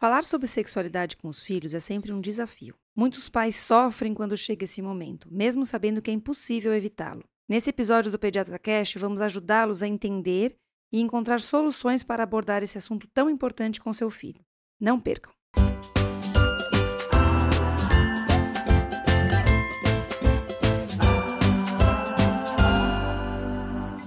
Falar 0.00 0.22
sobre 0.22 0.46
sexualidade 0.46 1.16
com 1.16 1.26
os 1.26 1.42
filhos 1.42 1.74
é 1.74 1.80
sempre 1.80 2.12
um 2.12 2.20
desafio. 2.20 2.76
Muitos 2.94 3.28
pais 3.28 3.56
sofrem 3.56 4.14
quando 4.14 4.36
chega 4.36 4.62
esse 4.62 4.80
momento, 4.80 5.26
mesmo 5.28 5.64
sabendo 5.64 6.00
que 6.00 6.08
é 6.08 6.14
impossível 6.14 6.72
evitá-lo. 6.72 7.24
Nesse 7.48 7.70
episódio 7.70 8.12
do 8.12 8.18
Pediatra 8.18 8.60
Cash, 8.60 8.94
vamos 8.94 9.20
ajudá-los 9.20 9.82
a 9.82 9.88
entender 9.88 10.54
e 10.92 11.00
encontrar 11.00 11.40
soluções 11.40 12.04
para 12.04 12.22
abordar 12.22 12.62
esse 12.62 12.78
assunto 12.78 13.08
tão 13.12 13.28
importante 13.28 13.80
com 13.80 13.92
seu 13.92 14.08
filho. 14.08 14.40
Não 14.80 15.00
percam! 15.00 15.32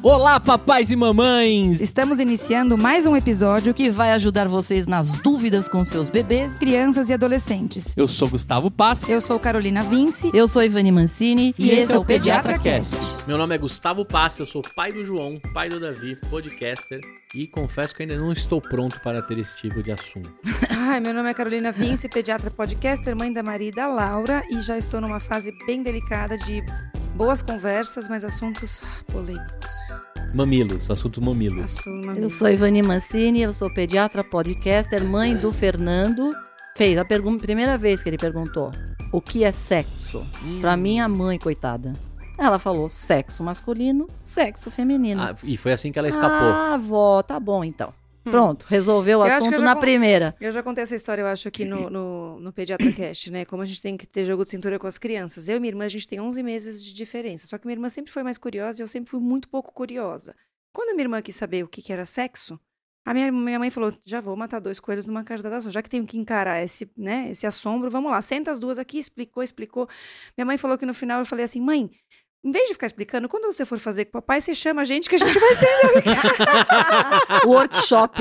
Olá, 0.04 0.40
papais 0.40 0.90
e 0.90 0.96
mamães! 0.96 1.80
Estamos 1.80 2.20
iniciando 2.20 2.76
mais 2.76 3.06
um 3.06 3.16
episódio 3.16 3.72
que 3.72 3.92
vai 3.92 4.12
ajudar 4.14 4.48
vocês 4.48 4.88
nas 4.88 5.12
dúvidas 5.22 5.68
com 5.68 5.86
seus 5.86 6.10
bebês, 6.10 6.56
crianças 6.56 7.08
e 7.10 7.14
adolescentes. 7.14 7.96
Eu 7.96 8.08
sou 8.08 8.28
Gustavo 8.28 8.72
Passi. 8.72 9.12
Eu 9.12 9.22
sou 9.22 9.40
Carolina 9.40 9.84
Vince. 9.84 10.32
Eu 10.34 10.48
sou 10.48 10.64
Ivani 10.64 10.92
Mancini. 10.92 11.54
E, 11.56 11.68
e 11.68 11.72
esse 11.72 11.94
é 11.94 11.98
o 12.00 12.04
Pediatra 12.04 12.58
Cast. 12.58 12.98
Meu 13.28 13.38
nome 13.38 13.54
é 13.54 13.60
Gustavo 13.60 14.04
Passi, 14.04 14.40
eu 14.40 14.48
sou 14.48 14.64
pai 14.76 14.92
do 14.92 15.06
João, 15.06 15.40
pai 15.54 15.70
do 15.70 15.80
Davi, 15.80 16.16
podcaster. 16.32 17.00
E 17.34 17.48
confesso 17.48 17.96
que 17.96 18.04
ainda 18.04 18.18
não 18.18 18.32
estou 18.32 18.62
pronto 18.62 19.00
para 19.02 19.22
ter 19.22 19.38
esse 19.38 19.56
tipo 19.56 19.82
de 19.82 19.92
assunto. 19.92 20.30
Ai, 20.70 21.00
meu 21.00 21.14
nome 21.14 21.30
é 21.30 21.34
Carolina 21.34 21.72
Vince, 21.72 22.10
pediatra 22.10 22.52
podcaster, 22.52 23.16
mãe 23.16 23.32
da 23.32 23.42
Maria 23.42 23.70
e 23.70 23.72
da 23.72 23.88
Laura. 23.88 24.44
E 24.50 24.60
já 24.62 24.78
estou 24.78 25.00
numa 25.00 25.20
fase 25.20 25.54
bem 25.66 25.82
delicada 25.82 26.38
de 26.38 26.62
Boas 27.16 27.42
conversas, 27.42 28.08
mas 28.08 28.24
assuntos 28.24 28.82
polêmicos. 29.12 29.76
Mamilos, 30.34 30.90
assuntos 30.90 31.24
mamilos. 31.24 31.66
Assunto 31.66 32.06
mamilos. 32.06 32.24
Eu 32.24 32.30
sou 32.30 32.50
Ivani 32.50 32.82
Mancini, 32.82 33.42
eu 33.42 33.54
sou 33.54 33.72
pediatra, 33.72 34.24
podcaster, 34.24 35.04
mãe 35.04 35.36
do 35.36 35.52
Fernando. 35.52 36.34
Fez 36.76 36.98
a 36.98 37.04
pergunta, 37.04 37.44
primeira 37.44 37.78
vez 37.78 38.02
que 38.02 38.10
ele 38.10 38.18
perguntou: 38.18 38.72
o 39.12 39.22
que 39.22 39.44
é 39.44 39.52
sexo? 39.52 40.26
Hum. 40.44 40.60
Pra 40.62 40.78
minha 40.78 41.08
mãe, 41.10 41.38
coitada. 41.38 41.94
Ela 42.42 42.58
falou 42.58 42.90
sexo 42.90 43.44
masculino, 43.44 44.08
sexo 44.24 44.72
feminino. 44.72 45.22
Ah, 45.22 45.36
e 45.44 45.56
foi 45.58 45.74
assim 45.74 45.92
que 45.92 46.00
ela 46.00 46.10
escapou. 46.10 46.50
Ah, 46.50 46.76
vó, 46.76 47.22
tá 47.22 47.40
bom 47.40 47.64
então. 47.64 47.94
Hum. 48.26 48.32
Pronto, 48.32 48.66
resolveu 48.68 49.20
o 49.20 49.28
eu 49.28 49.32
assunto 49.32 49.62
na 49.62 49.76
primeira. 49.76 50.36
Eu 50.42 50.52
já 50.52 50.64
contei 50.64 50.84
essa 50.84 50.96
história, 50.96 51.22
eu 51.22 51.28
acho, 51.28 51.48
aqui 51.48 51.66
no, 51.66 51.88
no, 51.88 52.40
no 52.40 52.52
Pediatra 52.52 52.92
Cast, 52.94 53.30
né? 53.30 53.46
Como 53.46 53.62
a 53.62 53.66
gente 53.66 53.80
tem 53.80 53.96
que 53.96 54.08
ter 54.08 54.26
jogo 54.26 54.44
de 54.44 54.50
cintura 54.50 54.80
com 54.80 54.88
as 54.88 54.98
crianças. 54.98 55.48
Eu 55.48 55.58
e 55.58 55.60
minha 55.60 55.70
irmã, 55.70 55.86
a 55.86 55.90
gente 55.90 56.08
tem 56.08 56.20
11 56.20 56.42
meses 56.42 56.84
de 56.84 56.94
diferença. 56.96 57.46
Só 57.46 57.60
que 57.60 57.68
minha 57.68 57.76
irmã 57.76 57.90
sempre 57.90 58.12
foi 58.12 58.24
mais 58.24 58.40
curiosa 58.40 58.82
e 58.82 58.84
eu 58.84 58.88
sempre 58.88 59.12
fui 59.12 59.20
muito 59.20 59.48
pouco 59.48 59.72
curiosa. 59.72 60.36
Quando 60.74 60.90
a 60.90 60.94
minha 60.94 61.04
irmã 61.04 61.22
quis 61.22 61.36
saber 61.36 61.64
o 61.64 61.68
que, 61.68 61.80
que 61.80 61.94
era 61.94 62.06
sexo, 62.06 62.60
a 63.04 63.14
minha, 63.14 63.32
minha 63.32 63.58
mãe 63.58 63.70
falou: 63.72 63.92
já 64.06 64.22
vou 64.22 64.36
matar 64.36 64.60
dois 64.60 64.80
coelhos 64.80 65.08
numa 65.08 65.24
caixa 65.24 65.42
da 65.42 65.58
ação. 65.58 65.72
Já 65.72 65.82
que 65.82 65.90
tenho 65.90 66.06
que 66.06 66.18
encarar 66.18 66.62
esse, 66.64 66.90
né, 66.96 67.32
esse 67.32 67.48
assombro, 67.48 67.90
vamos 67.90 68.12
lá. 68.12 68.22
Senta 68.22 68.52
as 68.52 68.60
duas 68.60 68.78
aqui, 68.78 69.00
explicou, 69.00 69.42
explicou. 69.42 69.88
Minha 70.38 70.46
mãe 70.46 70.58
falou 70.58 70.78
que 70.78 70.86
no 70.86 70.94
final 70.94 71.20
eu 71.20 71.26
falei 71.26 71.46
assim: 71.46 71.60
mãe, 71.60 71.90
em 72.44 72.50
vez 72.50 72.68
de 72.68 72.74
ficar 72.74 72.88
explicando, 72.88 73.30
quando 73.30 73.46
você 73.46 73.64
for 73.64 73.78
fazer 73.78 74.06
com 74.06 74.18
o 74.18 74.22
papai, 74.22 74.42
você 74.42 74.56
chama 74.56 74.82
a 74.82 74.84
gente 74.84 75.08
que 75.08 75.14
a 75.14 75.18
gente 75.20 75.38
vai 75.38 75.56
ter. 75.58 77.46
workshop. 77.46 78.20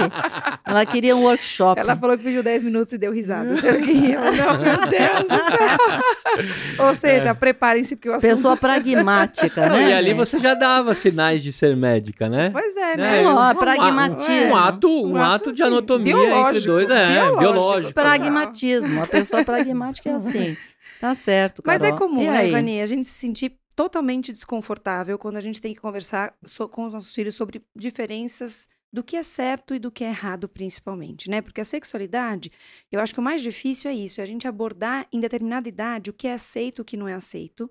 Ela 0.62 0.84
queria 0.84 1.16
um 1.16 1.22
workshop. 1.22 1.80
Ela 1.80 1.96
falou 1.96 2.18
que 2.18 2.24
pediu 2.24 2.42
10 2.42 2.62
minutos 2.62 2.92
e 2.92 2.98
deu 2.98 3.12
risada. 3.12 3.54
Então, 3.54 3.70
eu, 3.70 4.20
não, 4.32 4.58
meu 4.58 4.86
Deus 4.91 5.26
do 5.26 5.50
céu. 5.50 6.86
Ou 6.86 6.94
seja, 6.94 7.30
é. 7.30 7.34
preparem-se 7.34 7.96
porque 7.96 8.10
o 8.10 8.12
assunto... 8.12 8.30
Pessoa 8.30 8.56
pragmática, 8.58 9.68
né? 9.70 9.88
e 9.88 9.92
ali 9.94 10.12
você 10.12 10.38
já 10.38 10.52
dava 10.52 10.94
sinais 10.94 11.42
de 11.42 11.50
ser 11.50 11.74
médica, 11.74 12.28
né? 12.28 12.50
Pois 12.52 12.76
é, 12.76 12.98
né? 12.98 13.22
É, 13.22 13.54
pragmatismo. 13.54 14.34
Um, 14.34 14.50
um, 14.50 14.56
ato, 14.56 14.88
um, 14.88 15.12
um 15.12 15.16
ato, 15.16 15.48
ato 15.48 15.52
de 15.52 15.62
anatomia 15.62 16.14
biológico, 16.14 16.48
entre 16.50 16.66
dois. 16.66 16.91
É, 16.91 17.08
biológico. 17.08 17.38
biológico. 17.38 17.94
Pragmatismo. 17.94 19.02
A 19.02 19.06
pessoa 19.06 19.42
pragmática 19.46 20.10
é 20.10 20.12
assim. 20.12 20.56
Tá 21.00 21.14
certo, 21.14 21.62
Carol. 21.62 21.80
Mas 21.80 21.91
é 21.91 21.96
comum, 21.96 22.30
né, 22.30 22.48
Ivani? 22.48 22.82
A 22.82 22.86
gente 22.86 23.06
se 23.06 23.14
sentir 23.14 23.58
totalmente 23.74 24.32
desconfortável 24.32 25.18
quando 25.18 25.36
a 25.36 25.40
gente 25.40 25.60
tem 25.60 25.75
que 25.75 25.81
conversar 25.81 26.34
so, 26.44 26.69
com 26.69 26.86
os 26.86 26.92
nossos 26.92 27.14
filhos 27.14 27.34
sobre 27.34 27.62
diferenças 27.75 28.69
do 28.92 29.04
que 29.04 29.16
é 29.16 29.22
certo 29.22 29.75
e 29.75 29.78
do 29.78 29.91
que 29.91 30.03
é 30.03 30.08
errado, 30.08 30.48
principalmente, 30.48 31.31
né? 31.31 31.41
Porque 31.41 31.60
a 31.60 31.64
sexualidade, 31.64 32.50
eu 32.91 33.00
acho 33.00 33.14
que 33.14 33.20
o 33.20 33.22
mais 33.22 33.41
difícil 33.41 33.91
é 33.91 33.94
isso, 33.94 34.20
é 34.20 34.25
a 34.25 34.26
gente 34.26 34.48
abordar 34.48 35.06
em 35.12 35.20
determinada 35.20 35.69
idade 35.69 36.10
o 36.10 36.12
que 36.12 36.26
é 36.26 36.32
aceito, 36.32 36.82
o 36.82 36.84
que 36.84 36.97
não 36.97 37.06
é 37.06 37.14
aceito, 37.14 37.70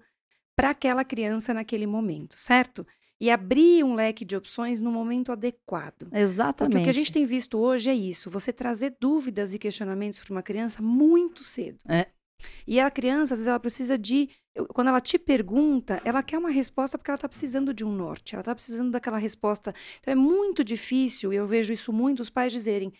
para 0.55 0.69
aquela 0.71 1.03
criança 1.03 1.53
naquele 1.53 1.85
momento, 1.85 2.37
certo? 2.37 2.87
E 3.21 3.29
abrir 3.29 3.83
um 3.83 3.95
leque 3.95 4.23
de 4.23 4.35
opções 4.35 4.79
no 4.79 4.91
momento 4.91 5.31
adequado. 5.31 6.07
Exatamente. 6.13 6.71
Porque 6.71 6.81
o 6.81 6.83
que 6.83 6.89
a 6.89 6.93
gente 6.93 7.11
tem 7.11 7.25
visto 7.25 7.57
hoje 7.57 7.89
é 7.89 7.93
isso: 7.93 8.29
você 8.29 8.53
trazer 8.53 8.95
dúvidas 8.99 9.53
e 9.53 9.59
questionamentos 9.59 10.19
para 10.19 10.31
uma 10.31 10.41
criança 10.41 10.81
muito 10.81 11.43
cedo. 11.43 11.79
É. 11.87 12.07
E 12.65 12.79
a 12.79 12.89
criança, 12.89 13.33
às 13.33 13.39
vezes, 13.39 13.47
ela 13.47 13.59
precisa 13.59 13.97
de. 13.97 14.29
Quando 14.67 14.87
ela 14.87 15.01
te 15.01 15.17
pergunta, 15.17 16.01
ela 16.03 16.23
quer 16.23 16.37
uma 16.37 16.49
resposta 16.49 16.97
porque 16.97 17.11
ela 17.11 17.15
está 17.15 17.29
precisando 17.29 17.73
de 17.73 17.83
um 17.85 17.91
norte, 17.91 18.35
ela 18.35 18.41
está 18.41 18.53
precisando 18.53 18.91
daquela 18.91 19.17
resposta. 19.17 19.73
Então 19.99 20.11
é 20.11 20.15
muito 20.15 20.63
difícil, 20.63 21.31
e 21.33 21.35
eu 21.35 21.47
vejo 21.47 21.73
isso 21.73 21.91
muito, 21.93 22.21
os 22.21 22.29
pais 22.29 22.51
dizerem: 22.51 22.91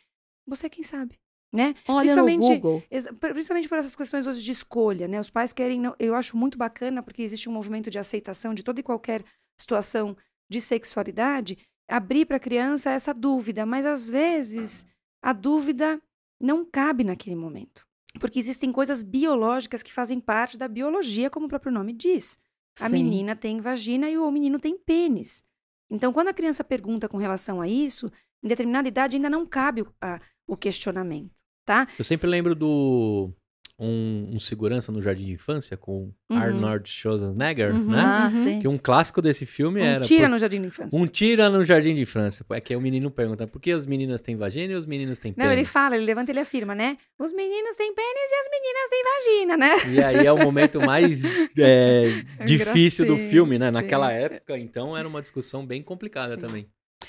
você 0.48 0.68
é 0.68 0.70
quem 0.70 0.84
sabe. 0.84 1.16
Né? 1.52 1.74
Olha 1.88 2.02
principalmente, 2.02 2.48
no 2.48 2.56
Google. 2.56 2.84
Principalmente 3.20 3.68
por 3.68 3.80
essas 3.80 3.96
questões 3.96 4.28
hoje 4.28 4.44
de 4.44 4.52
escolha, 4.52 5.08
né? 5.08 5.20
Os 5.20 5.32
pais 5.32 5.52
querem, 5.52 5.82
eu 5.98 6.14
acho 6.14 6.38
muito 6.38 6.60
bacana 6.60 7.02
porque 7.02 7.24
existe 7.24 7.50
um 7.50 7.52
movimento 7.52 7.90
de 7.90 7.98
aceitação 7.98 8.54
de 8.54 8.62
toda 8.62 8.80
e 8.80 8.84
qualquer 8.84 9.24
situação 9.60 10.16
de 10.48 10.62
sexualidade, 10.62 11.58
abrir 11.88 12.26
para 12.26 12.38
a 12.38 12.40
criança 12.40 12.92
essa 12.92 13.16
dúvida, 13.16 13.66
mas 13.66 13.84
às 13.84 14.08
vezes 14.08 14.86
a 15.24 15.34
dúvida 15.34 16.00
não 16.40 16.64
cabe 16.64 17.04
naquele 17.04 17.36
momento. 17.36 17.84
Porque 18.20 18.40
existem 18.40 18.72
coisas 18.72 19.02
biológicas 19.02 19.82
que 19.82 19.94
fazem 19.94 20.20
parte 20.20 20.58
da 20.58 20.68
biologia, 20.68 21.30
como 21.30 21.46
o 21.46 21.50
próprio 21.50 21.72
nome 21.72 21.94
diz. 21.94 22.38
A 22.80 22.88
Sim. 22.88 22.96
menina 22.96 23.36
tem 23.36 23.60
vagina 23.60 24.10
e 24.10 24.18
o 24.18 24.30
menino 24.32 24.60
tem 24.60 24.78
pênis. 24.78 25.44
Então, 25.90 26.14
quando 26.14 26.28
a 26.28 26.34
criança 26.34 26.64
pergunta 26.64 27.10
com 27.10 27.18
relação 27.18 27.60
a 27.62 27.68
isso, 27.68 28.12
em 28.44 28.48
determinada 28.48 28.88
idade 28.88 29.16
ainda 29.16 29.30
não 29.30 29.46
cabe 29.46 29.82
o, 29.82 29.94
a, 30.00 30.22
o 30.48 30.56
questionamento, 30.56 31.34
tá? 31.66 31.88
Eu 31.98 32.06
sempre 32.06 32.28
lembro 32.28 32.54
do 32.54 33.34
um, 33.80 34.32
um, 34.34 34.40
segurança 34.40 34.92
no 34.92 35.02
Jardim 35.02 35.26
de 35.26 35.32
Infância 35.32 35.78
com 35.78 36.12
uhum. 36.30 36.38
Arnold 36.38 36.90
Schwarzenegger, 36.90 37.74
uhum. 37.74 37.92
né? 37.92 38.02
Ah, 38.02 38.32
sim. 38.32 38.60
Que 38.60 38.68
um 38.68 38.78
clássico 38.78 39.22
desse 39.22 39.46
filme 39.46 39.80
um 39.80 39.84
era... 39.84 40.02
tira 40.02 40.24
por... 40.24 40.32
no 40.32 40.38
Jardim 40.38 40.62
de 40.62 40.68
Infância. 40.68 41.00
Um 41.00 41.08
tira 41.08 41.50
no 41.50 41.64
Jardim 41.64 41.96
de 41.96 42.02
Infância. 42.02 42.46
É 42.50 42.60
que 42.60 42.76
o 42.76 42.82
menino 42.82 43.10
pergunta, 43.10 43.48
por 43.48 43.62
que 43.62 43.72
as 43.72 43.86
meninas 43.86 44.22
têm 44.22 44.36
vagina 44.36 44.74
e 44.74 44.76
os 44.76 44.86
meninos 44.86 45.18
têm 45.18 45.32
pênis? 45.32 45.48
Não, 45.48 45.54
ele 45.54 45.64
fala, 45.64 45.96
ele 45.96 46.06
levanta 46.06 46.30
e 46.30 46.34
ele 46.34 46.42
afirma, 46.42 46.76
né? 46.76 46.98
Os 47.18 47.32
meninos 47.32 47.76
têm 47.78 47.94
pênis 47.94 48.32
e 48.32 48.36
as 48.36 48.50
meninas 48.52 48.90
têm 48.90 49.04
vagina, 49.04 49.58
né? 49.58 49.96
E 49.96 50.04
aí 50.04 50.26
é 50.26 50.32
o 50.32 50.38
momento 50.38 50.82
mais 50.82 51.24
é, 51.58 52.24
difícil 52.46 53.06
do 53.06 53.18
filme, 53.18 53.58
né? 53.58 53.68
Sim. 53.68 53.74
Naquela 53.74 54.12
época, 54.12 54.58
então, 54.58 54.98
era 54.98 55.08
uma 55.08 55.22
discussão 55.22 55.66
bem 55.66 55.82
complicada 55.82 56.34
sim. 56.34 56.40
também. 56.40 56.68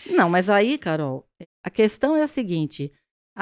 Não, 0.08 0.30
mas 0.30 0.48
aí, 0.48 0.78
Carol, 0.78 1.26
a 1.64 1.70
questão 1.70 2.16
é 2.16 2.22
a 2.22 2.28
seguinte... 2.28 2.92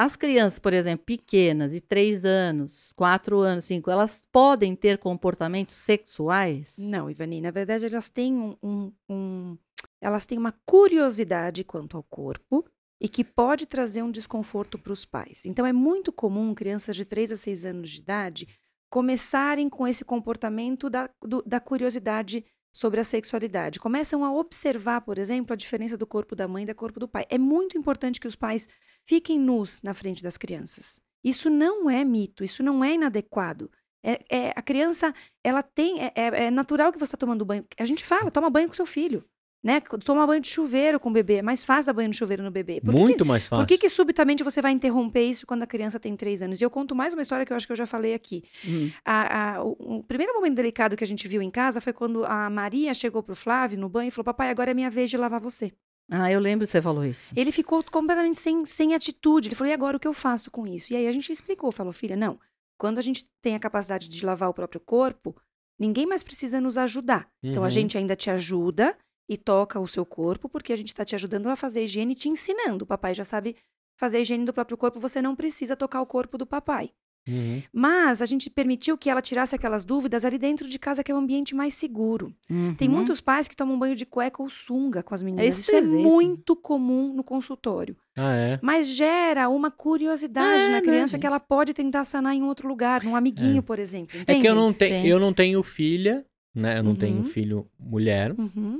As 0.01 0.15
crianças, 0.15 0.61
por 0.61 0.73
exemplo, 0.73 1.05
pequenas, 1.05 1.73
de 1.73 1.81
3 1.81 2.25
anos, 2.25 2.93
4 2.95 3.37
anos, 3.41 3.65
5, 3.65 3.91
elas 3.91 4.23
podem 4.31 4.77
ter 4.77 4.97
comportamentos 4.97 5.75
sexuais? 5.75 6.77
Não, 6.79 7.11
Ivani, 7.11 7.41
na 7.41 7.51
verdade 7.51 7.85
elas 7.85 8.09
têm 8.09 8.33
um, 8.33 8.57
um, 8.63 8.93
um, 9.11 9.59
elas 10.01 10.25
têm 10.25 10.39
uma 10.39 10.55
curiosidade 10.65 11.65
quanto 11.65 11.97
ao 11.97 12.05
corpo 12.05 12.65
e 13.01 13.09
que 13.09 13.25
pode 13.25 13.67
trazer 13.67 14.05
um 14.05 14.11
desconforto 14.13 14.79
para 14.79 14.93
os 14.93 15.05
pais. 15.05 15.45
Então 15.45 15.67
é 15.67 15.73
muito 15.73 16.13
comum 16.13 16.55
crianças 16.55 16.95
de 16.95 17.05
3 17.05 17.33
a 17.33 17.37
6 17.37 17.65
anos 17.65 17.91
de 17.91 17.99
idade 17.99 18.47
começarem 18.89 19.69
com 19.69 19.85
esse 19.85 20.05
comportamento 20.05 20.89
da, 20.89 21.11
do, 21.21 21.43
da 21.43 21.59
curiosidade 21.59 22.45
sobre 22.73 23.01
a 23.01 23.05
sexualidade. 23.05 23.81
Começam 23.81 24.25
a 24.25 24.33
observar, 24.33 25.01
por 25.01 25.19
exemplo, 25.19 25.53
a 25.53 25.57
diferença 25.57 25.97
do 25.97 26.07
corpo 26.07 26.37
da 26.37 26.47
mãe 26.47 26.65
e 26.65 26.67
do 26.67 26.75
corpo 26.75 27.01
do 27.01 27.09
pai. 27.09 27.27
É 27.29 27.39
muito 27.39 27.77
importante 27.77 28.21
que 28.21 28.27
os 28.27 28.37
pais 28.37 28.69
fiquem 29.05 29.39
nus 29.39 29.83
na 29.83 29.95
frente 29.95 30.23
das 30.23 30.37
crianças. 30.37 31.01
Isso 31.23 31.51
não 31.51 31.91
é 31.91 32.05
mito, 32.05 32.45
isso 32.45 32.63
não 32.63 32.85
é 32.85 32.95
inadequado. 32.95 33.71
É, 34.03 34.25
é 34.31 34.53
a 34.55 34.63
criança, 34.63 35.13
ela 35.43 35.63
tem. 35.63 36.01
É, 36.01 36.13
é, 36.15 36.45
é 36.45 36.51
natural 36.51 36.93
que 36.93 36.99
você 36.99 37.07
está 37.07 37.17
tomando 37.17 37.45
banho. 37.45 37.67
A 37.79 37.85
gente 37.85 38.05
fala, 38.05 38.31
toma 38.31 38.51
banho 38.51 38.69
com 38.69 38.75
seu 38.75 38.87
filho. 38.87 39.25
Né? 39.63 39.81
Toma 39.81 40.25
banho 40.25 40.41
de 40.41 40.49
chuveiro 40.49 41.01
com 41.01 41.11
o 41.11 41.13
bebê. 41.13 41.35
É 41.35 41.43
mais 41.43 41.65
fácil 41.65 41.87
dar 41.87 41.93
banho 41.93 42.11
de 42.11 42.17
chuveiro 42.17 42.45
no 42.45 42.51
bebê. 42.51 42.81
Por 42.81 42.95
Muito 42.95 43.25
que, 43.25 43.25
mais 43.25 43.45
fácil. 43.45 43.65
Por 43.65 43.67
que, 43.67 43.77
que 43.77 43.89
subitamente 43.89 44.45
você 44.45 44.63
vai 44.63 44.71
interromper 44.71 45.23
isso 45.23 45.47
quando 45.47 45.65
a 45.65 45.67
criança 45.67 45.99
tem 45.99 46.15
três 46.17 46.41
anos? 46.43 46.61
E 46.61 46.65
eu 46.65 46.71
conto 46.71 46.95
mais 46.95 47.13
uma 47.13 47.23
história 47.23 47.45
que 47.45 47.53
eu 47.53 47.57
acho 47.57 47.67
que 47.67 47.73
eu 47.73 47.77
já 47.77 47.87
falei 47.87 48.15
aqui. 48.15 48.45
Uhum. 48.65 48.93
A, 49.05 49.57
a, 49.57 49.65
o, 49.65 49.99
o, 49.99 50.05
primeiro 50.05 50.33
momento 50.33 50.55
delicado 50.55 50.97
que 50.97 51.03
a 51.03 51.07
gente 51.07 51.27
viu 51.27 51.43
em 51.43 51.51
casa 51.51 51.81
foi 51.81 51.93
quando 51.93 52.25
a 52.25 52.49
Maria 52.49 52.95
chegou 52.95 53.21
pro 53.21 53.35
Flávio 53.35 53.79
no 53.79 53.89
banho 53.89 54.09
e 54.09 54.11
falou: 54.13 54.25
Papai, 54.27 54.49
agora 54.51 54.71
é 54.71 54.75
minha 54.75 54.91
vez 54.91 55.11
de 55.11 55.17
lavar 55.17 55.41
você. 55.41 55.73
Ah, 56.11 56.31
eu 56.31 56.41
lembro 56.41 56.65
que 56.65 56.71
você 56.71 56.81
falou 56.81 57.05
isso. 57.05 57.35
Ele 57.37 57.53
ficou 57.53 57.83
completamente 57.83 58.37
sem, 58.37 58.65
sem 58.65 58.95
atitude. 58.95 59.49
Ele 59.49 59.57
falou: 59.57 59.71
e 59.71 59.75
agora 59.75 59.97
o 59.97 60.01
que 60.01 60.09
eu 60.09 60.15
faço 60.15 60.53
com 60.53 60.67
isso? 60.67 60.93
E 60.93 60.97
aí 60.97 61.09
a 61.09 61.13
gente 61.13 61.33
explicou: 61.33 61.73
falou, 61.73 61.93
filha, 61.93 62.17
não. 62.17 62.39
Quando 62.79 62.99
a 62.99 63.03
gente 63.03 63.27
tem 63.43 63.57
a 63.57 63.59
capacidade 63.59 64.09
de 64.09 64.25
lavar 64.25 64.49
o 64.49 64.55
próprio 64.55 64.81
corpo, 64.81 65.35
ninguém 65.77 66.07
mais 66.07 66.23
precisa 66.23 66.61
nos 66.61 66.79
ajudar. 66.79 67.29
Uhum. 67.43 67.51
Então 67.51 67.63
a 67.65 67.67
uhum. 67.67 67.71
gente 67.71 67.99
ainda 67.99 68.15
te 68.15 68.31
ajuda 68.31 68.97
e 69.29 69.37
toca 69.37 69.79
o 69.79 69.87
seu 69.89 70.07
corpo, 70.07 70.49
porque 70.49 70.73
a 70.73 70.77
gente 70.77 70.89
está 70.89 71.05
te 71.05 71.15
ajudando 71.15 71.49
a 71.49 71.57
fazer 71.57 71.85
higiene 71.85 72.13
e 72.13 72.17
te 72.17 72.29
ensinando. 72.29 72.85
O 72.85 72.87
papai 72.87 73.15
já 73.15 73.25
sabe 73.25 73.57
fazer 73.99 74.19
a 74.19 74.21
higiene 74.21 74.45
do 74.45 74.53
próprio 74.53 74.77
corpo, 74.79 74.99
você 75.01 75.21
não 75.21 75.35
precisa 75.37 75.77
tocar 75.77 76.01
o 76.01 76.07
corpo 76.07 76.39
do 76.39 76.47
papai. 76.47 76.91
Uhum. 77.29 77.63
Mas 77.71 78.23
a 78.23 78.27
gente 78.27 78.49
permitiu 78.49 78.97
que 78.97 79.11
ela 79.11 79.21
tirasse 79.21 79.55
aquelas 79.55 79.85
dúvidas 79.85 80.25
ali 80.25 80.39
dentro 80.39 80.67
de 80.67 80.79
casa, 80.79 81.05
que 81.05 81.13
é 81.13 81.15
um 81.15 81.19
ambiente 81.19 81.55
mais 81.55 81.75
seguro. 81.75 82.33
Tem 82.79 82.89
Uhum. 82.89 82.95
muitos 82.95 83.21
pais 83.21 83.47
que 83.47 83.55
tomam 83.57 83.79
banho 83.79 83.95
de 83.95 84.07
cueca 84.07 84.41
ou 84.43 84.49
sunga 84.49 85.03
com 85.03 85.15
as 85.15 85.23
meninas. 85.23 85.59
Isso 85.59 85.71
Isso 85.71 85.77
é 85.77 85.81
muito 85.83 86.57
comum 86.57 87.13
no 87.13 87.23
consultório. 87.23 87.95
Ah, 88.17 88.33
é? 88.35 88.59
Mas 88.63 88.87
gera 88.89 89.51
uma 89.51 89.71
curiosidade 89.71 90.63
É, 90.63 90.69
na 90.69 90.73
né, 90.77 90.81
criança 90.81 91.09
gente? 91.13 91.21
que 91.21 91.27
ela 91.27 91.39
pode 91.41 91.75
tentar 91.75 92.05
sanar 92.07 92.35
em 92.35 92.43
outro 92.43 92.67
lugar, 92.67 93.03
num 93.05 93.15
amiguinho, 93.15 93.63
por 93.63 93.79
exemplo. 93.79 94.17
É 94.17 94.23
Entende? 94.23 94.41
que 94.41 94.49
eu 94.49 94.55
não, 94.55 94.73
tenho, 94.73 95.03
Sim. 95.03 95.09
eu 95.09 95.19
não 95.21 95.35
tenho 95.35 95.63
filha, 95.63 96.25
né? 96.55 96.79
Eu 96.79 96.83
não 96.83 96.95
tenho 96.97 97.19
Uhum. 97.19 97.25
filho 97.25 97.67
mulher. 97.79 98.33
Uhum. 98.39 98.79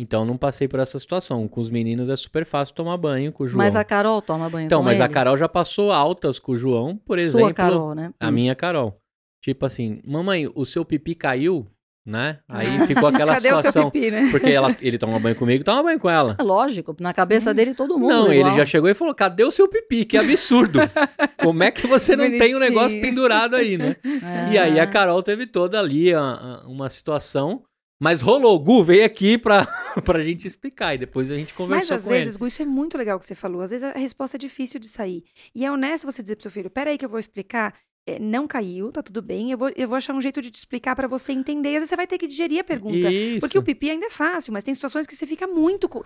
Então 0.00 0.24
não 0.24 0.36
passei 0.38 0.66
por 0.66 0.80
essa 0.80 0.98
situação. 0.98 1.46
Com 1.46 1.60
os 1.60 1.68
meninos 1.68 2.08
é 2.08 2.16
super 2.16 2.46
fácil 2.46 2.74
tomar 2.74 2.96
banho 2.96 3.32
com 3.32 3.44
o 3.44 3.46
João. 3.46 3.58
Mas 3.58 3.76
a 3.76 3.84
Carol 3.84 4.22
toma 4.22 4.48
banho 4.48 4.66
Então, 4.66 4.80
com 4.80 4.84
mas 4.84 5.00
a 5.00 5.04
eles? 5.04 5.14
Carol 5.14 5.36
já 5.36 5.48
passou 5.48 5.92
altas 5.92 6.38
com 6.38 6.52
o 6.52 6.56
João, 6.56 6.96
por 6.96 7.18
exemplo. 7.18 7.40
Sua 7.40 7.52
Carol, 7.54 7.94
né? 7.94 8.12
A 8.18 8.28
Hum. 8.28 8.32
minha 8.32 8.54
Carol. 8.54 8.96
Tipo 9.42 9.66
assim, 9.66 10.00
mamãe, 10.06 10.50
o 10.54 10.64
seu 10.64 10.84
pipi 10.84 11.14
caiu, 11.14 11.66
né? 12.06 12.38
Aí 12.48 12.66
ficou 12.86 13.08
aquela 13.08 13.34
Cadê 13.34 13.48
o 13.48 13.50
seu 13.52 13.56
situação. 13.58 13.90
pipi, 13.90 14.10
né? 14.10 14.28
Porque 14.30 14.48
ela, 14.50 14.74
ele 14.80 14.96
toma 14.98 15.18
banho 15.18 15.34
comigo, 15.36 15.64
toma 15.64 15.82
banho 15.82 15.98
com 16.00 16.08
ela. 16.08 16.36
É 16.38 16.42
lógico, 16.42 16.94
na 17.00 17.12
cabeça 17.12 17.50
Sim. 17.50 17.56
dele 17.56 17.74
todo 17.74 17.98
mundo 17.98 18.10
Não, 18.10 18.32
igual. 18.32 18.48
ele 18.52 18.56
já 18.56 18.64
chegou 18.64 18.88
e 18.88 18.94
falou: 18.94 19.14
cadê 19.14 19.44
o 19.44 19.50
seu 19.50 19.66
pipi? 19.68 20.04
Que 20.04 20.16
absurdo. 20.16 20.78
Como 21.42 21.62
é 21.62 21.70
que 21.70 21.86
você 21.86 22.14
não 22.16 22.28
tem 22.38 22.54
um 22.54 22.58
negócio 22.58 23.00
pendurado 23.00 23.54
aí, 23.56 23.76
né? 23.76 23.96
É. 24.04 24.52
E 24.52 24.58
aí 24.58 24.80
a 24.80 24.86
Carol 24.86 25.22
teve 25.22 25.46
toda 25.46 25.78
ali 25.78 26.14
a- 26.14 26.20
a- 26.20 26.66
uma 26.66 26.88
situação. 26.88 27.62
Mas 28.02 28.22
rolou, 28.22 28.58
Gu, 28.58 28.82
veio 28.82 29.04
aqui 29.04 29.36
pra, 29.36 29.66
pra 30.04 30.20
gente 30.20 30.46
explicar. 30.46 30.94
E 30.94 30.98
depois 30.98 31.30
a 31.30 31.34
gente 31.34 31.48
Mas 31.48 31.56
conversou 31.56 31.96
às 31.96 32.04
com 32.04 32.10
vezes, 32.10 32.34
ele. 32.34 32.38
Gu, 32.38 32.46
isso 32.46 32.62
é 32.62 32.64
muito 32.64 32.96
legal 32.96 33.18
que 33.18 33.26
você 33.26 33.34
falou. 33.34 33.60
Às 33.60 33.70
vezes 33.70 33.84
a 33.84 33.98
resposta 33.98 34.36
é 34.36 34.38
difícil 34.38 34.80
de 34.80 34.88
sair. 34.88 35.22
E 35.54 35.66
é 35.66 35.70
honesto 35.70 36.06
você 36.10 36.22
dizer 36.22 36.36
pro 36.36 36.42
seu 36.42 36.50
filho: 36.50 36.70
peraí, 36.70 36.96
que 36.96 37.04
eu 37.04 37.10
vou 37.10 37.18
explicar. 37.18 37.74
É, 38.06 38.18
não 38.18 38.46
caiu, 38.48 38.90
tá 38.90 39.02
tudo 39.02 39.20
bem. 39.20 39.50
Eu 39.52 39.58
vou, 39.58 39.70
eu 39.76 39.86
vou 39.86 39.96
achar 39.96 40.14
um 40.14 40.20
jeito 40.20 40.40
de 40.40 40.50
te 40.50 40.56
explicar 40.56 40.96
pra 40.96 41.06
você 41.06 41.32
entender. 41.32 41.68
E 41.68 41.76
às 41.76 41.80
vezes 41.82 41.90
você 41.90 41.96
vai 41.96 42.06
ter 42.06 42.16
que 42.18 42.26
digerir 42.26 42.58
a 42.60 42.64
pergunta. 42.64 43.10
Isso. 43.12 43.40
Porque 43.40 43.58
o 43.58 43.62
pipi 43.62 43.90
ainda 43.90 44.06
é 44.06 44.10
fácil, 44.10 44.52
mas 44.52 44.64
tem 44.64 44.74
situações 44.74 45.06
que 45.06 45.14
você 45.14 45.26
fica 45.26 45.46
muito. 45.46 45.88
co- 45.88 46.02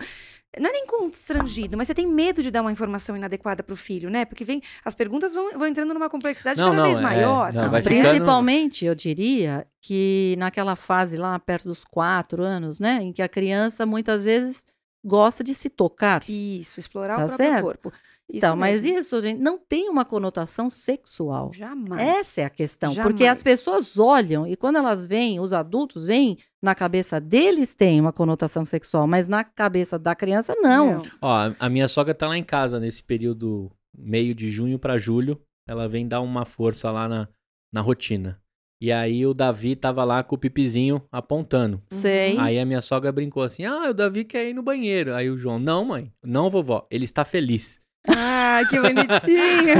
Não 0.59 0.69
é 0.69 0.73
nem 0.73 0.85
constrangido, 0.85 1.77
mas 1.77 1.87
você 1.87 1.95
tem 1.95 2.05
medo 2.05 2.43
de 2.43 2.51
dar 2.51 2.61
uma 2.61 2.71
informação 2.71 3.15
inadequada 3.15 3.63
pro 3.63 3.75
filho, 3.77 4.09
né? 4.09 4.25
Porque 4.25 4.43
vem. 4.43 4.61
As 4.83 4.93
perguntas 4.93 5.33
vão, 5.33 5.51
vão 5.57 5.67
entrando 5.67 5.93
numa 5.93 6.09
complexidade 6.09 6.59
Não, 6.59 6.67
cada 6.67 6.77
não, 6.79 6.85
vez 6.85 6.99
é, 6.99 7.01
maior. 7.01 7.53
não, 7.53 7.63
ficando- 7.63 7.83
Principalmente, 7.83 8.85
eu 8.85 8.93
diria, 8.93 9.65
que 9.81 10.35
naquela 10.37 10.75
fase 10.75 11.15
lá, 11.15 11.39
perto 11.39 11.69
dos 11.69 11.85
quatro 11.85 12.43
anos, 12.43 12.79
né? 12.79 12.99
Em 13.01 13.13
que 13.13 13.21
a 13.21 13.29
criança 13.29 13.85
muitas 13.85 14.25
vezes 14.25 14.65
gosta 15.03 15.43
de 15.43 15.53
se 15.53 15.69
tocar. 15.69 16.23
Isso, 16.27 16.79
explorar 16.79 17.15
Tá 17.17 17.23
o 17.23 17.27
próprio 17.27 17.47
certo? 17.47 17.63
corpo. 17.63 17.93
Isso 18.27 18.37
então, 18.45 18.55
mas 18.55 18.83
isso, 18.83 19.21
gente, 19.21 19.39
não 19.39 19.57
tem 19.57 19.87
uma 19.87 20.03
conotação 20.03 20.67
sexual. 20.69 21.51
Jamais. 21.53 22.01
Essa 22.01 22.41
é 22.41 22.45
a 22.45 22.49
questão. 22.49 22.89
Porque 22.95 23.23
as 23.23 23.39
Jamais. 23.39 23.43
pessoas 23.43 23.97
olham 23.99 24.47
e 24.47 24.55
quando 24.55 24.77
elas 24.77 25.05
veem, 25.05 25.39
os 25.39 25.53
adultos 25.53 26.07
veem, 26.07 26.37
na 26.61 26.73
cabeça 26.73 27.21
deles 27.21 27.75
tem 27.75 28.01
uma 28.01 28.11
conotação 28.11 28.65
sexual, 28.65 29.05
mas 29.05 29.27
na 29.27 29.43
cabeça 29.43 29.99
da 29.99 30.15
criança 30.15 30.55
não. 30.55 31.03
Ó, 31.21 31.51
a- 31.59 31.69
minha 31.69 31.87
sogra 31.87 32.15
tá 32.15 32.27
lá 32.27 32.35
em 32.37 32.43
casa 32.43 32.79
nesse 32.79 33.03
período 33.03 33.71
meio 33.95 34.33
de 34.33 34.49
junho 34.49 34.79
pra 34.79 34.97
julho. 34.97 35.39
Ela 35.69 35.87
vem 35.87 36.07
dar 36.07 36.21
uma 36.21 36.45
força 36.45 36.89
lá 36.91 37.07
na, 37.07 37.27
na 37.71 37.81
rotina. 37.81 38.41
E 38.81 38.91
aí 38.91 39.25
o 39.25 39.33
Davi 39.33 39.75
tava 39.75 40.03
lá 40.03 40.21
com 40.23 40.35
o 40.35 40.37
pipizinho 40.37 41.01
apontando. 41.11 41.81
Sei. 41.91 42.37
Aí 42.37 42.59
a 42.59 42.65
minha 42.65 42.81
sogra 42.81 43.11
brincou 43.11 43.41
assim: 43.43 43.63
Ah, 43.65 43.89
o 43.89 43.93
Davi 43.93 44.25
quer 44.25 44.49
ir 44.49 44.53
no 44.53 44.61
banheiro. 44.61 45.13
Aí 45.13 45.29
o 45.29 45.37
João, 45.37 45.57
não, 45.57 45.85
mãe, 45.85 46.11
não, 46.23 46.49
vovó, 46.49 46.85
ele 46.91 47.05
está 47.05 47.23
feliz. 47.23 47.81
Ah, 48.07 48.61
que 48.69 48.79
bonitinho. 48.79 49.75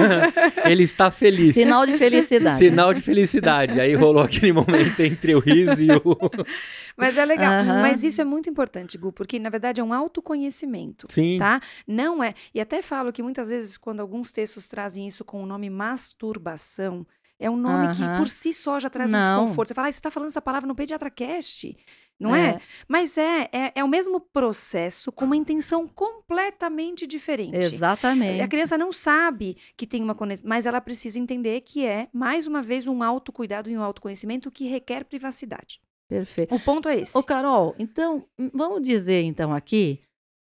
Ele 0.65 0.83
está 0.83 1.11
feliz. 1.11 1.53
Sinal 1.53 1.85
de 1.85 1.97
felicidade. 1.97 2.57
Sinal 2.57 2.93
de 2.93 3.01
felicidade. 3.01 3.79
Aí 3.79 3.95
rolou 3.95 4.23
aquele 4.23 4.53
momento 4.53 4.99
entre 5.01 5.35
o 5.35 5.39
riso 5.39 5.83
e 5.83 5.91
o. 5.91 6.17
Mas 6.97 7.17
é 7.17 7.25
legal. 7.25 7.53
Aham. 7.53 7.81
Mas 7.81 8.03
isso 8.03 8.21
é 8.21 8.25
muito 8.25 8.49
importante, 8.49 8.97
Gu, 8.97 9.11
porque 9.11 9.37
na 9.39 9.49
verdade 9.49 9.81
é 9.81 9.83
um 9.83 9.93
autoconhecimento. 9.93 11.07
Sim. 11.09 11.37
Tá? 11.37 11.59
Não 11.87 12.23
é. 12.23 12.33
E 12.53 12.61
até 12.61 12.81
falo 12.81 13.11
que 13.11 13.21
muitas 13.21 13.49
vezes, 13.49 13.77
quando 13.77 13.99
alguns 13.99 14.31
textos 14.31 14.67
trazem 14.67 15.05
isso 15.05 15.23
com 15.25 15.43
o 15.43 15.45
nome 15.45 15.69
masturbação, 15.69 17.05
é 17.39 17.49
um 17.49 17.57
nome 17.57 17.95
que 17.95 18.03
Aham. 18.03 18.17
por 18.17 18.27
si 18.27 18.53
só 18.53 18.79
já 18.79 18.89
traz 18.89 19.09
um 19.09 19.13
Não. 19.13 19.43
desconforto. 19.43 19.67
Você 19.69 19.73
fala, 19.73 19.89
ah, 19.89 19.91
você 19.91 19.99
tá 19.99 20.11
falando 20.11 20.29
essa 20.29 20.41
palavra 20.41 20.67
no 20.67 20.75
Pediatra 20.75 21.09
Cast. 21.09 21.75
Não 22.17 22.33
é? 22.33 22.51
É. 22.51 22.59
Mas 22.87 23.17
é, 23.17 23.49
é, 23.51 23.71
é 23.75 23.83
o 23.83 23.89
mesmo 23.89 24.21
processo 24.21 25.11
com 25.11 25.25
uma 25.25 25.35
intenção 25.35 25.85
completamente 25.85 27.05
diferente. 27.05 27.57
Exatamente. 27.57 28.41
A 28.41 28.47
criança 28.47 28.77
não 28.77 28.91
sabe 28.91 29.57
que 29.75 29.85
tem 29.85 30.01
uma 30.01 30.15
conexão, 30.15 30.47
mas 30.47 30.65
ela 30.65 30.79
precisa 30.79 31.19
entender 31.19 31.59
que 31.61 31.85
é, 31.85 32.07
mais 32.13 32.47
uma 32.47 32.61
vez, 32.61 32.87
um 32.87 33.03
autocuidado 33.03 33.69
e 33.69 33.77
um 33.77 33.81
autoconhecimento 33.81 34.49
que 34.49 34.65
requer 34.67 35.03
privacidade. 35.03 35.81
Perfeito. 36.07 36.55
O 36.55 36.59
ponto 36.59 36.87
é 36.87 36.99
esse. 36.99 37.17
Ô, 37.17 37.23
Carol, 37.23 37.75
então, 37.77 38.25
hum, 38.39 38.49
vamos 38.53 38.81
dizer 38.81 39.23
então 39.23 39.53
aqui, 39.53 39.99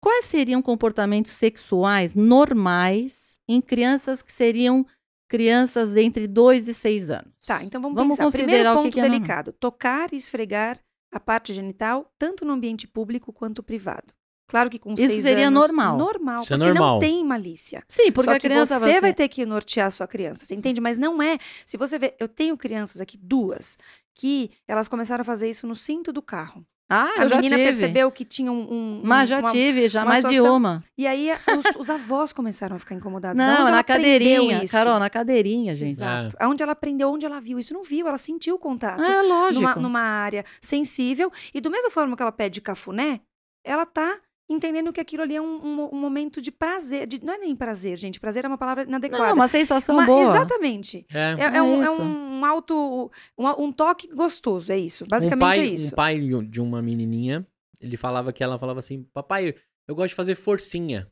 quais 0.02 0.26
seriam 0.26 0.62
comportamentos 0.62 1.32
sexuais 1.32 2.14
normais 2.14 3.38
em 3.48 3.62
crianças 3.62 4.22
que 4.22 4.32
seriam 4.32 4.86
crianças 5.28 5.96
entre 5.98 6.28
2 6.28 6.68
e 6.68 6.74
6 6.74 7.10
anos? 7.10 7.34
Tá, 7.46 7.64
então 7.64 7.82
vamos, 7.82 7.96
Vamos 7.96 8.18
pensar. 8.18 8.32
Primeiro 8.32 8.64
considerar 8.70 8.74
o 8.74 8.78
que 8.78 8.84
ponto 8.84 8.94
que 8.94 9.00
é 9.00 9.04
normal. 9.04 9.20
delicado: 9.20 9.54
tocar 9.54 10.14
e 10.14 10.16
esfregar 10.18 10.80
a 11.12 11.20
parte 11.20 11.54
genital, 11.54 12.12
tanto 12.18 12.44
no 12.46 12.54
ambiente 12.54 12.88
público 12.88 13.32
quanto 13.32 13.62
privado. 13.64 14.14
Claro 14.48 14.70
que 14.70 14.78
com 14.78 14.94
Isso 14.94 15.08
seis 15.08 15.24
seria 15.24 15.48
anos, 15.48 15.62
normal. 15.68 15.98
Normal, 15.98 16.42
Isso 16.42 16.54
é 16.54 16.58
porque 16.58 16.74
normal. 16.74 16.94
não 16.94 17.00
tem 17.00 17.24
malícia. 17.24 17.84
Sim, 17.88 18.12
porque 18.12 18.30
Só 18.30 18.36
a 18.36 18.40
que 18.40 18.48
criança 18.48 18.78
você 18.78 18.92
vai, 18.92 19.02
vai 19.02 19.14
ter 19.14 19.28
que 19.30 19.46
nortear 19.46 19.88
a 19.88 19.92
sua 19.92 20.06
criança, 20.06 20.46
você 20.46 20.54
entende? 20.54 20.82
Mas 20.82 20.98
não 20.98 21.22
é. 21.22 21.38
Se 21.66 21.78
você 21.78 21.98
vê, 21.98 22.14
eu 22.20 22.28
tenho 22.28 22.58
crianças 22.58 23.00
aqui, 23.00 23.18
duas, 23.18 23.78
que 24.14 24.52
elas 24.68 24.88
começaram 24.88 25.22
a 25.22 25.26
fazer 25.26 25.50
isso 25.50 25.66
no 25.66 25.74
cinto 25.76 26.12
do 26.12 26.22
carro. 26.22 26.64
Ah, 26.94 27.12
a 27.18 27.24
eu 27.24 27.30
já 27.30 27.36
menina 27.38 27.56
tive. 27.56 27.68
percebeu 27.68 28.12
que 28.12 28.24
tinha 28.24 28.52
um. 28.52 28.62
um- 28.72 29.02
Mas 29.04 29.28
já 29.30 29.40
uma- 29.40 29.52
tive, 29.52 29.88
já 29.88 30.02
uma 30.02 30.10
mais 30.10 30.26
de 30.30 30.40
uma. 30.42 30.84
E 30.98 31.08
aí 31.08 31.32
a- 31.32 31.40
os, 31.58 31.82
os 31.82 31.90
avós 31.90 32.32
começaram 32.34 32.76
a 32.76 32.80
ficar 32.80 32.96
incomodados. 32.96 33.38
Da 33.38 33.46
Não, 33.56 33.62
onde 33.64 33.72
na 33.72 33.84
cadeirinha. 33.84 34.64
isso? 34.64 34.72
Carol, 34.72 35.00
na 35.00 35.10
cadeirinha, 35.10 35.76
gente. 35.76 35.92
Exato. 35.94 36.36
Aonde 36.40 36.62
ela 36.62 36.74
aprendeu, 36.74 37.10
onde 37.12 37.26
ela 37.26 37.40
viu 37.42 37.58
isso? 37.58 37.74
Não 37.74 37.84
viu, 37.84 38.08
ela 38.08 38.18
sentiu 38.18 38.56
o 38.56 38.60
contato. 38.60 39.02
É 39.02 39.22
lógico. 39.22 39.62
numa, 39.62 39.76
numa 39.76 40.02
área 40.02 40.46
sensível. 40.62 41.32
E 41.54 41.60
do 41.60 41.70
mesma 41.72 41.90
forma 41.90 42.16
que 42.16 42.22
ela 42.22 42.32
pede 42.32 42.62
cafuné, 42.62 43.22
ela 43.66 43.86
tá 43.86 44.18
entendendo 44.50 44.92
que 44.94 45.00
aquilo 45.00 45.24
ali 45.24 45.36
é 45.36 45.42
um, 45.42 45.46
um- 45.66 45.90
um 45.94 45.98
momento 46.00 46.42
de 46.42 46.52
prazer. 46.52 47.08
de- 47.08 47.24
não 47.24 47.34
é 47.34 47.38
nem 47.38 47.56
prazer, 47.56 47.98
gente. 47.98 48.20
Prazer 48.20 48.44
é 48.46 48.48
uma 48.48 48.58
palavra 48.58 48.84
inadequada. 48.84 49.28
Não, 49.28 49.34
uma 49.36 49.48
sensação 49.48 49.96
Uma- 49.96 50.06
boa. 50.06 50.24
Exatamente. 50.24 51.06
É. 51.14 51.36
É, 51.40 51.42
é 51.42 51.58
É 51.58 51.62
um, 51.62 51.84
é 51.84 51.90
um 51.92 52.46
auto. 52.46 53.12
Um, 53.38 53.48
um 53.64 53.72
toque 53.72 54.08
gostoso, 54.08 54.72
é 54.72 54.78
isso. 54.78 55.06
um 55.06 55.08
Basicamente 55.08 55.40
pai, 55.56 55.60
é 55.60 55.66
isso. 55.66 55.94
Um 55.94 55.96
pai 55.96 56.20
de 56.50 56.62
uma 56.62 56.82
menininha, 56.82 57.46
ele 57.80 57.98
falava 57.98 58.32
que 58.34 58.44
ela 58.44 58.60
falava 58.60 58.80
assim: 58.80 59.04
Papai, 59.14 59.56
eu 59.88 59.96
gosto 59.96 60.10
de 60.10 60.16
fazer 60.16 60.36
forcinha. 60.36 61.08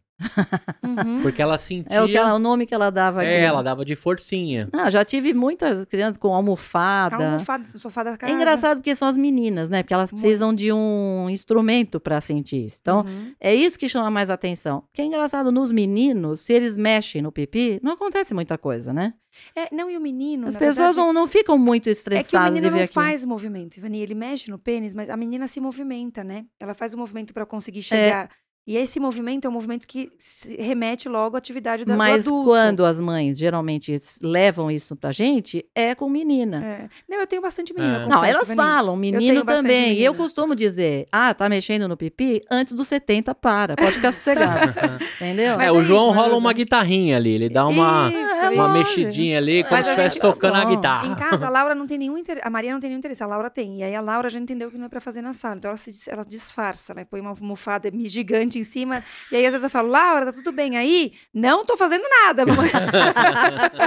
Uhum. 0.84 1.22
Porque 1.22 1.42
ela 1.42 1.58
sentia. 1.58 1.98
É 1.98 2.01
o, 2.01 2.08
que 2.08 2.16
ela- 2.18 2.34
o 2.36 2.40
nome 2.40 2.66
que 2.66 2.74
ela 2.74 2.90
dava 2.90 3.22
aqui. 3.22 3.30
É, 3.32 3.42
ela 3.44 3.62
dava 3.62 3.84
de 3.86 3.96
forcinha. 3.96 4.70
Ah, 4.74 4.90
já 4.90 5.04
tive 5.06 5.34
muitas 5.34 5.86
crianças 5.86 6.18
com 6.18 6.34
almofada. 6.34 7.16
A 7.18 7.25
almofada 7.34 7.66
sofá 7.78 8.04
da 8.04 8.12
É 8.13 8.18
casa. 8.18 8.34
engraçado 8.34 8.78
porque 8.78 8.96
são 8.96 9.08
as 9.08 9.18
meninas, 9.18 9.70
né? 9.70 9.84
Porque 9.84 9.94
elas 9.94 10.12
Muito. 10.12 10.22
precisam 10.22 10.54
de 10.54 10.72
um 10.72 11.28
instrumento 11.30 12.00
para 12.00 12.20
sentir 12.22 12.66
isso. 12.66 12.78
Então, 12.82 13.01
Uhum. 13.01 13.34
é 13.40 13.54
isso 13.54 13.78
que 13.78 13.88
chama 13.90 14.10
mais 14.10 14.30
atenção. 14.30 14.82
Porque 14.82 15.01
é 15.01 15.06
engraçado, 15.06 15.51
nos 15.51 15.72
meninos, 15.72 16.42
se 16.42 16.54
eles 16.54 16.78
mexem 16.78 17.22
no 17.22 17.32
pipi, 17.32 17.80
não 17.84 17.94
acontece 17.94 18.34
muita 18.34 18.58
coisa, 18.58 18.94
né? 18.94 19.13
É, 19.56 19.74
não, 19.74 19.90
e 19.90 19.96
o 19.96 20.01
menino. 20.01 20.48
As 20.48 20.56
na 20.56 20.60
pessoas 20.60 20.75
verdade, 20.78 20.98
não, 20.98 21.13
não 21.13 21.28
ficam 21.28 21.58
muito 21.58 21.84
É 21.84 21.84
que 21.84 21.90
o 21.90 21.94
estressadas 21.94 22.50
menino 22.54 22.66
de 22.68 22.70
ver 22.74 22.78
não 22.80 22.84
aquilo. 22.86 23.06
faz 23.06 23.24
movimento, 23.24 23.78
Ivani. 23.78 24.00
Ele 24.00 24.13
mexe 24.13 24.51
no 24.51 24.60
pênis, 24.60 24.94
mas 24.94 25.10
a 25.10 25.16
menina 25.16 25.48
se 25.48 25.62
movimenta, 25.62 26.22
né? 26.22 26.46
Ela 26.60 26.74
faz 26.74 26.94
o 26.94 26.98
movimento 26.98 27.34
para 27.34 27.44
É. 27.44 27.46
conseguir 27.46 27.82
chegar. 27.82 28.30
E 28.65 28.77
esse 28.77 29.00
movimento 29.00 29.46
é 29.46 29.50
um 29.50 29.53
movimento 29.53 29.88
que 29.88 30.12
se 30.20 30.56
remete 30.56 31.10
logo 31.10 31.36
à 31.36 31.39
atividade 31.39 31.84
da, 31.84 31.96
Mas 31.96 32.25
do 32.25 32.30
adulto. 32.30 32.50
quando 32.50 32.86
as 32.86 33.01
mães 33.01 33.39
geralmente 33.39 33.98
levam 34.22 34.70
isso 34.70 34.96
pra 34.96 35.12
gente, 35.12 35.65
é 35.74 35.96
com 35.96 36.08
menina. 36.08 36.63
É. 36.63 36.89
Não, 37.10 37.20
eu 37.20 37.25
tenho 37.25 37.41
bastante 37.41 37.74
menina. 37.74 38.01
É. 38.01 38.03
eu 38.03 38.08
Não, 38.08 38.24
elas 38.24 38.53
falam, 38.53 38.96
menino 38.96 39.44
bastante 39.44 39.63
também. 39.63 39.94
E 39.94 40.03
eu 40.03 40.13
costumo 40.13 40.56
dizer, 40.56 41.08
ah, 41.12 41.34
tá 41.34 41.50
mexendo 41.50 41.88
no 41.88 41.98
pipi? 41.98 42.41
Antes 42.51 42.75
dos 42.75 42.88
70, 42.88 43.34
para. 43.34 43.75
Pode 43.75 43.94
ficar 43.94 44.12
sossegado. 44.12 44.72
entendeu? 45.15 45.58
Mas 45.58 45.68
é, 45.68 45.72
o 45.72 45.82
é 45.82 45.84
João 45.84 46.12
isso, 46.12 46.20
rola 46.20 46.30
né? 46.30 46.36
uma 46.36 46.53
guitarrinha 46.53 47.18
ali, 47.18 47.32
ele 47.32 47.50
dá 47.50 47.65
uma, 47.65 48.12
Isso, 48.12 48.46
É, 48.46 48.50
uma 48.51 48.70
mexidinha 48.70 49.39
ali, 49.39 49.63
como 49.63 49.75
Mas 49.75 49.88
se 49.88 49.91
estivesse 49.91 50.20
tocando 50.20 50.58
a 50.58 50.65
guitarra. 50.65 51.08
Em 51.08 51.15
casa, 51.15 51.48
a 51.48 51.50
Laura 51.50 51.74
não 51.74 51.88
tem 51.88 51.98
nenhum 51.98 52.15
interesse. 52.15 52.48
A 52.48 52.50
Maria 52.50 52.74
não 52.74 52.80
tem 52.80 52.89
nenhum 52.89 53.00
interesse, 53.00 53.24
a 53.24 53.27
Laura 53.27 53.50
tem. 53.50 53.77
E 53.77 53.84
aí 53.84 53.96
a 53.96 54.01
Laura 54.01 54.30
já 54.30 54.39
entendeu 54.39 54.70
que 54.70 54.77
não 54.77 54.86
é 54.86 54.89
pra 54.89 55.01
fazer 55.01 55.24
na 55.24 55.34
sala. 55.34 55.56
Então 55.56 55.70
ela, 55.70 55.77
se, 55.77 56.12
ela 56.12 56.24
disfarça, 56.24 56.94
né? 56.94 57.06
Põe 57.06 57.22
uma 57.22 57.32
almofada 57.32 57.91
gigante 58.03 58.50
em 58.60 58.63
cima. 58.63 59.03
E 59.31 59.36
aí 59.36 59.46
às 59.46 59.51
vezes 59.53 59.63
eu 59.63 59.70
falo, 59.70 59.89
Laura, 59.89 60.25
tá 60.27 60.34
tudo 60.34 60.51
bem 60.51 60.77
aí? 60.77 61.13
Não 61.34 61.65
tô 61.65 61.75
fazendo 61.77 62.03
nada, 62.24 62.46
mamãe. 62.46 62.70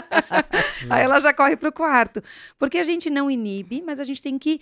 aí 0.90 1.02
ela 1.04 1.20
já 1.20 1.32
corre 1.32 1.56
pro 1.56 1.72
quarto. 1.72 2.22
Porque 2.58 2.78
a 2.78 2.82
gente 2.82 3.10
não 3.10 3.30
inibe, 3.30 3.82
mas 3.84 4.00
a 4.00 4.04
gente 4.04 4.22
tem 4.22 4.38
que 4.38 4.60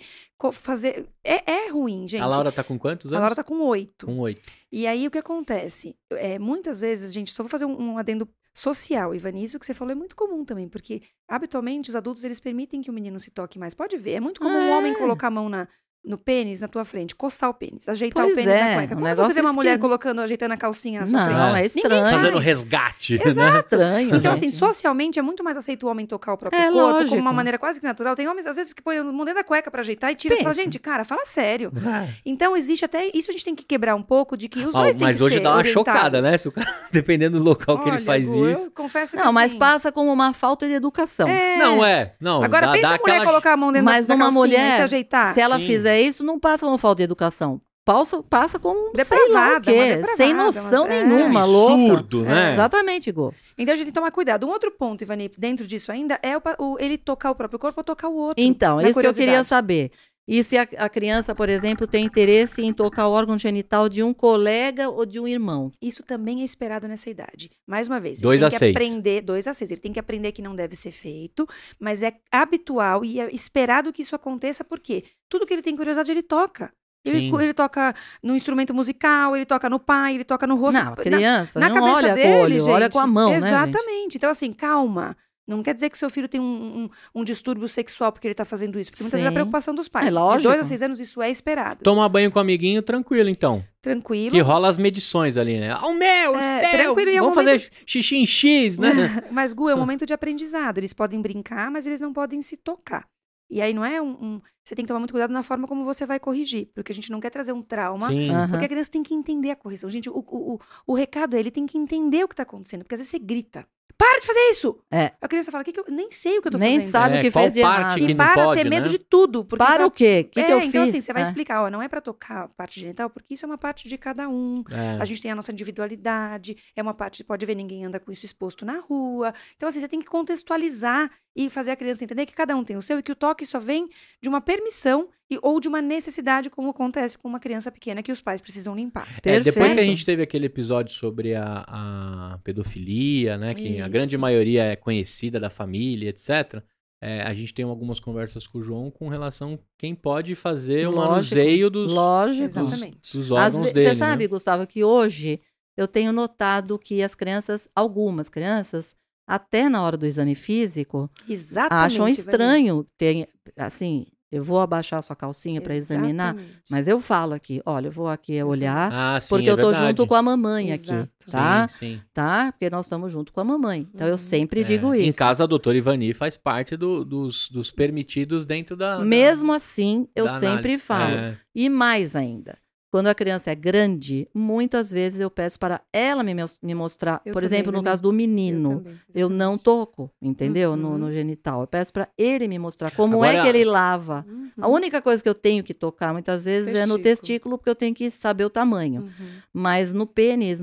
fazer. 0.51 1.05
É, 1.23 1.51
é 1.51 1.69
ruim, 1.69 2.07
gente. 2.07 2.21
A 2.21 2.27
Laura 2.27 2.51
tá 2.51 2.63
com 2.63 2.77
quantos 2.77 3.11
A 3.11 3.15
anos? 3.15 3.21
Laura 3.21 3.35
tá 3.35 3.43
com 3.43 3.59
oito. 3.61 4.05
Com 4.05 4.19
oito. 4.19 4.41
E 4.71 4.87
aí 4.87 5.07
o 5.07 5.11
que 5.11 5.17
acontece? 5.17 5.95
É, 6.11 6.37
muitas 6.39 6.79
vezes, 6.79 7.13
gente, 7.13 7.31
só 7.31 7.43
vou 7.43 7.49
fazer 7.49 7.65
um, 7.65 7.93
um 7.93 7.97
adendo 7.97 8.27
social, 8.55 9.15
isso 9.15 9.57
que 9.57 9.65
você 9.65 9.73
falou 9.73 9.93
é 9.93 9.95
muito 9.95 10.15
comum 10.15 10.45
também, 10.45 10.69
porque 10.69 11.01
habitualmente 11.27 11.89
os 11.89 11.95
adultos 11.95 12.23
eles 12.23 12.39
permitem 12.39 12.81
que 12.81 12.89
o 12.91 12.93
menino 12.93 13.19
se 13.19 13.31
toque 13.31 13.57
mais. 13.57 13.73
Pode 13.73 13.97
ver, 13.97 14.11
é 14.13 14.19
muito 14.19 14.39
comum 14.39 14.59
um 14.59 14.73
É. 14.73 14.77
homem 14.77 14.93
colocar 14.93 15.27
a 15.27 15.31
mão 15.31 15.49
na, 15.49 15.67
no 16.05 16.17
pênis 16.17 16.59
na 16.61 16.67
tua 16.67 16.83
frente, 16.83 17.15
coçar 17.15 17.49
o 17.49 17.53
pênis, 17.53 17.87
ajeitar 17.87 18.23
Pois 18.23 18.33
o 18.33 18.35
pênis 18.35 18.53
é, 18.53 18.59
na 18.59 18.75
cueca. 18.75 18.93
um 18.93 18.97
Quando 18.97 19.03
negócio 19.07 19.31
você 19.33 19.41
vê 19.41 19.47
uma 19.47 19.53
mulher 19.53 19.79
colocando, 19.79 20.19
ajeitando 20.21 20.53
a 20.53 20.57
calcinha 20.57 20.99
na 20.99 21.05
sua 21.05 21.17
Não, 21.19 21.25
frente, 21.25 21.39
é 21.39 21.45
ninguém 21.53 21.65
estranho. 21.65 22.01
faz. 22.03 22.13
Fazendo 22.15 22.37
resgate. 22.39 23.17
né? 23.17 23.59
Estranho. 23.59 24.15
Então, 24.15 24.33
assim, 24.33 24.51
socialmente 24.51 25.17
é 25.17 25.21
muito 25.21 25.43
mais 25.43 25.55
aceito 25.55 25.87
o 25.87 25.89
homem 25.89 26.05
tocar 26.05 26.33
o 26.33 26.37
próprio 26.37 26.59
É, 26.61 26.65
corpo, 26.65 26.77
lógico. 26.79 27.09
como 27.11 27.21
uma 27.21 27.31
maneira 27.33 27.57
quase 27.57 27.79
que 27.79 27.85
natural. 27.87 28.15
Tem 28.15 28.27
homens, 28.27 28.45
às 28.47 28.55
vezes, 28.57 28.73
que 28.73 28.81
põem 28.81 29.01
mão 29.01 29.23
dentro 29.25 29.35
da 29.35 29.43
cueca 29.43 29.71
pra 29.71 29.79
ajeitar 29.81 30.11
e 30.11 30.15
tira 30.15 30.35
e 30.35 30.39
fala, 30.43 30.53
gente, 30.53 30.77
cara, 30.77 31.03
fala 31.05 31.23
sério. 31.25 31.71
Ah, 31.85 32.05
Então, 32.25 32.55
existe 32.57 32.83
até. 32.83 33.09
Isso 33.13 33.31
a 33.31 33.33
gente 33.33 33.45
tem 33.45 33.55
que 33.55 33.63
quebrar 33.63 33.95
um 33.95 34.03
pouco 34.03 34.35
de 34.35 34.49
que 34.49 34.65
os 34.65 34.73
dois 34.73 34.95
têm 34.95 35.07
mas 35.07 35.17
que 35.17 35.23
hoje 35.23 35.35
ser 35.35 35.41
dá 35.41 35.51
uma 35.51 35.57
orientados. 35.59 35.93
chocada, 35.93 36.21
né? 36.21 36.37
Se 36.37 36.47
o 36.49 36.51
cara, 36.51 36.67
dependendo 36.91 37.37
do 37.39 37.43
local 37.45 37.77
que 37.79 37.89
ele 37.89 37.97
Olha, 37.97 38.05
faz 38.05 38.27
Gu, 38.27 38.49
isso. 38.49 38.65
Eu 38.65 38.71
confesso 38.71 39.15
que 39.15 39.23
Não, 39.23 39.31
mas 39.31 39.51
assim, 39.51 39.59
passa 39.59 39.91
como 39.91 40.11
uma 40.11 40.33
falta 40.33 40.65
de 40.67 40.73
educação. 40.73 41.27
é. 41.29 41.57
Não, 41.57 41.85
é. 41.85 42.13
Não, 42.19 42.43
Agora 42.43 42.67
dá, 42.67 42.71
pensa 42.73 42.87
dá 42.89 42.95
a 42.95 42.97
mulher 42.99 43.11
aquela... 43.15 43.25
colocar 43.25 43.53
a 43.53 43.57
mão 43.57 43.71
dentro 43.71 43.85
Mas 43.85 44.05
da 44.07 44.13
numa 44.15 44.25
calcinha 44.25 44.43
e 44.43 44.47
mulher, 44.47 44.75
se 44.75 44.81
ajeitar. 44.81 45.33
Se 45.33 45.39
ela 45.39 45.59
Sim. 45.59 45.65
Fizer 45.95 46.07
isso, 46.07 46.23
não 46.23 46.39
passa 46.39 46.65
como 46.65 46.77
falta 46.77 46.97
de 46.97 47.03
educação. 47.03 47.61
Passa, 47.85 48.23
passa 48.23 48.57
como 48.57 48.91
sei 49.03 49.17
lá 49.29 49.57
o 49.57 49.59
Depravada, 49.59 49.71
uma 49.71 49.83
quê. 49.83 49.89
depravada, 49.95 50.15
Sem 50.15 50.33
noção 50.33 50.83
mas 50.87 50.91
é. 50.93 51.05
nenhuma, 51.05 51.43
louca. 51.43 51.73
Absurdo, 51.73 52.21
né? 52.23 52.53
Exatamente, 52.53 53.09
Igor. 53.09 53.33
Então 53.57 53.73
a 53.73 53.75
gente 53.75 53.85
tem 53.87 53.91
que 53.91 53.99
tomar 53.99 54.09
cuidado. 54.11 54.47
Um 54.47 54.49
outro 54.51 54.71
ponto, 54.71 55.01
Ivani, 55.03 55.29
dentro 55.37 55.67
disso 55.67 55.91
ainda, 55.91 56.17
é 56.23 56.37
o, 56.37 56.41
o- 56.59 56.77
ele 56.79 56.97
tocar 56.97 57.31
o 57.31 57.35
próprio 57.35 57.59
corpo 57.59 57.81
ou 57.81 57.83
tocar 57.83 58.07
o 58.07 58.15
outro. 58.15 58.41
Então, 58.41 58.77
na 58.77 58.89
isso 58.89 58.97
que 58.99 59.05
eu 59.05 59.13
queria 59.13 59.43
saber. 59.43 59.91
E 60.25 60.41
se 60.41 60.57
a, 60.57 60.61
a 60.77 60.87
criança, 60.87 61.35
por 61.35 61.49
exemplo, 61.49 61.85
tem 61.85 62.05
interesse 62.05 62.61
em 62.63 62.71
tocar 62.71 63.07
o 63.07 63.11
órgão 63.11 63.37
genital 63.37 63.89
de 63.89 64.01
um 64.01 64.13
colega 64.13 64.89
ou 64.89 65.05
de 65.05 65.19
um 65.19 65.27
irmão? 65.27 65.69
Isso 65.81 66.01
também 66.01 66.41
é 66.41 66.45
esperado 66.45 66.87
nessa 66.87 67.09
idade. 67.09 67.51
Mais 67.67 67.87
uma 67.89 67.99
vez, 67.99 68.21
Dois 68.21 68.39
ele 68.41 68.45
a 68.45 68.49
tem 68.49 68.57
que 68.57 68.65
seis. 68.65 68.75
aprender, 68.75 69.21
dois 69.21 69.47
a 69.49 69.53
seis, 69.53 69.69
ele 69.71 69.81
tem 69.81 69.91
que 69.91 69.99
aprender 69.99 70.31
que 70.31 70.41
não 70.41 70.55
deve 70.55 70.75
ser 70.77 70.91
feito, 70.91 71.45
mas 71.77 72.01
é 72.03 72.13
habitual 72.31 73.03
e 73.03 73.19
é 73.19 73.29
esperado 73.35 73.91
que 73.91 74.01
isso 74.01 74.15
aconteça, 74.15 74.63
porque 74.63 75.03
tudo 75.29 75.45
que 75.45 75.53
ele 75.53 75.61
tem 75.61 75.75
curiosidade, 75.75 76.09
ele 76.11 76.23
toca. 76.23 76.71
Ele, 77.05 77.29
ele 77.43 77.53
toca 77.53 77.93
no 78.23 78.33
instrumento 78.33 78.73
musical, 78.73 79.35
ele 79.35 79.45
toca 79.45 79.69
no 79.69 79.77
pai, 79.77 80.15
ele 80.15 80.23
toca 80.23 80.47
no 80.47 80.55
rosto. 80.55 80.75
Não, 80.75 80.81
a 80.83 80.89
Na- 80.91 80.95
criança 80.95 81.59
na 81.59 81.67
não 81.67 81.75
cabeça 81.75 81.95
olha 81.97 82.13
dele, 82.13 82.23
com 82.23 82.37
o 82.37 82.41
olho, 82.43 82.59
gente. 82.59 82.69
olha 82.69 82.89
com 82.89 82.99
a 82.99 83.07
mão, 83.07 83.29
né? 83.31 83.35
Exatamente. 83.39 84.15
Então, 84.15 84.29
assim, 84.29 84.53
calma. 84.53 85.17
Não 85.45 85.61
quer 85.61 85.73
dizer 85.73 85.89
que 85.89 85.97
seu 85.97 86.09
filho 86.09 86.29
tem 86.29 86.39
um, 86.39 86.43
um, 86.85 86.89
um 87.19 87.23
distúrbio 87.23 87.67
sexual 87.67 88.13
porque 88.13 88.27
ele 88.27 88.33
tá 88.33 88.45
fazendo 88.45 88.79
isso. 88.79 88.89
Porque 88.89 89.03
muitas 89.03 89.19
vezes 89.19 89.25
é 89.25 89.27
a 89.27 89.31
Sim. 89.31 89.33
preocupação 89.33 89.75
dos 89.75 89.89
pais. 89.89 90.07
É 90.07 90.09
De 90.09 90.15
lógico. 90.15 90.43
dois 90.43 90.59
a 90.61 90.63
seis 90.63 90.81
anos, 90.81 91.01
isso 91.01 91.21
é 91.21 91.29
esperado. 91.29 91.83
Tomar 91.83 92.07
banho 92.07 92.31
com 92.31 92.39
o 92.39 92.41
amiguinho, 92.41 92.81
tranquilo, 92.81 93.27
então. 93.29 93.61
Tranquilo. 93.81 94.31
Que 94.31 94.39
rola 94.41 94.69
as 94.69 94.77
medições 94.77 95.35
ali, 95.35 95.59
né? 95.59 95.71
Ao 95.71 95.93
meu, 95.93 96.35
É, 96.37 96.59
céu! 96.59 96.71
tranquilo, 96.95 97.11
e 97.11 97.15
é 97.17 97.21
um 97.21 97.25
Vamos 97.31 97.35
fazer 97.35 97.69
xixi 97.85 98.15
em 98.15 98.25
X, 98.25 98.77
né? 98.77 98.89
Mas, 99.31 99.51
Gu, 99.53 99.67
é 99.69 99.75
um 99.75 99.79
momento 99.79 100.05
de 100.05 100.13
aprendizado. 100.13 100.77
Eles 100.77 100.93
podem 100.93 101.21
brincar, 101.21 101.69
mas 101.69 101.85
eles 101.85 101.99
não 101.99 102.13
podem 102.13 102.41
se 102.41 102.55
tocar. 102.55 103.05
E 103.51 103.61
aí 103.61 103.73
não 103.73 103.83
é 103.83 104.01
um, 104.01 104.11
um- 104.11 104.41
Você 104.63 104.73
tem 104.75 104.85
que 104.85 104.87
tomar 104.87 104.99
muito 104.99 105.11
cuidado 105.11 105.31
na 105.33 105.43
forma 105.43 105.67
como 105.67 105.83
você 105.83 106.05
vai 106.05 106.19
corrigir. 106.21 106.69
Porque 106.73 106.93
a 106.93 106.95
gente 106.95 107.11
não 107.11 107.19
quer 107.19 107.29
trazer 107.29 107.51
um 107.51 107.61
trauma. 107.61 108.07
Sim. 108.07 108.29
Aham. 108.29 108.49
Porque 108.49 108.65
a 108.65 108.69
criança 108.69 108.89
tem 108.89 109.03
que 109.03 109.13
entender 109.13 109.51
a 109.51 109.55
correção. 109.57 109.89
Gente, 109.89 110.09
o, 110.09 110.13
o, 110.19 110.53
o, 110.53 110.59
o 110.87 110.93
recado 110.95 111.35
é 111.35 111.39
ele 111.41 111.51
tem 111.51 111.65
que 111.65 111.77
entender 111.77 112.23
o 112.23 112.27
que 112.29 112.35
tá 112.35 112.43
acontecendo. 112.43 112.83
Porque 112.83 112.95
às 112.95 112.99
vezes 113.01 113.11
você 113.11 113.19
grita. 113.19 113.67
Para 114.03 114.19
de 114.19 114.25
fazer 114.25 114.39
isso! 114.51 114.79
É. 114.91 115.11
A 115.21 115.27
criança 115.27 115.51
fala, 115.51 115.63
que 115.63 115.71
que 115.71 115.79
eu 115.79 115.85
nem 115.89 116.11
sei 116.11 116.37
o 116.37 116.41
que 116.41 116.47
eu 116.47 116.51
tô 116.51 116.57
Nem 116.57 116.77
fazendo. 116.79 116.91
sabe 116.91 117.15
É, 117.15 117.19
o 117.19 117.21
que 117.21 117.31
fez 117.31 117.53
de 117.53 117.61
parte 117.61 117.99
errado. 117.99 118.09
E 118.11 118.15
para 118.15 118.33
pode, 118.45 118.61
ter 118.63 118.69
medo 118.69 118.83
né? 118.85 118.89
de 118.89 118.97
tudo. 118.99 119.45
Porque 119.45 119.63
Para 119.63 119.73
fala- 119.75 119.87
o 119.87 119.91
quê? 119.91 120.25
O 120.27 120.31
que, 120.31 120.39
é, 120.39 120.43
que 120.43 120.51
eu 120.51 120.59
então 120.59 120.81
fiz? 120.85 120.89
assim, 120.89 121.01
você 121.01 121.13
vai 121.13 121.21
É. 121.21 121.25
explicar, 121.25 121.63
ó, 121.63 121.69
não 121.69 121.81
é 121.81 121.87
pra 121.87 122.01
tocar 122.01 122.43
a 122.43 122.47
parte 122.49 122.79
genital, 122.79 123.09
porque 123.09 123.33
isso 123.33 123.45
é 123.45 123.47
uma 123.47 123.57
parte 123.57 123.87
de 123.87 123.97
cada 123.97 124.27
um. 124.27 124.63
É. 124.71 125.01
A 125.01 125.05
gente 125.05 125.21
tem 125.21 125.31
a 125.31 125.35
nossa 125.35 125.51
individualidade, 125.51 126.57
é 126.75 126.81
uma 126.81 126.93
parte, 126.93 127.23
pode 127.23 127.45
ver, 127.45 127.55
ninguém 127.55 127.85
anda 127.85 127.99
com 127.99 128.11
isso 128.11 128.25
exposto 128.25 128.65
na 128.65 128.79
rua. 128.79 129.33
Então, 129.55 129.69
assim, 129.69 129.79
você 129.79 129.87
tem 129.87 129.99
que 129.99 130.05
contextualizar 130.07 131.09
e 131.35 131.49
fazer 131.49 131.71
a 131.71 131.75
criança 131.75 132.03
entender 132.03 132.25
que 132.25 132.33
cada 132.33 132.55
um 132.55 132.63
tem 132.63 132.77
o 132.77 132.81
seu 132.81 132.99
e 132.99 133.03
que 133.03 133.11
o 133.11 133.15
toque 133.15 133.45
só 133.45 133.59
vem 133.59 133.89
de 134.21 134.29
uma 134.29 134.41
permissão 134.41 135.07
e, 135.33 135.39
ou 135.41 135.59
de 135.59 135.67
uma 135.67 135.81
necessidade, 135.81 136.49
como 136.49 136.69
acontece 136.69 137.17
com 137.17 137.27
uma 137.27 137.39
criança 137.39 137.71
pequena, 137.71 138.03
que 138.03 138.11
os 138.11 138.21
pais 138.21 138.41
precisam 138.41 138.75
limpar. 138.75 139.07
É, 139.23 139.39
depois 139.39 139.73
que 139.73 139.79
a 139.79 139.83
gente 139.83 140.05
teve 140.05 140.21
aquele 140.21 140.45
episódio 140.45 140.93
sobre 140.93 141.35
a, 141.35 141.63
a 141.67 142.39
pedofilia, 142.43 143.37
né? 143.37 143.53
Que 143.53 143.79
a 143.79 143.81
Isso. 143.81 143.89
grande 143.89 144.17
maioria 144.17 144.63
é 144.63 144.75
conhecida 144.75 145.39
da 145.39 145.49
família, 145.49 146.09
etc. 146.09 146.61
é, 147.01 147.21
a 147.21 147.33
gente 147.33 147.53
tem 147.53 147.65
algumas 147.65 147.99
conversas 147.99 148.47
com 148.47 148.59
o 148.59 148.61
João 148.61 148.91
com 148.91 149.09
relação 149.09 149.55
a 149.55 149.59
quem 149.77 149.95
pode 149.95 150.35
fazer 150.35 150.87
o 150.87 150.91
Lógico, 150.91 151.11
manuseio 151.11 151.69
dos, 151.69 151.91
Lógico. 151.91 152.47
dos, 152.47 152.55
Exatamente. 152.57 153.17
dos 153.17 153.31
órgãos 153.31 153.71
dele. 153.71 153.89
Você 153.89 153.95
sabe, 153.95 154.23
né? 154.23 154.27
Gustavo, 154.27 154.67
que 154.67 154.83
hoje 154.83 155.41
eu 155.75 155.87
tenho 155.87 156.13
notado 156.13 156.77
que 156.77 157.01
as 157.01 157.15
crianças, 157.15 157.67
algumas 157.75 158.29
crianças, 158.29 158.95
até 159.27 159.69
na 159.69 159.81
hora 159.81 159.97
do 159.97 160.05
exame 160.05 160.35
físico, 160.35 161.09
Exatamente. 161.27 161.93
acham 161.93 162.07
estranho. 162.07 162.85
Tem, 162.97 163.27
assim, 163.57 164.05
eu 164.35 164.43
vou 164.43 164.59
abaixar 164.59 164.99
a 164.99 165.01
sua 165.01 165.15
calcinha 165.15 165.61
para 165.61 165.75
examinar, 165.75 166.35
mas 166.69 166.87
eu 166.87 166.99
falo 166.99 167.33
aqui, 167.33 167.61
olha, 167.65 167.87
eu 167.87 167.91
vou 167.91 168.07
aqui 168.07 168.41
olhar, 168.41 168.91
Ah, 168.91 169.19
sim, 169.21 169.29
porque 169.29 169.47
é 169.49 169.51
eu 169.51 169.57
tô 169.57 169.69
verdade. 169.71 169.87
junto 169.89 170.07
com 170.07 170.15
a 170.15 170.21
mamãe 170.23 170.71
Exato. 170.71 171.01
aqui, 171.03 171.31
tá? 171.31 171.67
Sim, 171.69 171.77
sim. 171.77 172.01
Tá? 172.13 172.51
Porque 172.51 172.69
nós 172.69 172.85
estamos 172.87 173.11
junto 173.11 173.31
com 173.31 173.39
a 173.39 173.43
mamãe. 173.43 173.87
Então 173.93 174.07
eu 174.07 174.13
Uhum. 174.13 174.17
sempre 174.17 174.61
É, 174.61 174.63
digo 174.63 174.93
isso. 174.95 175.07
Em 175.09 175.13
casa, 175.13 175.43
a 175.43 175.47
doutora 175.47 175.77
Ivani 175.77 176.13
faz 176.13 176.35
parte 176.35 176.75
do- 176.75 177.05
dos, 177.05 177.47
dos 177.49 177.69
permitidos 177.71 178.45
dentro 178.45 178.75
da. 178.75 178.97
da- 178.97 179.05
Mesmo 179.05 179.53
assim, 179.53 180.07
eu 180.15 180.25
da 180.25 180.31
sempre 180.39 180.49
análise. 180.73 180.77
falo. 180.79 181.15
É. 181.15 181.37
E 181.53 181.69
mais 181.69 182.15
ainda, 182.15 182.57
quando 182.93 183.07
a 183.07 183.15
criança 183.15 183.49
é 183.49 183.55
grande, 183.55 184.27
muitas 184.35 184.91
vezes 184.91 185.19
eu 185.19 185.31
peço 185.31 185.57
para 185.57 185.81
ela 185.91 186.21
me, 186.21 186.31
me 186.61 186.75
mostrar. 186.75 187.23
Eu 187.25 187.33
por 187.33 187.41
também, 187.41 187.57
exemplo, 187.57 187.71
no 187.71 187.81
caso 187.81 187.99
do 188.03 188.09
Eu 188.09 188.13
menino, 188.13 188.77
também, 188.81 188.99
eu, 189.15 189.29
não 189.29 189.57
toco, 189.57 190.11
entendeu? 190.21 190.75
No, 190.75 190.89
Uhum. 190.91 190.97
no 190.99 191.11
genital. 191.11 191.61
Eu 191.61 191.67
peço 191.67 191.91
para 191.91 192.07
ele 192.15 192.47
me 192.47 192.59
mostrar 192.59 192.91
como 192.91 193.25
é 193.25 193.29
Agora- 193.31 193.41
que 193.41 193.49
ele 193.49 193.65
lava. 193.65 194.23
Uhum. 194.29 194.49
A 194.61 194.67
única 194.67 195.01
coisa 195.01 195.23
que 195.23 195.27
eu 195.27 195.33
tenho 195.33 195.63
que 195.63 195.73
tocar 195.73 196.13
muitas 196.13 196.45
vezes 196.45 196.67
é 196.77 196.85
no 196.85 196.99
Testículo. 196.99 197.03
testículo, 197.03 197.57
porque 197.57 197.69
eu 197.71 197.75
tenho 197.75 197.95
que 197.95 198.11
saber 198.11 198.45
o 198.45 198.49
tamanho. 198.51 199.01
Uhum. 199.01 199.09
Mas 199.51 199.91
no 199.91 200.05
pênis, 200.05 200.61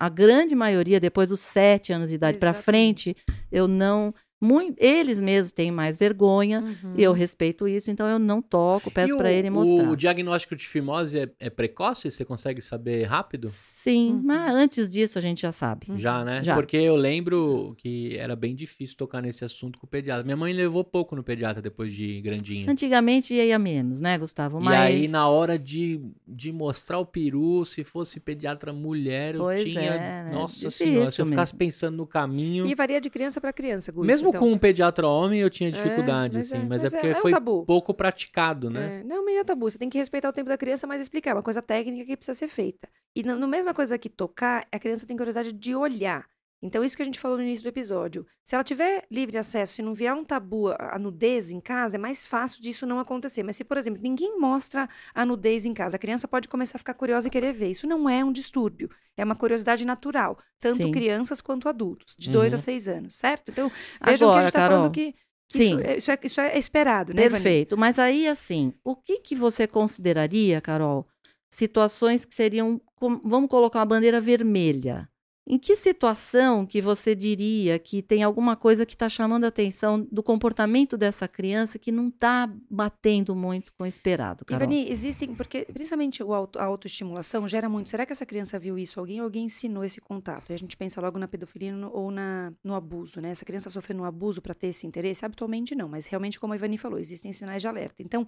a 0.00 0.08
grande 0.08 0.56
maioria, 0.56 0.98
depois 0.98 1.28
dos 1.28 1.38
sete 1.38 1.92
anos 1.92 2.08
de 2.08 2.16
idade 2.16 2.38
para 2.38 2.52
frente, 2.52 3.16
eu 3.52 3.68
não. 3.68 4.12
Mui- 4.40 4.74
eles 4.78 5.20
mesmos 5.20 5.52
têm 5.52 5.70
mais 5.70 5.98
vergonha. 5.98 6.60
Uhum. 6.60 6.94
E 6.96 7.02
eu 7.02 7.12
respeito 7.12 7.66
isso, 7.66 7.90
então 7.90 8.06
eu 8.06 8.18
não 8.18 8.40
toco, 8.40 8.90
peço 8.90 9.14
E 9.14 9.16
para 9.16 9.32
ele 9.32 9.50
mostrar. 9.50 9.88
O 9.90 9.96
diagnóstico 9.96 10.54
de 10.56 10.66
fimose 10.66 11.18
é, 11.18 11.30
é 11.40 11.50
precoce? 11.50 12.10
Você 12.10 12.24
consegue 12.24 12.60
saber 12.62 13.04
rápido? 13.04 13.48
Sim, 13.48 14.12
Uhum. 14.12 14.22
mas 14.24 14.54
antes 14.54 14.88
disso 14.90 15.18
a 15.18 15.20
gente 15.22 15.42
já 15.42 15.52
sabe. 15.52 15.86
Uhum. 15.90 15.98
Já, 15.98 16.24
né? 16.24 16.42
Já. 16.44 16.54
Porque 16.54 16.76
eu 16.76 16.96
lembro 16.96 17.74
que 17.78 18.16
era 18.16 18.36
bem 18.36 18.54
difícil 18.54 18.96
tocar 18.96 19.20
nesse 19.22 19.44
assunto 19.44 19.78
com 19.78 19.86
o 19.86 19.88
pediatra. 19.88 20.22
Minha 20.24 20.36
mãe 20.36 20.52
levou 20.52 20.84
pouco 20.84 21.16
no 21.16 21.22
pediatra 21.22 21.60
depois 21.62 21.92
de 21.92 22.20
grandinha. 22.20 22.70
Antigamente 22.70 23.34
ia 23.34 23.58
menos, 23.58 24.00
né, 24.00 24.16
Gustavo? 24.18 24.60
E 24.60 24.64
Mas... 24.64 24.78
aí, 24.80 25.08
na 25.08 25.28
hora 25.28 25.58
de, 25.58 26.00
de 26.26 26.52
mostrar 26.52 26.98
o 26.98 27.06
peru, 27.06 27.64
se 27.64 27.82
fosse 27.84 28.20
pediatra 28.20 28.72
mulher, 28.72 29.34
eu 29.34 29.40
Pois 29.40 29.62
tinha. 29.64 29.80
é, 29.80 30.24
né? 30.24 30.30
Nossa 30.32 30.54
Difícil 30.68 30.86
senhora, 30.86 31.10
se 31.10 31.20
eu 31.20 31.26
ficasse 31.26 31.52
mesmo. 31.52 31.58
pensando 31.58 31.96
no 31.96 32.06
caminho. 32.06 32.66
E 32.66 32.74
varia 32.74 33.00
de 33.00 33.10
criança 33.10 33.40
para 33.40 33.52
criança, 33.52 33.90
Gu, 33.92 34.04
isso, 34.04 34.27
Mesmo 34.28 34.36
então. 34.36 34.40
com 34.40 34.52
um 34.52 34.58
pediatra 34.58 35.06
homem, 35.06 35.40
eu 35.40 35.50
tinha 35.50 35.68
É, 35.68 35.72
dificuldade, 35.72 36.36
mas 36.36 36.46
assim. 36.52 36.56
é- 36.64 36.68
mas, 36.68 36.82
mas 36.82 36.84
é 36.84 36.86
é- 36.96 37.00
porque 37.00 37.06
é 37.14 37.18
um 37.18 37.22
foi 37.22 37.64
pouco 37.66 37.92
praticado, 37.94 38.70
né? 38.70 39.00
É, 39.00 39.04
não, 39.04 39.24
mas 39.24 39.36
é 39.36 39.44
tabu. 39.44 39.68
Você 39.68 39.78
tem 39.78 39.88
que 39.88 39.98
respeitar 39.98 40.28
o 40.28 40.32
tempo 40.32 40.48
da 40.48 40.58
criança, 40.58 40.86
mas 40.86 41.00
explicar. 41.00 41.30
É 41.30 41.34
uma 41.34 41.42
coisa 41.42 41.62
técnica 41.62 42.04
que 42.04 42.16
precisa 42.16 42.34
ser 42.38 42.48
feita. 42.48 42.88
E 43.14 43.22
na 43.22 43.34
no 43.34 43.48
mesma 43.48 43.74
coisa 43.74 43.98
que 43.98 44.08
tocar, 44.08 44.66
a 44.70 44.78
criança 44.78 45.06
tem 45.06 45.16
curiosidade 45.16 45.52
de 45.52 45.74
olhar. 45.74 46.26
Então, 46.60 46.82
isso 46.82 46.96
que 46.96 47.02
a 47.02 47.04
gente 47.04 47.20
falou 47.20 47.36
no 47.38 47.44
início 47.44 47.62
do 47.62 47.68
episódio. 47.68 48.26
Se 48.44 48.54
ela 48.54 48.64
tiver 48.64 49.06
livre 49.10 49.38
acesso, 49.38 49.74
se 49.74 49.82
não 49.82 49.94
vier 49.94 50.12
um 50.12 50.24
tabu 50.24 50.68
a 50.76 50.98
nudez 50.98 51.52
em 51.52 51.60
casa, 51.60 51.96
é 51.96 51.98
mais 51.98 52.26
fácil 52.26 52.60
disso 52.60 52.84
não 52.84 52.98
acontecer. 52.98 53.44
Mas 53.44 53.54
se, 53.56 53.62
por 53.62 53.76
exemplo, 53.76 54.02
ninguém 54.02 54.38
mostra 54.40 54.88
a 55.14 55.24
nudez 55.24 55.64
em 55.64 55.72
casa, 55.72 55.96
a 55.96 55.98
criança 56.00 56.26
pode 56.26 56.48
começar 56.48 56.76
a 56.76 56.78
ficar 56.78 56.94
curiosa 56.94 57.28
e 57.28 57.30
querer 57.30 57.52
ver. 57.52 57.70
Isso 57.70 57.86
não 57.86 58.08
é 58.08 58.24
um 58.24 58.32
distúrbio. 58.32 58.90
É 59.16 59.24
uma 59.24 59.36
curiosidade 59.36 59.84
natural. 59.84 60.36
Tanto 60.58 60.78
Sim. 60.78 60.90
crianças 60.90 61.40
quanto 61.40 61.68
adultos, 61.68 62.16
de 62.18 62.28
2 62.30 62.52
a 62.52 62.56
Uhum. 62.56 62.62
6 62.62 62.88
anos, 62.88 63.14
certo? 63.16 63.50
Então, 63.52 63.70
vejam 64.04 64.28
que 64.28 64.36
a 64.36 64.40
Agora, 64.40 64.40
gente 64.40 64.48
está 64.48 64.68
falando 64.68 64.90
que, 64.92 65.14
sim. 65.48 65.76
Isso, 65.76 65.80
é, 65.80 65.96
isso, 65.96 66.10
é, 66.10 66.18
isso 66.24 66.40
é 66.40 66.58
esperado, 66.58 67.14
né, 67.14 67.22
Vani? 67.28 67.32
Perfeito. 67.34 67.76
Mas 67.78 67.98
aí, 68.00 68.26
assim, 68.26 68.72
o 68.82 68.96
que, 68.96 69.20
que 69.20 69.36
você 69.36 69.66
consideraria, 69.68 70.60
Carol, 70.60 71.06
situações 71.50 72.24
que 72.24 72.34
seriam, 72.34 72.80
vamos 73.22 73.48
colocar 73.48 73.78
uma 73.78 73.86
bandeira 73.86 74.20
vermelha? 74.20 75.08
Em 75.50 75.58
que 75.58 75.74
situação 75.74 76.66
que 76.66 76.82
você 76.82 77.14
diria 77.14 77.78
que 77.78 78.02
tem 78.02 78.22
alguma 78.22 78.54
coisa 78.54 78.84
que 78.84 78.92
está 78.92 79.08
chamando 79.08 79.44
a 79.44 79.48
atenção 79.48 80.06
do 80.12 80.22
comportamento 80.22 80.98
dessa 80.98 81.26
criança 81.26 81.78
que 81.78 81.90
não 81.90 82.08
está 82.08 82.52
batendo 82.70 83.34
muito 83.34 83.72
com 83.72 83.84
o 83.84 83.86
esperado, 83.86 84.44
Carol? 84.44 84.62
Ivani, 84.68 84.90
existem, 84.90 85.34
porque 85.34 85.64
principalmente 85.72 86.22
auto, 86.22 86.58
a 86.58 86.64
autoestimulação 86.64 87.48
gera 87.48 87.66
muito. 87.66 87.88
Será 87.88 88.04
que 88.04 88.12
essa 88.12 88.26
criança 88.26 88.58
viu 88.58 88.78
isso? 88.78 89.00
Alguém 89.00 89.20
alguém 89.20 89.46
ensinou 89.46 89.82
esse 89.82 90.02
contato? 90.02 90.50
E 90.50 90.52
a 90.52 90.58
gente 90.58 90.76
pensa 90.76 91.00
logo 91.00 91.18
na 91.18 91.26
pedofilia 91.26 91.72
no- 91.72 91.90
ou 91.94 92.10
na, 92.10 92.52
no 92.62 92.74
abuso, 92.74 93.18
né? 93.18 93.30
Essa 93.30 93.46
criança 93.46 93.70
sofrendo 93.70 94.02
um 94.02 94.04
abuso 94.04 94.42
para 94.42 94.52
ter 94.54 94.66
esse 94.66 94.86
interesse? 94.86 95.24
Habitualmente 95.24 95.74
não, 95.74 95.88
mas 95.88 96.06
realmente, 96.06 96.38
como 96.38 96.52
a 96.52 96.56
Ivani 96.56 96.76
falou, 96.76 96.98
existem 96.98 97.32
sinais 97.32 97.62
de 97.62 97.68
alerta. 97.68 98.02
Então, 98.02 98.26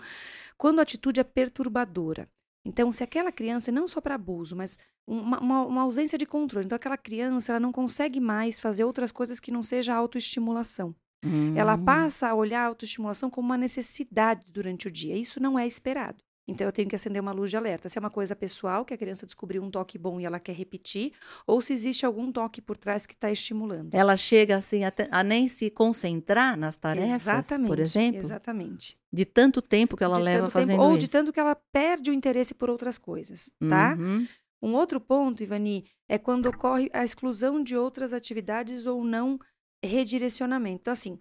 quando 0.56 0.78
a 0.78 0.82
atitude 0.82 1.20
é 1.20 1.24
perturbadora, 1.24 2.26
Então, 2.64 2.92
se 2.92 3.02
aquela 3.02 3.32
criança, 3.32 3.72
não 3.72 3.88
só 3.88 4.00
para 4.00 4.14
abuso, 4.14 4.54
mas 4.54 4.78
uma, 5.06 5.40
uma, 5.40 5.66
uma, 5.66 5.82
ausência 5.82 6.18
de 6.18 6.26
controle, 6.26 6.66
então 6.66 6.76
aquela 6.76 6.96
criança 6.96 7.52
ela 7.52 7.60
não 7.60 7.72
consegue 7.72 8.20
mais 8.20 8.60
fazer 8.60 8.84
outras 8.84 9.10
coisas 9.10 9.40
que 9.40 9.50
não 9.50 9.62
seja 9.62 9.94
autoestimulação. 9.94 10.94
Hum. 11.24 11.54
Ela 11.56 11.76
passa 11.76 12.28
a 12.28 12.34
olhar 12.34 12.62
a 12.62 12.66
autoestimulação 12.66 13.30
como 13.30 13.46
uma 13.46 13.58
necessidade 13.58 14.50
durante 14.50 14.88
o 14.88 14.90
dia. 14.90 15.16
Isso 15.16 15.40
não 15.40 15.58
é 15.58 15.66
esperado. 15.66 16.22
Então 16.47 16.66
eu 16.66 16.73
tenho 16.73 16.88
que 16.88 16.97
acender 16.97 17.23
uma 17.23 17.32
luz 17.32 17.50
de 17.50 17.56
alerta. 17.56 17.88
Se 17.88 17.99
é 17.99 18.00
uma 18.00 18.11
coisa 18.11 18.35
pessoal, 18.35 18.85
que 18.85 18.92
a 18.92 18.99
criança 18.99 19.25
descobriu 19.25 19.62
um 19.62 19.70
toque 19.70 19.97
bom 19.97 20.20
e 20.20 20.25
ela 20.25 20.40
quer 20.40 20.54
repetir, 20.54 21.12
ou 21.47 21.61
se 21.61 21.73
existe 21.73 22.04
algum 22.04 22.32
toque 22.32 22.61
por 22.61 22.76
trás 22.76 23.06
que 23.06 23.14
está 23.14 23.30
estimulando. 23.30 23.94
Ela 23.94 24.16
chega 24.16 24.56
assim 24.56 24.85
a, 24.85 24.92
a, 25.11 25.23
nem 25.23 25.49
se 25.49 25.70
concentrar 25.70 26.56
nas 26.56 26.76
tarefas, 26.76 27.23
exatamente, 27.23 27.68
por 27.68 27.78
exemplo? 27.78 28.20
Exatamente. 28.20 28.99
De 29.12 29.25
tanto 29.25 29.62
tempo 29.62 29.97
que 29.97 30.04
ela 30.04 30.16
de 30.16 30.23
leva 30.23 30.50
fazendo 30.50 30.70
tempo, 30.70 30.82
Ou 30.82 30.90
isso. 30.92 31.00
de 31.00 31.09
tanto 31.09 31.32
que 31.32 31.40
ela 31.40 31.54
perde 31.54 32.11
o 32.11 32.14
interesse 32.14 32.54
por 32.54 32.68
outras 32.68 32.99
coisas, 32.99 33.52
tá? 33.68 33.97
Uhum. 33.99 34.26
Um 34.62 34.75
outro 34.75 35.00
ponto, 35.00 35.42
Ivani, 35.42 35.87
é 36.09 36.18
quando 36.18 36.47
ocorre 36.47 36.90
a 36.92 37.02
exclusão 37.02 37.62
de 37.62 37.76
outras 37.76 38.12
atividades 38.12 38.85
ou 38.87 39.02
não 39.02 39.38
redirecionamento. 39.82 40.82
Então, 40.82 40.92
assim, 40.92 41.18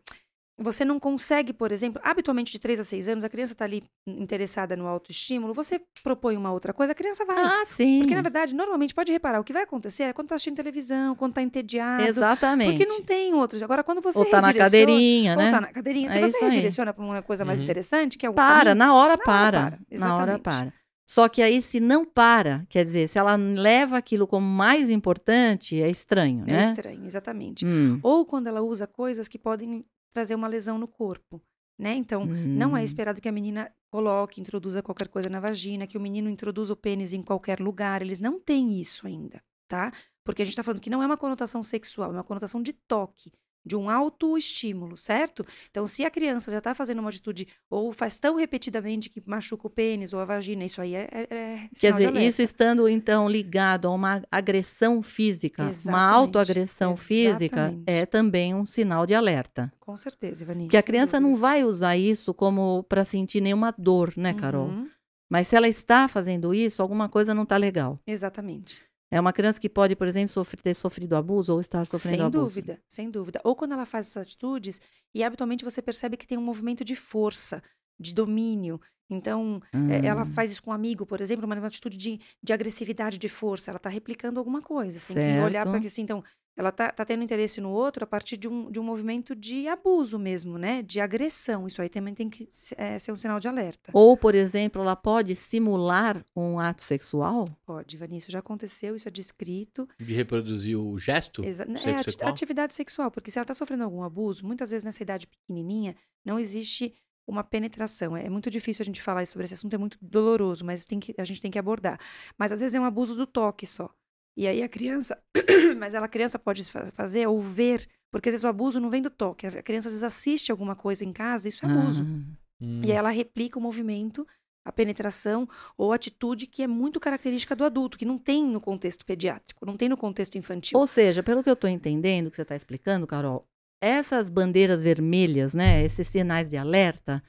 você 0.60 0.84
não 0.84 1.00
consegue, 1.00 1.54
por 1.54 1.72
exemplo, 1.72 2.02
habitualmente 2.04 2.52
de 2.52 2.60
3 2.60 2.82
a 2.82 2.84
6 2.84 3.08
anos, 3.08 3.24
a 3.24 3.30
criança 3.30 3.54
está 3.54 3.66
ali 3.66 3.82
interessada 4.06 4.76
no 4.76 4.88
autoestímulo, 4.88 5.54
você 5.54 5.82
propõe 6.04 6.36
uma 6.36 6.52
outra 6.52 6.74
coisa, 6.74 6.92
a 6.92 6.96
criança 6.96 7.24
vai. 7.26 7.42
Ah, 7.42 7.64
sim. 7.66 8.00
Porque, 8.00 8.14
na 8.14 8.22
verdade, 8.22 8.54
normalmente, 8.54 8.94
pode 8.94 9.12
reparar, 9.12 9.40
o 9.40 9.44
que 9.44 9.54
vai 9.54 9.64
acontecer 9.64 10.04
é 10.04 10.14
quando 10.14 10.26
está 10.26 10.36
assistindo 10.36 10.58
televisão, 10.58 11.16
quando 11.16 11.32
está 11.32 11.42
entediado. 11.42 12.04
Exatamente. 12.04 12.72
Porque 12.72 12.86
não 12.86 13.02
tem 13.02 13.34
outros. 13.34 13.64
Agora, 13.64 13.84
quando 13.84 14.02
você 14.02 14.20
Ou 14.20 14.26
tá 14.26 14.42
na 14.42 14.54
cadeirinha, 14.54 15.36
né? 15.36 15.46
Ou 15.46 15.52
tá 15.52 15.62
na 15.62 15.68
cadeirinha. 15.68 16.10
Se 16.10 16.18
é 16.18 16.28
você 16.28 16.46
redireciona 16.46 16.94
para 16.94 17.04
uma 17.04 17.22
coisa 17.22 17.46
mais 17.46 17.60
uhum. 17.60 17.64
interessante, 17.64 18.18
que 18.18 18.26
é 18.26 18.30
o 18.30 18.34
Para, 18.34 18.58
caminho, 18.58 18.76
na 18.76 18.94
hora 18.94 19.16
na 19.16 19.24
para. 19.24 19.60
Hora 19.60 19.80
para. 19.90 20.00
Na 20.00 20.16
hora 20.18 20.40
para. 20.40 20.74
Só 21.10 21.28
que 21.28 21.42
aí, 21.42 21.60
se 21.60 21.80
não 21.80 22.06
para, 22.06 22.68
quer 22.70 22.86
dizer, 22.86 23.08
se 23.10 23.18
ela 23.18 23.36
leva 23.36 23.98
aquilo 23.98 24.28
como 24.28 24.46
mais 24.46 24.92
importante, 24.92 25.82
é 25.82 25.90
estranho, 25.90 26.44
é 26.46 26.52
né? 26.52 26.60
É 26.60 26.70
estranho, 26.70 27.04
exatamente. 27.04 27.66
Hum. 27.66 28.00
Ou 28.04 28.26
quando 28.26 28.46
ela 28.46 28.62
usa 28.62 28.86
coisas 28.86 29.28
que 29.28 29.40
podem 29.40 29.84
trazer 30.14 30.36
uma 30.36 30.48
lesão 30.48 30.78
no 30.78 30.88
corpo, 30.88 31.42
né? 31.78 31.96
Então, 31.96 32.24
hum. 32.24 32.28
não 32.28 32.76
é 32.76 32.82
hum. 32.82 32.84
esperado 32.84 33.22
que 33.22 33.30
a 33.30 33.32
menina 33.32 33.72
coloque, 33.92 34.42
introduza 34.42 34.84
qualquer 34.84 35.08
coisa 35.08 35.30
na 35.30 35.40
vagina, 35.40 35.88
que 35.88 35.98
o 35.98 36.02
menino 36.02 36.30
introduza 36.30 36.74
o 36.74 36.78
pênis 36.78 37.14
em 37.14 37.22
qualquer 37.22 37.60
lugar. 37.60 38.02
Eles 38.02 38.20
não 38.20 38.40
têm 38.40 38.80
isso 38.80 39.08
ainda, 39.08 39.42
tá? 39.68 39.92
Porque 40.24 40.42
a 40.42 40.46
gente 40.46 40.54
está 40.54 40.64
falando 40.64 40.82
que 40.82 40.90
não 40.90 41.02
é 41.02 41.06
uma 41.06 41.18
conotação 41.18 41.64
sexual, 41.64 42.12
é 42.12 42.14
uma 42.14 42.24
conotação 42.24 42.62
de 42.62 42.74
toque 42.74 43.32
de 43.70 43.76
um 43.76 43.88
autoestímulo, 43.88 44.98
certo? 44.98 45.46
Então, 45.70 45.86
se 45.86 46.04
a 46.04 46.10
criança 46.10 46.50
já 46.50 46.58
está 46.58 46.74
fazendo 46.74 46.98
uma 46.98 47.10
atitude 47.10 47.48
ou 47.70 47.94
faz 47.94 48.18
tão 48.18 48.36
repetidamente 48.36 49.12
que 49.12 49.22
machuca 49.28 49.68
o 49.68 49.70
pênis 49.70 50.12
ou 50.12 50.20
a 50.20 50.26
vagina, 50.26 50.66
isso 50.66 50.82
aí 50.82 50.96
é. 50.96 51.08
é, 51.12 51.28
é 51.30 51.70
Quer 51.80 51.94
dizer, 51.94 52.16
isso 52.18 52.42
estando 52.42 52.90
então 52.90 53.30
ligado 53.30 53.88
a 53.88 53.92
uma 53.92 54.24
agressão 54.32 55.04
física, 55.04 55.70
Exatamente. 55.70 55.88
uma 55.88 56.12
autoagressão 56.12 56.96
física, 56.96 57.76
é 57.86 58.08
também 58.08 58.56
um 58.56 58.66
sinal 58.66 59.06
de 59.06 59.14
alerta. 59.14 59.72
Com 59.80 59.96
certeza, 59.96 60.44
Ivani. 60.44 60.68
Que 60.68 60.78
a 60.78 60.84
criança 60.84 61.20
não 61.20 61.36
vai 61.36 61.64
usar 61.64 61.96
isso 61.96 62.34
como 62.34 62.84
para 62.90 63.06
sentir 63.06 63.40
nenhuma 63.40 63.72
dor, 63.78 64.14
né, 64.18 64.34
Carol? 64.34 64.70
Uhum. 64.70 64.90
Mas 65.30 65.48
se 65.48 65.56
ela 65.56 65.68
está 65.68 66.08
fazendo 66.08 66.56
isso, 66.56 66.82
alguma 66.82 67.08
coisa 67.08 67.36
não 67.36 67.44
está 67.44 67.56
legal. 67.56 68.00
Exatamente. 68.08 68.89
É 69.12 69.20
uma 69.20 69.34
criança 69.34 69.60
que 69.60 69.70
pode, 69.70 69.96
por 69.96 70.08
exemplo, 70.08 70.30
sofrer, 70.30 70.62
ter 70.62 70.76
sofrido 70.76 71.16
abuso 71.16 71.54
ou 71.54 71.62
estar 71.62 71.86
sofrendo 71.86 72.18
sem 72.18 72.26
abuso. 72.26 72.54
Sem 72.54 72.64
dúvida, 72.64 72.82
sem 72.88 73.10
dúvida. 73.10 73.42
Ou 73.44 73.56
quando 73.56 73.72
ela 73.72 73.86
faz 73.86 74.08
essas 74.08 74.28
atitudes 74.28 74.80
e 75.14 75.24
habitualmente 75.24 75.64
você 75.64 75.82
percebe 75.82 76.16
que 76.16 76.28
tem 76.28 76.38
um 76.38 76.44
movimento 76.44 76.86
de 76.86 76.96
força, 76.96 77.64
de 78.00 78.14
domínio. 78.14 78.80
Então, 79.10 79.60
hum. 79.74 79.90
ela 79.90 80.24
faz 80.24 80.52
isso 80.52 80.62
com 80.62 80.70
um 80.70 80.74
amigo, 80.74 81.04
por 81.04 81.20
exemplo, 81.20 81.46
uma 81.46 81.56
atitude 81.66 81.98
de, 81.98 82.20
de 82.44 82.54
agressividade, 82.54 83.18
de 83.18 83.28
força. 83.28 83.72
Ela 83.72 83.78
está 83.78 83.90
replicando 83.90 84.38
alguma 84.38 84.62
coisa. 84.62 85.00
Você 85.00 85.16
tem 85.16 85.38
que 85.38 85.44
olhar 85.44 85.66
para 85.66 85.80
que 85.80 85.88
assim, 85.88 86.04
então, 86.04 86.24
ela 86.60 86.74
tá, 86.74 86.92
tá 86.92 87.06
tendo 87.06 87.24
interesse 87.24 87.62
no 87.62 87.72
outro 87.72 88.04
a 88.04 88.08
partir 88.08 88.36
de 88.36 88.46
um, 88.46 88.70
de 88.70 88.82
um 88.82 88.84
movimento 88.84 89.34
de 89.34 89.66
abuso 89.70 90.20
mesmo, 90.20 90.58
né? 90.58 90.82
De 90.82 91.00
agressão. 91.00 91.66
Isso 91.66 91.82
aí 91.82 91.88
também 91.88 92.14
tem 92.14 92.30
que 92.30 92.50
é, 92.76 93.00
ser 93.00 93.14
um 93.14 93.16
sinal 93.16 93.40
de 93.40 93.48
alerta. 93.48 93.92
Ou, 93.94 94.18
por 94.18 94.36
exemplo, 94.36 94.82
ela 94.82 94.94
pode 94.94 95.38
simular 95.38 96.22
um 96.36 96.60
ato 96.60 96.84
sexual? 96.84 97.48
Pode, 97.66 97.96
Vanessa, 97.96 98.30
já 98.30 98.40
aconteceu, 98.40 98.94
isso 98.94 99.08
é 99.08 99.12
descrito. 99.12 99.88
De 99.98 100.14
reproduzir 100.14 100.78
o 100.78 101.00
gesto? 101.00 101.46
Exa 101.46 101.64
é, 101.64 102.04
sexual? 102.04 102.30
atividade 102.30 102.74
sexual, 102.74 103.10
porque 103.10 103.32
se 103.32 103.40
ela 103.40 103.46
está 103.46 103.54
sofrendo 103.54 103.86
algum 103.86 104.04
abuso, 104.04 104.46
muitas 104.46 104.72
vezes 104.72 104.84
nessa 104.84 105.02
idade 105.02 105.28
pequenininha, 105.28 105.96
não 106.26 106.38
existe 106.38 106.94
uma 107.26 107.42
penetração. 107.42 108.18
É 108.18 108.30
muito 108.30 108.50
difícil 108.50 108.84
a 108.84 108.86
gente 108.86 109.02
falar 109.02 109.26
sobre 109.28 109.46
esse 109.46 109.54
assunto, 109.54 109.74
é 109.74 109.78
muito 109.78 109.98
doloroso, 110.02 110.66
mas 110.66 110.86
tem 110.86 111.00
que, 111.00 111.16
a 111.18 111.24
gente 111.24 111.42
tem 111.42 111.50
que 111.50 111.58
abordar. 111.58 111.98
Mas 112.38 112.52
às 112.52 112.60
vezes 112.60 112.76
é 112.76 112.80
um 112.82 112.84
abuso 112.84 113.16
do 113.16 113.26
toque 113.26 113.66
só. 113.66 113.90
E 114.38 114.48
aí 114.48 114.64
a 114.64 114.70
criança, 114.70 115.22
mas 115.78 115.94
ela 115.94 116.06
a 116.06 116.10
criança 116.10 116.40
pode 116.40 116.64
fazer 116.92 117.28
ou 117.28 117.42
ver, 117.42 117.88
porque 118.12 118.30
às 118.30 118.34
vezes 118.34 118.44
o 118.44 118.48
abuso 118.48 118.80
não 118.80 118.90
vem 118.90 119.02
do 119.02 119.10
toque. 119.10 119.48
A 119.48 119.64
criança 119.64 119.90
às 119.90 119.94
vezes 119.94 120.04
assiste 120.04 120.52
alguma 120.52 120.76
coisa 120.76 121.04
em 121.04 121.12
casa, 121.12 121.48
isso 121.48 121.66
é 121.66 121.70
abuso. 121.70 122.04
Ah, 122.04 122.38
hum. 122.62 122.82
E 122.84 122.92
aí 122.92 122.98
ela 122.98 123.10
replica 123.10 123.60
o 123.60 123.62
movimento, 123.62 124.26
a 124.66 124.72
penetração 124.72 125.48
ou 125.78 125.92
a 125.92 125.96
atitude 125.96 126.48
que 126.48 126.64
é 126.64 126.68
muito 126.68 127.00
característica 127.00 127.56
do 127.56 127.64
adulto, 127.64 127.98
que 127.98 128.06
não 128.06 128.18
tem 128.18 128.46
no 128.46 128.62
contexto 128.62 129.06
pediátrico, 129.06 129.66
não 129.66 129.76
tem 129.76 129.90
no 129.90 129.98
contexto 129.98 130.38
infantil. 130.38 130.78
Ou 130.80 130.88
seja, 130.88 131.24
pelo 131.24 131.44
que 131.44 131.50
eu 131.50 131.54
estou 131.54 131.70
entendendo 131.70 132.30
que 132.30 132.36
você 132.36 132.44
está 132.44 132.56
explicando, 132.56 133.08
Carol, 133.08 133.46
essas 133.82 134.30
bandeiras 134.30 134.82
vermelhas, 134.82 135.54
né, 135.54 135.84
esses 135.84 136.08
sinais 136.08 136.50
de 136.50 136.58
alerta, 136.58 137.24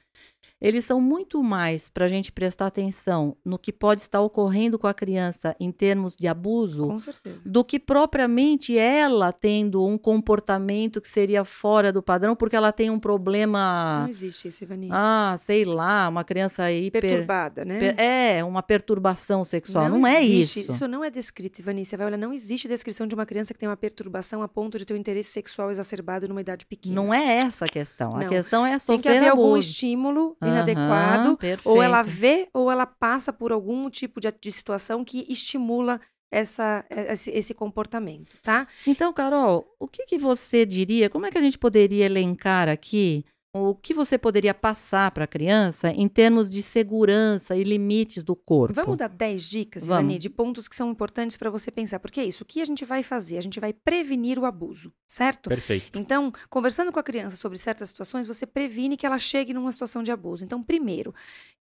eles 0.61 0.85
são 0.85 1.01
muito 1.01 1.41
mais 1.41 1.89
para 1.89 2.05
a 2.05 2.07
gente 2.07 2.31
prestar 2.31 2.67
atenção 2.67 3.35
no 3.43 3.57
que 3.57 3.73
pode 3.73 4.01
estar 4.01 4.21
ocorrendo 4.21 4.77
com 4.77 4.85
a 4.85 4.93
criança 4.93 5.55
em 5.59 5.71
termos 5.71 6.15
de 6.15 6.27
abuso, 6.27 6.95
do 7.43 7.63
que 7.63 7.79
propriamente 7.79 8.77
ela 8.77 9.31
tendo 9.31 9.83
um 9.83 9.97
comportamento 9.97 11.01
que 11.01 11.09
seria 11.09 11.43
fora 11.43 11.91
do 11.91 12.03
padrão, 12.03 12.35
porque 12.35 12.55
ela 12.55 12.71
tem 12.71 12.91
um 12.91 12.99
problema. 12.99 14.01
Não 14.01 14.09
existe 14.09 14.49
isso, 14.49 14.63
Ivani. 14.63 14.89
Ah, 14.91 15.35
sei 15.39 15.65
lá, 15.65 16.07
uma 16.07 16.23
criança 16.23 16.71
hiper... 16.71 17.01
perturbada, 17.01 17.65
né? 17.65 17.79
Per... 17.79 17.99
É, 17.99 18.43
uma 18.43 18.61
perturbação 18.61 19.43
sexual. 19.43 19.89
Não, 19.89 19.99
não 19.99 20.07
é 20.07 20.21
isso. 20.21 20.59
Isso 20.59 20.87
não 20.87 21.03
é 21.03 21.09
descrito, 21.09 21.59
Ivani. 21.59 21.83
Você 21.83 21.97
vai 21.97 22.05
olhar, 22.05 22.17
não 22.17 22.31
existe 22.31 22.67
descrição 22.67 23.07
de 23.07 23.15
uma 23.15 23.25
criança 23.25 23.53
que 23.53 23.59
tem 23.59 23.67
uma 23.67 23.77
perturbação 23.77 24.43
a 24.43 24.47
ponto 24.47 24.77
de 24.77 24.85
ter 24.85 24.93
um 24.93 24.97
interesse 24.97 25.31
sexual 25.31 25.71
exacerbado 25.71 26.27
numa 26.27 26.41
idade 26.41 26.65
pequena. 26.67 26.95
Não 26.95 27.11
é 27.11 27.37
essa 27.37 27.65
a 27.65 27.69
questão. 27.69 28.11
Não. 28.11 28.19
A 28.19 28.25
questão 28.25 28.65
é 28.65 28.77
sofrer 28.77 28.93
Tem 28.93 29.01
que 29.01 29.09
haver 29.09 29.31
abuso. 29.31 29.47
algum 29.47 29.57
estímulo 29.57 30.37
inadequado, 30.51 31.37
ou 31.65 31.81
ela 31.81 32.01
vê 32.03 32.47
ou 32.53 32.71
ela 32.71 32.85
passa 32.85 33.31
por 33.33 33.51
algum 33.51 33.89
tipo 33.89 34.19
de, 34.19 34.31
de 34.39 34.51
situação 34.51 35.03
que 35.03 35.25
estimula 35.29 35.99
essa, 36.31 36.85
esse, 36.89 37.29
esse, 37.31 37.53
comportamento, 37.53 38.37
tá? 38.41 38.65
Então, 38.87 39.11
Carol, 39.11 39.67
o 39.77 39.87
que, 39.87 40.05
que 40.05 40.17
você 40.17 40.65
diria? 40.65 41.09
Como 41.09 41.25
é 41.25 41.31
que 41.31 41.37
a 41.37 41.41
gente 41.41 41.57
poderia 41.57 42.05
elencar 42.05 42.69
aqui 42.69 43.25
o 43.53 43.75
que 43.75 43.93
você 43.93 44.17
poderia 44.17 44.53
passar 44.53 45.11
para 45.11 45.25
a 45.25 45.27
criança 45.27 45.89
em 45.89 46.07
termos 46.07 46.49
de 46.49 46.61
segurança 46.61 47.55
e 47.55 47.63
limites 47.63 48.23
do 48.23 48.35
corpo? 48.35 48.73
Vamos 48.73 48.95
dar 48.95 49.09
10 49.09 49.43
dicas, 49.43 49.85
Ivani, 49.85 50.17
de 50.17 50.29
pontos 50.29 50.69
que 50.69 50.75
são 50.75 50.89
importantes 50.89 51.35
para 51.35 51.49
você 51.49 51.69
pensar. 51.69 51.99
Porque 51.99 52.21
é 52.21 52.25
isso, 52.25 52.43
o 52.43 52.45
que 52.45 52.61
a 52.61 52.65
gente 52.65 52.85
vai 52.85 53.03
fazer? 53.03 53.37
A 53.37 53.41
gente 53.41 53.59
vai 53.59 53.73
prevenir 53.73 54.39
o 54.39 54.45
abuso, 54.45 54.93
certo? 55.05 55.49
Perfeito. 55.49 55.99
Então, 55.99 56.31
conversando 56.49 56.93
com 56.93 56.99
a 56.99 57.03
criança 57.03 57.35
sobre 57.35 57.57
certas 57.57 57.89
situações, 57.89 58.25
você 58.25 58.45
previne 58.45 58.95
que 58.95 59.05
ela 59.05 59.19
chegue 59.19 59.53
numa 59.53 59.71
situação 59.71 60.01
de 60.01 60.11
abuso. 60.13 60.45
Então, 60.45 60.63
primeiro, 60.63 61.13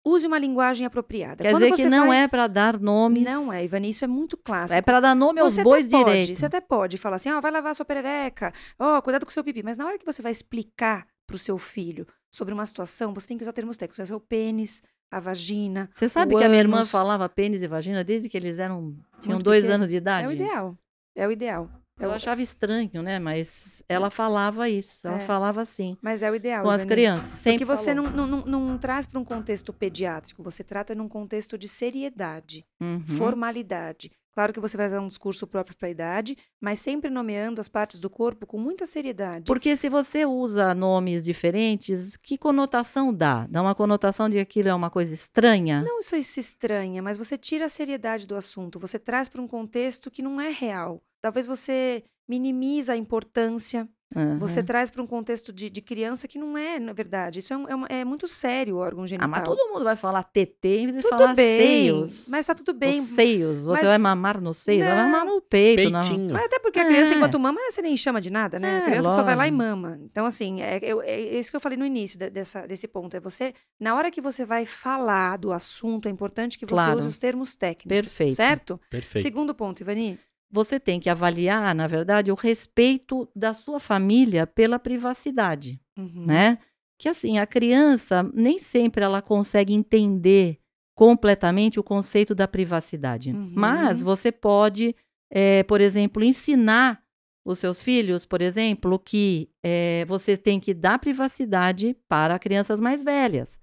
use 0.04 0.26
uma 0.26 0.40
linguagem 0.40 0.84
apropriada. 0.84 1.44
Quer 1.44 1.52
Quando 1.52 1.68
dizer 1.68 1.84
que 1.84 1.88
não 1.88 2.08
vai... 2.08 2.22
é 2.22 2.28
para 2.28 2.48
dar 2.48 2.80
nomes. 2.80 3.22
Não 3.22 3.52
é, 3.52 3.64
Ivani, 3.64 3.90
isso 3.90 4.04
é 4.04 4.08
muito 4.08 4.36
clássico. 4.36 4.76
É 4.76 4.82
para 4.82 4.98
dar 4.98 5.14
nome 5.14 5.40
aos 5.40 5.54
você 5.54 5.62
bois 5.62 5.88
pode, 5.88 6.04
direito. 6.04 6.36
Você 6.36 6.46
até 6.46 6.60
pode 6.60 6.98
falar 6.98 7.16
assim, 7.16 7.30
ó, 7.30 7.38
oh, 7.38 7.40
vai 7.40 7.52
lavar 7.52 7.76
sua 7.76 7.84
perereca, 7.84 8.52
ó, 8.76 8.98
oh, 8.98 9.02
cuidado 9.02 9.24
com 9.24 9.30
o 9.30 9.32
seu 9.32 9.44
pipi. 9.44 9.62
Mas 9.62 9.76
na 9.76 9.86
hora 9.86 9.98
que 9.98 10.04
você 10.04 10.20
vai 10.20 10.32
explicar 10.32 11.06
para 11.26 11.36
o 11.36 11.38
seu 11.38 11.58
filho 11.58 12.06
sobre 12.30 12.52
uma 12.52 12.66
situação, 12.66 13.12
você 13.14 13.26
tem 13.26 13.36
que 13.36 13.42
usar 13.42 13.52
termos 13.52 13.76
técnicos. 13.76 14.10
É 14.10 14.14
o 14.14 14.20
pênis, 14.20 14.82
a 15.10 15.20
vagina. 15.20 15.88
Você 15.92 16.08
sabe 16.08 16.36
que 16.36 16.44
a 16.44 16.48
minha 16.48 16.60
irmã 16.60 16.84
falava 16.84 17.28
pênis 17.28 17.62
e 17.62 17.66
vagina 17.66 18.04
desde 18.04 18.28
que 18.28 18.36
eles 18.36 18.58
eram 18.58 18.96
tinham 19.20 19.36
Muito 19.36 19.44
dois 19.44 19.64
pequenos. 19.64 19.74
anos 19.74 19.88
de 19.88 19.96
idade? 19.96 20.26
É 20.26 20.28
o 20.28 20.32
ideal. 20.32 20.78
É 21.14 21.26
o 21.26 21.32
ideal. 21.32 21.70
Eu 21.98 22.12
achava 22.12 22.42
estranho, 22.42 23.02
né? 23.02 23.18
Mas 23.18 23.82
ela 23.88 24.10
falava 24.10 24.68
isso, 24.68 25.00
ela 25.06 25.16
é. 25.16 25.20
falava 25.20 25.62
assim. 25.62 25.96
Mas 26.02 26.22
é 26.22 26.30
o 26.30 26.34
ideal. 26.34 26.62
Com 26.62 26.70
as 26.70 26.84
crianças. 26.84 27.38
Sempre 27.38 27.64
Porque 27.64 27.76
você 27.76 27.94
não, 27.94 28.10
não, 28.10 28.26
não, 28.26 28.44
não, 28.44 28.78
traz 28.78 29.06
para 29.06 29.18
um 29.18 29.24
contexto 29.24 29.72
pediátrico, 29.72 30.42
você 30.42 30.62
trata 30.62 30.94
num 30.94 31.08
contexto 31.08 31.56
de 31.56 31.66
seriedade, 31.66 32.66
uhum. 32.80 33.02
formalidade. 33.16 34.10
Claro 34.36 34.52
que 34.52 34.60
você 34.60 34.76
vai 34.76 34.90
dar 34.90 35.00
um 35.00 35.08
discurso 35.08 35.46
próprio 35.46 35.74
para 35.74 35.88
a 35.88 35.90
idade, 35.90 36.36
mas 36.60 36.78
sempre 36.78 37.08
nomeando 37.08 37.58
as 37.58 37.70
partes 37.70 37.98
do 37.98 38.10
corpo 38.10 38.46
com 38.46 38.58
muita 38.58 38.84
seriedade. 38.84 39.46
Porque 39.46 39.74
se 39.78 39.88
você 39.88 40.26
usa 40.26 40.74
nomes 40.74 41.24
diferentes, 41.24 42.18
que 42.18 42.36
conotação 42.36 43.14
dá? 43.14 43.46
Dá 43.46 43.62
uma 43.62 43.74
conotação 43.74 44.28
de 44.28 44.36
que 44.36 44.40
aquilo 44.42 44.68
é 44.68 44.74
uma 44.74 44.90
coisa 44.90 45.14
estranha? 45.14 45.80
Não 45.80 46.00
isso 46.00 46.22
se 46.22 46.38
estranha, 46.38 47.02
mas 47.02 47.16
você 47.16 47.38
tira 47.38 47.64
a 47.64 47.70
seriedade 47.70 48.26
do 48.26 48.34
assunto, 48.34 48.78
você 48.78 48.98
traz 48.98 49.26
para 49.26 49.40
um 49.40 49.48
contexto 49.48 50.10
que 50.10 50.20
não 50.20 50.38
é 50.38 50.50
real. 50.50 51.02
Talvez 51.22 51.46
você 51.46 52.04
minimiza 52.28 52.92
a 52.92 52.96
importância 52.96 53.88
Aham. 54.14 54.38
Você 54.38 54.62
traz 54.62 54.88
para 54.88 55.02
um 55.02 55.06
contexto 55.06 55.52
de, 55.52 55.68
de 55.68 55.80
criança 55.82 56.28
que 56.28 56.38
não 56.38 56.56
é, 56.56 56.78
na 56.78 56.92
verdade. 56.92 57.40
Isso 57.40 57.52
é, 57.52 57.56
um- 57.56 57.68
é 57.68 57.74
uma- 57.74 57.86
é 57.88 58.04
muito 58.04 58.28
sério 58.28 58.76
o 58.76 58.78
órgão 58.78 59.02
Ah, 59.04 59.06
genital. 59.06 59.28
mas 59.28 59.42
todo 59.42 59.68
mundo 59.72 59.82
vai 59.84 59.96
falar 59.96 60.22
TT 60.22 60.86
Tudo 60.86 61.08
falar 61.08 61.34
bem, 61.34 61.58
seios. 61.58 62.24
mas 62.28 62.46
tá 62.46 62.54
tudo 62.54 62.72
bem. 62.72 63.00
Os 63.00 63.06
seios. 63.08 63.60
Você 63.60 63.72
Mas- 63.82 63.88
vai 63.88 63.98
mamar 63.98 64.40
nos 64.40 64.58
seios, 64.58 64.86
vai 64.86 64.96
Não. 64.96 65.08
mamar 65.10 65.26
no 65.26 65.42
peito. 65.42 65.90
Peitinho. 65.90 66.32
Mas 66.32 66.44
até 66.44 66.58
porque 66.60 66.78
a 66.78 66.84
criança, 66.86 67.14
É. 67.14 67.16
enquanto 67.16 67.38
mama, 67.40 67.60
você 67.68 67.82
nem 67.82 67.96
chama 67.96 68.20
de 68.20 68.30
nada, 68.30 68.58
né? 68.60 68.76
É, 68.76 68.78
a 68.78 68.84
criança 68.84 69.14
só 69.14 69.22
vai 69.22 69.34
lá 69.34 69.46
e 69.48 69.50
lógico. 69.50 69.56
mama. 69.76 69.98
Então, 70.04 70.24
assim, 70.24 70.62
é, 70.62 70.78
eu- 70.82 71.02
é 71.02 71.20
isso 71.38 71.50
que 71.50 71.56
eu 71.56 71.60
falei 71.60 71.76
no 71.76 71.84
início 71.84 72.18
de- 72.18 72.30
dessa, 72.30 72.66
desse 72.66 72.86
ponto. 72.86 73.16
É 73.16 73.20
você, 73.20 73.52
na 73.78 73.94
hora 73.96 74.10
que 74.10 74.20
você 74.20 74.44
vai 74.46 74.64
falar 74.64 75.36
do 75.36 75.52
assunto, 75.52 76.06
é 76.06 76.10
importante 76.10 76.56
que 76.56 76.64
você 76.64 76.72
Claro. 76.74 76.98
use 77.00 77.08
os 77.08 77.18
termos 77.18 77.56
técnicos. 77.56 77.88
Perfeito. 77.88 78.34
Certo? 78.34 78.80
Perfeito. 78.88 79.22
Segundo 79.24 79.52
ponto, 79.54 79.80
Ivani. 79.82 80.18
Você 80.50 80.78
tem 80.78 81.00
que 81.00 81.10
avaliar, 81.10 81.74
na 81.74 81.86
verdade, 81.86 82.30
o 82.30 82.34
respeito 82.34 83.28
da 83.34 83.52
sua 83.52 83.80
família 83.80 84.46
pela 84.46 84.78
privacidade. 84.78 85.80
Uhum. 85.96 86.24
né? 86.26 86.58
Que 86.98 87.08
assim, 87.08 87.38
a 87.38 87.46
criança 87.46 88.22
nem 88.34 88.58
sempre 88.58 89.04
ela 89.04 89.20
consegue 89.20 89.74
entender 89.74 90.58
completamente 90.94 91.78
o 91.78 91.82
conceito 91.82 92.34
da 92.34 92.48
privacidade. 92.48 93.32
Uhum. 93.32 93.52
Mas 93.54 94.02
você 94.02 94.32
pode, 94.32 94.96
eh, 95.30 95.62
por 95.64 95.80
exemplo, 95.80 96.24
ensinar 96.24 97.02
os 97.44 97.58
seus 97.58 97.82
filhos, 97.82 98.26
por 98.26 98.40
exemplo, 98.40 98.98
que 98.98 99.50
eh, 99.62 100.04
você 100.08 100.36
tem 100.36 100.58
que 100.58 100.74
dar 100.74 100.98
privacidade 100.98 101.94
para 102.08 102.38
crianças 102.38 102.80
mais 102.80 103.02
velhas. 103.02 103.60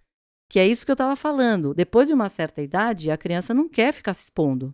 Que 0.50 0.60
é 0.60 0.68
isso 0.68 0.86
que 0.86 0.92
eu 0.92 0.94
estava 0.94 1.16
falando. 1.16 1.74
Depois 1.74 2.08
de 2.08 2.14
uma 2.14 2.30
certa 2.30 2.62
idade, 2.62 3.10
a 3.10 3.18
criança 3.18 3.54
não 3.54 3.68
quer 3.68 3.92
ficar 3.92 4.14
se 4.14 4.26
expondo. 4.26 4.74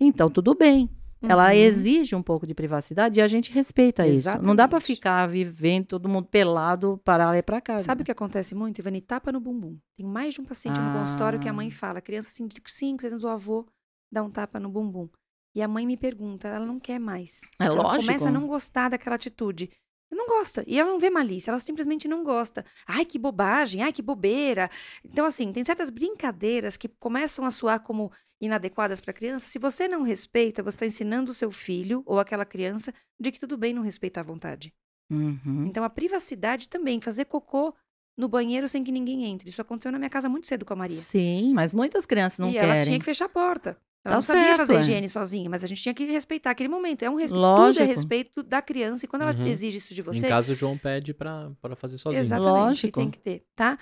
Então, 0.00 0.30
tudo 0.30 0.54
bem. 0.54 0.88
Ela 1.20 1.46
Uhum. 1.46 1.52
exige 1.52 2.14
um 2.14 2.22
pouco 2.22 2.46
de 2.46 2.54
privacidade 2.54 3.18
e 3.18 3.22
a 3.22 3.26
gente 3.26 3.52
respeita 3.52 4.06
isso. 4.06 4.28
Não 4.40 4.54
dá 4.54 4.68
para 4.68 4.78
Exatamente. 4.78 4.84
ficar 4.86 5.26
vivendo 5.26 5.86
todo 5.86 6.08
mundo 6.08 6.26
pelado 6.28 7.00
para 7.04 7.26
lá 7.26 7.36
e 7.38 7.42
para 7.42 7.60
casa. 7.60 7.84
Sabe 7.84 8.02
o 8.02 8.04
que 8.04 8.12
acontece 8.12 8.54
muito, 8.54 8.78
Ivani? 8.78 9.00
Tapa 9.00 9.32
no 9.32 9.40
bumbum. 9.40 9.76
Tem 9.96 10.06
mais 10.06 10.34
de 10.34 10.40
um 10.40 10.44
paciente 10.44 10.78
no 10.80 10.88
Ah. 10.88 10.92
consultório 10.92 11.38
que 11.40 11.48
a 11.48 11.52
mãe 11.52 11.70
fala, 11.70 11.98
a 11.98 12.02
criança 12.02 12.28
assim, 12.28 12.46
de 12.46 12.60
5, 12.66 13.02
6 13.02 13.12
anos, 13.12 13.24
o 13.24 13.28
avô 13.28 13.66
dá 14.12 14.22
um 14.22 14.30
tapa 14.30 14.60
no 14.60 14.68
bumbum. 14.68 15.08
E 15.54 15.62
a 15.62 15.66
mãe 15.66 15.84
me 15.86 15.96
pergunta, 15.96 16.46
ela 16.46 16.64
não 16.64 16.78
quer 16.78 17.00
mais. 17.00 17.40
É 17.60 17.64
ela 17.64 17.82
lógico. 17.82 18.06
começa 18.06 18.28
a 18.28 18.32
não 18.32 18.46
gostar 18.46 18.88
daquela 18.90 19.16
atitude. 19.16 19.70
Ela 20.10 20.18
não 20.18 20.26
gosta. 20.26 20.64
E 20.66 20.78
ela 20.78 20.90
não 20.90 20.98
vê 20.98 21.10
malícia, 21.10 21.50
ela 21.50 21.60
simplesmente 21.60 22.08
não 22.08 22.24
gosta. 22.24 22.64
Ai, 22.86 23.04
que 23.04 23.18
bobagem, 23.18 23.82
ai, 23.82 23.92
que 23.92 24.02
bobeira. 24.02 24.70
Então, 25.04 25.26
assim, 25.26 25.52
tem 25.52 25.62
certas 25.64 25.90
brincadeiras 25.90 26.76
que 26.76 26.88
começam 26.88 27.44
a 27.44 27.50
soar 27.50 27.80
como 27.80 28.10
inadequadas 28.40 29.00
para 29.00 29.10
a 29.10 29.14
criança. 29.14 29.46
Se 29.46 29.58
você 29.58 29.86
não 29.86 30.02
respeita, 30.02 30.62
você 30.62 30.76
está 30.76 30.86
ensinando 30.86 31.30
o 31.30 31.34
seu 31.34 31.50
filho 31.50 32.02
ou 32.06 32.18
aquela 32.18 32.44
criança 32.44 32.92
de 33.20 33.30
que 33.30 33.40
tudo 33.40 33.56
bem 33.56 33.74
não 33.74 33.82
respeitar 33.82 34.20
a 34.20 34.24
vontade. 34.24 34.72
Uhum. 35.10 35.66
Então, 35.66 35.84
a 35.84 35.90
privacidade 35.90 36.68
também, 36.68 37.00
fazer 37.00 37.24
cocô 37.24 37.74
no 38.16 38.28
banheiro 38.28 38.66
sem 38.66 38.82
que 38.82 38.90
ninguém 38.90 39.24
entre. 39.24 39.48
Isso 39.48 39.62
aconteceu 39.62 39.92
na 39.92 39.98
minha 39.98 40.10
casa 40.10 40.28
muito 40.28 40.46
cedo 40.46 40.64
com 40.64 40.72
a 40.72 40.76
Maria. 40.76 40.96
Sim, 40.96 41.52
mas 41.54 41.72
muitas 41.72 42.04
crianças 42.04 42.38
não 42.40 42.50
e 42.50 42.52
querem. 42.52 42.70
ela 42.70 42.84
tinha 42.84 42.98
que 42.98 43.04
fechar 43.04 43.26
a 43.26 43.28
porta. 43.28 43.78
Ela 44.04 44.12
Tá 44.12 44.16
não 44.16 44.22
sabia 44.22 44.42
certo, 44.44 44.58
fazer 44.58 44.74
é. 44.76 44.78
higiene 44.78 45.08
sozinha, 45.08 45.50
mas 45.50 45.64
a 45.64 45.66
gente 45.66 45.82
tinha 45.82 45.92
que 45.94 46.04
respeitar 46.04 46.50
aquele 46.50 46.68
momento. 46.68 47.02
É 47.02 47.10
um 47.10 47.16
respeito, 47.16 47.34
tudo 47.40 47.40
Lógico. 47.58 47.82
é 47.82 47.86
respeito 47.86 48.42
da 48.42 48.62
criança. 48.62 49.04
E 49.04 49.08
quando 49.08 49.22
ela 49.22 49.34
Uhum. 49.34 49.46
exige 49.46 49.78
isso 49.78 49.92
de 49.92 50.00
você, 50.02 50.26
Em 50.26 50.28
casa, 50.28 50.52
o 50.52 50.54
João 50.54 50.78
pede 50.78 51.12
pra, 51.12 51.50
pra 51.60 51.74
fazer 51.76 51.98
sozinho. 51.98 52.20
exatamente, 52.20 52.48
Lógico. 52.86 53.00
tem 53.00 53.10
que 53.10 53.18
ter, 53.18 53.44
tá? 53.56 53.76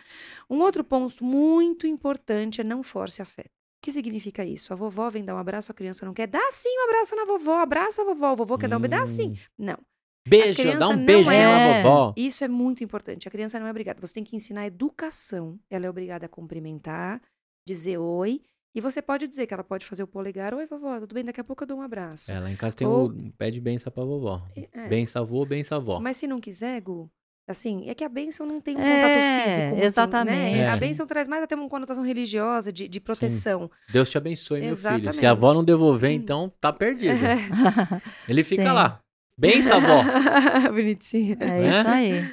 Um 0.50 0.58
outro 0.60 0.82
ponto 0.82 1.22
muito 1.22 1.86
importante 1.86 2.60
é 2.60 2.64
não 2.64 2.82
force 2.82 3.20
afeto. 3.22 3.46
O 3.48 3.82
que 3.86 3.92
significa 3.92 4.44
isso? 4.44 4.72
A 4.72 4.76
vovó 4.76 5.08
vem 5.10 5.24
dar 5.24 5.34
um 5.36 5.38
abraço, 5.38 5.70
a 5.70 5.74
criança 5.74 6.04
não 6.06 6.14
quer. 6.14 6.26
Dá 6.26 6.40
sim 6.50 6.70
um 6.76 6.84
abraço 6.88 7.14
na 7.14 7.24
vovó, 7.24 7.58
abraça 7.60 8.02
a 8.02 8.04
vovó. 8.04 8.32
O 8.32 8.36
vovô 8.36 8.58
quer 8.58 8.68
dar 8.68 8.78
um 8.78 8.80
beijo, 8.80 8.96
dá 8.98 9.06
sim. 9.06 9.32
Hum. 9.32 9.36
Não. 9.66 9.78
Beijo, 10.26 10.60
dá 10.76 10.88
um 10.88 10.96
não 10.96 11.04
beijinho 11.04 11.30
é- 11.32 11.82
na 11.82 11.82
vovó. 11.88 12.14
Isso 12.16 12.42
é 12.42 12.48
muito 12.48 12.82
importante. 12.82 13.28
A 13.28 13.30
criança 13.30 13.60
não 13.60 13.66
é 13.68 13.70
obrigada. 13.70 14.00
Você 14.04 14.14
tem 14.14 14.24
que 14.24 14.34
ensinar 14.34 14.62
a 14.62 14.66
educação. 14.66 15.56
Ela 15.70 15.86
é 15.86 15.90
obrigada 15.90 16.26
a 16.26 16.28
cumprimentar, 16.28 17.20
dizer 17.68 17.98
oi. 17.98 18.40
E 18.76 18.80
você 18.80 19.00
pode 19.00 19.26
dizer 19.26 19.46
que 19.46 19.54
ela 19.54 19.64
pode 19.64 19.86
fazer 19.86 20.02
o 20.02 20.06
polegar. 20.06 20.52
Oi, 20.52 20.66
vovó, 20.66 21.00
tudo 21.00 21.14
bem? 21.14 21.24
Daqui 21.24 21.40
a 21.40 21.44
pouco 21.44 21.62
eu 21.62 21.66
dou 21.66 21.78
um 21.78 21.82
abraço. 21.82 22.30
É, 22.30 22.38
lá 22.38 22.50
em 22.50 22.56
casa 22.56 22.76
tem 22.76 22.86
Ou- 22.86 23.06
o 23.08 23.32
pede 23.32 23.58
benção 23.58 23.90
pra 23.90 24.04
vovó. 24.04 24.42
É. 24.74 24.86
Benção 24.86 25.22
avô, 25.22 25.46
benção 25.46 25.78
avó. 25.78 25.98
Mas 25.98 26.18
se 26.18 26.26
não 26.26 26.36
quiser, 26.36 26.78
Gu, 26.82 27.10
assim, 27.48 27.88
é 27.88 27.94
que 27.94 28.04
a 28.04 28.08
bênção 28.08 28.44
não 28.44 28.60
tem 28.60 28.76
um 28.76 28.80
É, 28.80 28.94
contato 28.96 29.44
físico. 29.48 29.66
muito, 29.68 29.82
exatamente. 29.82 30.36
né? 30.58 30.68
A 30.68 30.74
É. 30.74 30.76
bênção 30.76 31.06
traz 31.06 31.26
mais 31.26 31.42
até 31.42 31.54
uma 31.56 31.66
conotação 31.70 32.04
religiosa, 32.04 32.70
de, 32.70 32.86
de 32.86 33.00
proteção. 33.00 33.70
Deus 33.90 34.10
te 34.10 34.18
abençoe, 34.18 34.60
meu 34.60 34.68
filho. 34.68 34.76
Se 34.76 34.80
Exatamente. 34.88 35.24
a 35.26 35.30
avó 35.30 35.54
não 35.54 35.64
devolver, 35.64 36.10
Hum. 36.10 36.14
então 36.14 36.52
tá 36.60 36.70
perdido. 36.70 37.14
É. 37.14 37.36
Ele 38.28 38.44
fica 38.44 38.62
Sim. 38.64 38.68
lá. 38.72 39.00
Benção, 39.38 39.78
avó. 39.78 40.02
Bonitinha. 40.70 41.36
É 41.40 41.46
Né? 41.46 41.78
isso 41.80 41.88
aí. 41.88 42.30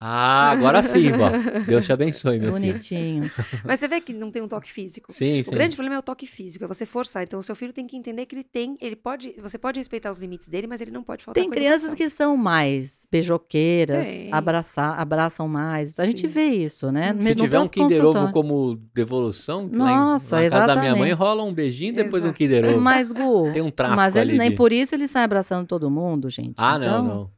Ah, 0.00 0.50
agora 0.52 0.80
sim, 0.82 1.10
vó. 1.10 1.28
Deus 1.66 1.84
te 1.84 1.92
abençoe, 1.92 2.38
meu 2.38 2.54
filho. 2.54 2.72
Bonitinho. 2.72 3.30
Mas 3.64 3.80
você 3.80 3.88
vê 3.88 4.00
que 4.00 4.12
não 4.12 4.30
tem 4.30 4.40
um 4.40 4.46
toque 4.46 4.70
físico. 4.70 5.12
Sim, 5.12 5.42
sim. 5.42 5.50
O 5.50 5.52
grande 5.52 5.74
problema 5.74 5.96
é 5.96 5.98
o 5.98 6.02
toque 6.02 6.24
físico, 6.24 6.64
é 6.64 6.68
você 6.68 6.86
forçar. 6.86 7.24
Então, 7.24 7.40
o 7.40 7.42
seu 7.42 7.56
filho 7.56 7.72
tem 7.72 7.84
que 7.84 7.96
entender 7.96 8.24
que 8.26 8.36
ele 8.36 8.44
tem, 8.44 8.76
ele 8.80 8.94
pode, 8.94 9.34
você 9.40 9.58
pode 9.58 9.80
respeitar 9.80 10.10
os 10.12 10.18
limites 10.18 10.48
dele, 10.48 10.68
mas 10.68 10.80
ele 10.80 10.92
não 10.92 11.02
pode 11.02 11.24
faltar 11.24 11.42
Tem 11.42 11.50
com 11.50 11.56
crianças 11.56 11.94
que 11.94 12.08
são 12.08 12.36
mais 12.36 13.06
beijoqueiras, 13.10 14.06
Tem. 14.06 14.32
abraçar, 14.32 14.98
abraçam 15.00 15.48
mais. 15.48 15.98
A 15.98 16.06
gente 16.06 16.20
Sim. 16.22 16.26
vê 16.28 16.44
isso, 16.46 16.92
né? 16.92 17.12
Hum. 17.12 17.22
Se 17.22 17.28
No 17.30 17.34
tiver 17.34 17.58
um 17.58 17.68
Kinder 17.68 18.04
Ovo 18.06 18.30
como 18.32 18.76
devolução, 18.94 19.68
Nossa, 19.70 20.36
lá 20.36 20.42
em, 20.42 20.44
na 20.44 20.50
casa 20.50 20.66
da 20.66 20.74
minha 20.76 20.84
exatamente. 20.92 20.98
mãe 21.00 21.12
rola 21.12 21.42
um 21.42 21.52
beijinho 21.52 21.92
depois 21.92 22.22
um 22.22 22.28
Exato. 22.28 22.38
Kinder 22.38 22.64
Ovo. 22.66 22.80
Mas, 22.80 23.10
Gu, 23.10 23.52
Tem 23.52 23.62
um 23.62 23.70
tráfico 23.70 23.96
mas 23.96 24.14
ele 24.14 24.30
ali 24.30 24.38
nem 24.38 24.50
de- 24.50 24.56
por 24.56 24.72
isso 24.72 24.94
ele 24.94 25.08
sai 25.08 25.24
abraçando 25.24 25.66
todo 25.66 25.90
mundo, 25.90 26.30
gente. 26.30 26.54
Ah, 26.58 26.76
Então, 26.76 27.02
não, 27.02 27.14
não. 27.14 27.30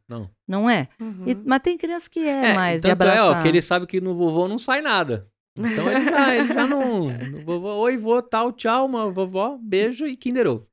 Não 0.47 0.69
é? 0.69 0.89
Uhum. 1.01 1.25
E- 1.27 1.35
mas 1.45 1.61
tem 1.63 1.77
criança 1.79 2.09
que 2.11 2.21
é, 2.27 2.55
mais 2.55 2.77
de 2.83 2.89
tanto 2.89 2.93
abraçar. 2.93 3.19
é, 3.37 3.39
ó, 3.39 3.43
que 3.43 3.49
ele 3.49 3.63
sabe 3.63 3.87
que 3.87 4.01
no 4.01 4.15
vovô 4.15 4.49
não 4.49 4.59
sai 4.59 4.81
nada. 4.83 5.29
Então 5.59 5.91
ele 5.91 6.05
já, 6.05 6.35
ele 6.37 6.49
já 6.55 6.67
não. 6.67 7.09
no 7.31 7.41
vovô, 7.45 7.69
oi, 7.81 7.97
vô, 7.97 8.23
tal, 8.23 8.53
tchau, 8.53 8.87
uma 8.87 9.11
vovó, 9.11 9.59
beijo 9.61 10.07
e 10.07 10.17
Kinder 10.17 10.47
Ovo. 10.47 10.67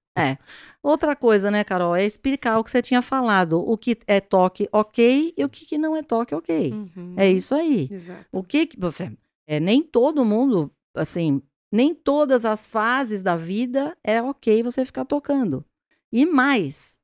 Outra 0.82 1.15
coisa, 1.15 1.52
né, 1.52 1.63
Carol, 1.63 1.95
é 1.95 2.06
explicar 2.06 2.58
o 2.58 2.63
que 2.63 2.71
você 2.71 2.82
tinha 2.82 3.02
falado. 3.02 3.60
O 3.60 3.78
que 3.78 3.97
é 4.08 4.19
toque 4.21 4.67
ok 4.71 5.34
e 5.38 5.43
o 5.43 5.50
que, 5.50 5.65
que 5.65 5.78
não 5.78 5.95
é 5.95 6.02
toque 6.02 6.34
ok. 6.34 6.71
Uhum. 6.71 7.13
É 7.17 7.30
isso 7.30 7.54
aí. 7.54 7.88
Exato. 7.91 8.26
O 8.32 8.41
que 8.43 8.65
que 8.67 8.80
você... 8.80 9.12
É, 9.45 9.60
nem 9.60 9.82
todo 9.84 10.26
mundo, 10.26 10.71
assim, 10.95 11.41
nem 11.71 11.93
todas 11.93 12.45
as 12.45 12.65
fases 12.65 13.21
da 13.21 13.36
vida 13.36 13.97
é 14.04 14.21
ok 14.21 14.63
você 14.63 14.84
ficar 14.86 15.06
tocando. 15.06 15.63
E 16.12 16.26
mais, 16.26 16.97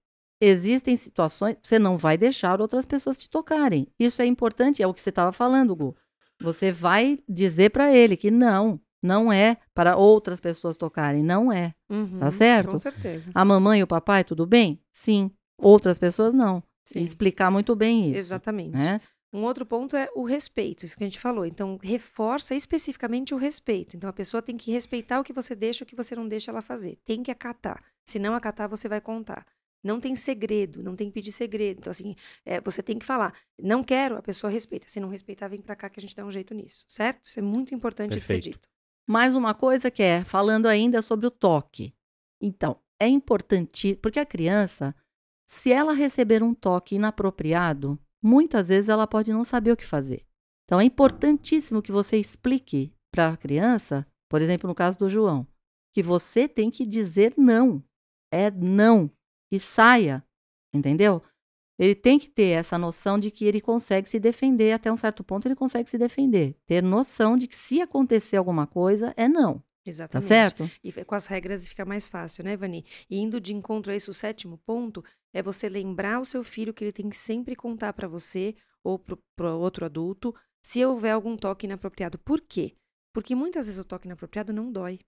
existem 0.43 0.97
situações 0.97 1.57
você 1.61 1.79
não 1.79 1.97
vai 1.97 2.17
deixar 2.17 2.59
outras 2.59 2.85
pessoas 2.85 3.17
te 3.17 3.29
tocarem. 3.29 3.87
Isso 3.97 4.21
é 4.21 4.25
importante, 4.25 4.83
é 4.83 4.87
o 4.87 4.93
que 4.93 5.01
você 5.01 5.09
estava 5.09 5.31
falando, 5.31 5.75
Gu. 5.75 5.95
Você 6.41 6.71
vai 6.71 7.19
dizer 7.27 7.69
para 7.69 7.93
ele 7.93 8.17
que 8.17 8.29
não, 8.29 8.79
não 9.01 9.31
é 9.31 9.57
para 9.73 9.95
outras 9.95 10.39
pessoas 10.39 10.75
tocarem, 10.75 11.23
não 11.23 11.51
é. 11.51 11.73
Uhum. 11.89 12.19
Tá 12.19 12.31
certo? 12.31 12.71
Com 12.71 12.77
certeza. 12.77 13.31
A 13.33 13.45
mamãe 13.45 13.79
e 13.79 13.83
o 13.83 13.87
papai, 13.87 14.23
tudo 14.23 14.45
bem? 14.45 14.79
Sim. 14.91 15.31
Outras 15.57 15.99
pessoas 15.99 16.33
não. 16.33 16.61
Sim. 16.85 17.01
Explicar 17.01 17.49
muito 17.49 17.75
bem 17.75 18.09
isso. 18.09 18.19
Exatamente. 18.19 18.75
Né? 18.75 18.99
Um 19.33 19.43
outro 19.43 19.65
ponto 19.65 19.95
é 19.95 20.07
o 20.15 20.23
respeito, 20.23 20.85
isso 20.85 20.95
que 20.95 21.03
a 21.03 21.07
gente 21.07 21.19
falou. 21.19 21.45
Então, 21.45 21.79
reforça 21.81 22.53
especificamente 22.53 23.33
o 23.33 23.37
respeito. 23.37 23.95
Então, 23.95 24.07
a 24.07 24.13
pessoa 24.13 24.43
tem 24.43 24.55
que 24.55 24.71
respeitar 24.71 25.19
o 25.19 25.23
que 25.23 25.33
você 25.33 25.55
deixa, 25.55 25.83
o 25.83 25.87
que 25.87 25.95
você 25.95 26.15
não 26.15 26.27
deixa 26.27 26.51
ela 26.51 26.61
fazer. 26.61 26.99
Tem 27.03 27.23
que 27.23 27.31
acatar. 27.31 27.83
Se 28.05 28.19
não 28.19 28.35
acatar, 28.35 28.69
você 28.69 28.87
vai 28.87 29.01
contar. 29.01 29.45
Não 29.83 29.99
tem 29.99 30.15
segredo, 30.15 30.81
não 30.81 30.95
tem 30.95 31.07
que 31.07 31.13
pedir 31.13 31.31
segredo. 31.31 31.79
Então, 31.79 31.91
assim, 31.91 32.15
é, 32.45 32.61
você 32.61 32.81
tem 32.81 32.97
que 32.97 33.05
falar. 33.05 33.33
Não 33.61 33.83
quero, 33.83 34.17
a 34.17 34.21
pessoa 34.21 34.49
respeita. 34.49 34.87
Se 34.87 34.99
não 34.99 35.09
respeitar, 35.09 35.49
vem 35.49 35.61
pra 35.61 35.75
cá 35.75 35.89
que 35.89 35.99
a 35.99 36.01
gente 36.01 36.15
dá 36.15 36.25
um 36.25 36.31
jeito 36.31 36.53
nisso, 36.53 36.85
certo? 36.87 37.25
Isso 37.25 37.39
é 37.39 37.41
muito 37.41 37.75
importante 37.75 38.11
de 38.11 38.21
ser 38.21 38.35
Perfeito. 38.35 38.53
dito. 38.53 38.69
Mais 39.05 39.35
uma 39.35 39.53
coisa 39.53 39.91
que 39.91 40.01
é, 40.01 40.23
falando 40.23 40.67
ainda 40.67 41.01
sobre 41.01 41.27
o 41.27 41.31
toque. 41.31 41.93
Então, 42.41 42.79
é 42.99 43.07
importante, 43.07 43.95
porque 43.95 44.19
a 44.19 44.25
criança, 44.25 44.95
se 45.45 45.73
ela 45.73 45.93
receber 45.93 46.41
um 46.41 46.53
toque 46.53 46.95
inapropriado, 46.95 47.99
muitas 48.21 48.69
vezes 48.69 48.87
ela 48.87 49.05
pode 49.05 49.33
não 49.33 49.43
saber 49.43 49.73
o 49.73 49.77
que 49.77 49.85
fazer. 49.85 50.25
Então, 50.65 50.79
é 50.79 50.85
importantíssimo 50.85 51.81
que 51.81 51.91
você 51.91 52.17
explique 52.17 52.93
para 53.11 53.29
a 53.29 53.37
criança, 53.37 54.07
por 54.29 54.41
exemplo, 54.41 54.67
no 54.67 54.73
caso 54.73 54.97
do 54.97 55.09
João, 55.09 55.45
que 55.93 56.01
você 56.01 56.47
tem 56.47 56.71
que 56.71 56.85
dizer 56.85 57.33
não. 57.37 57.83
É 58.31 58.49
não. 58.49 59.11
E 59.53 59.59
saia. 59.59 60.23
Entendeu? 60.73 61.21
Ele 61.77 61.95
tem 61.95 62.17
que 62.17 62.29
ter 62.29 62.57
essa 62.57 62.77
noção 62.77 63.19
de 63.19 63.31
que 63.31 63.45
ele 63.45 63.61
consegue 63.61 64.09
se 64.09 64.19
defender, 64.19 64.73
até 64.73 64.91
um 64.91 64.97
certo 64.97 65.23
ponto 65.23 65.47
ele 65.47 65.55
consegue 65.55 65.89
se 65.89 65.97
defender. 65.97 66.55
Ter 66.65 66.81
noção 66.81 67.37
de 67.37 67.47
que 67.47 67.55
se 67.55 67.81
acontecer 67.81 68.37
alguma 68.37 68.65
coisa, 68.67 69.13
é 69.17 69.27
não. 69.27 69.59
Tá 69.59 69.63
Exatamente. 69.89 70.27
certo? 70.27 70.71
E 70.83 70.91
com 71.03 71.13
as 71.13 71.27
regras 71.27 71.67
fica 71.67 71.83
mais 71.83 72.07
fácil, 72.07 72.43
né, 72.43 72.55
Vani? 72.55 72.85
E 73.09 73.19
indo 73.19 73.41
de 73.41 73.53
encontro 73.53 73.91
a 73.91 73.95
isso, 73.95 74.11
o 74.11 74.13
sétimo 74.13 74.57
ponto 74.59 75.03
é 75.33 75.43
você 75.43 75.67
lembrar 75.67 76.21
o 76.21 76.25
seu 76.25 76.43
filho 76.43 76.73
que 76.73 76.83
ele 76.83 76.93
tem 76.93 77.09
que 77.09 77.17
sempre 77.17 77.55
contar 77.55 77.91
para 77.93 78.07
você 78.07 78.55
ou 78.83 78.97
para 78.97 79.53
outro 79.53 79.85
adulto 79.85 80.33
se 80.63 80.85
houver 80.85 81.11
algum 81.11 81.35
toque 81.35 81.65
inapropriado. 81.65 82.17
Por 82.17 82.39
quê? 82.39 82.75
Porque 83.13 83.35
muitas 83.35 83.67
vezes 83.67 83.81
o 83.81 83.85
toque 83.85 84.07
inapropriado 84.07 84.53
não 84.53 84.71
dói. 84.71 84.99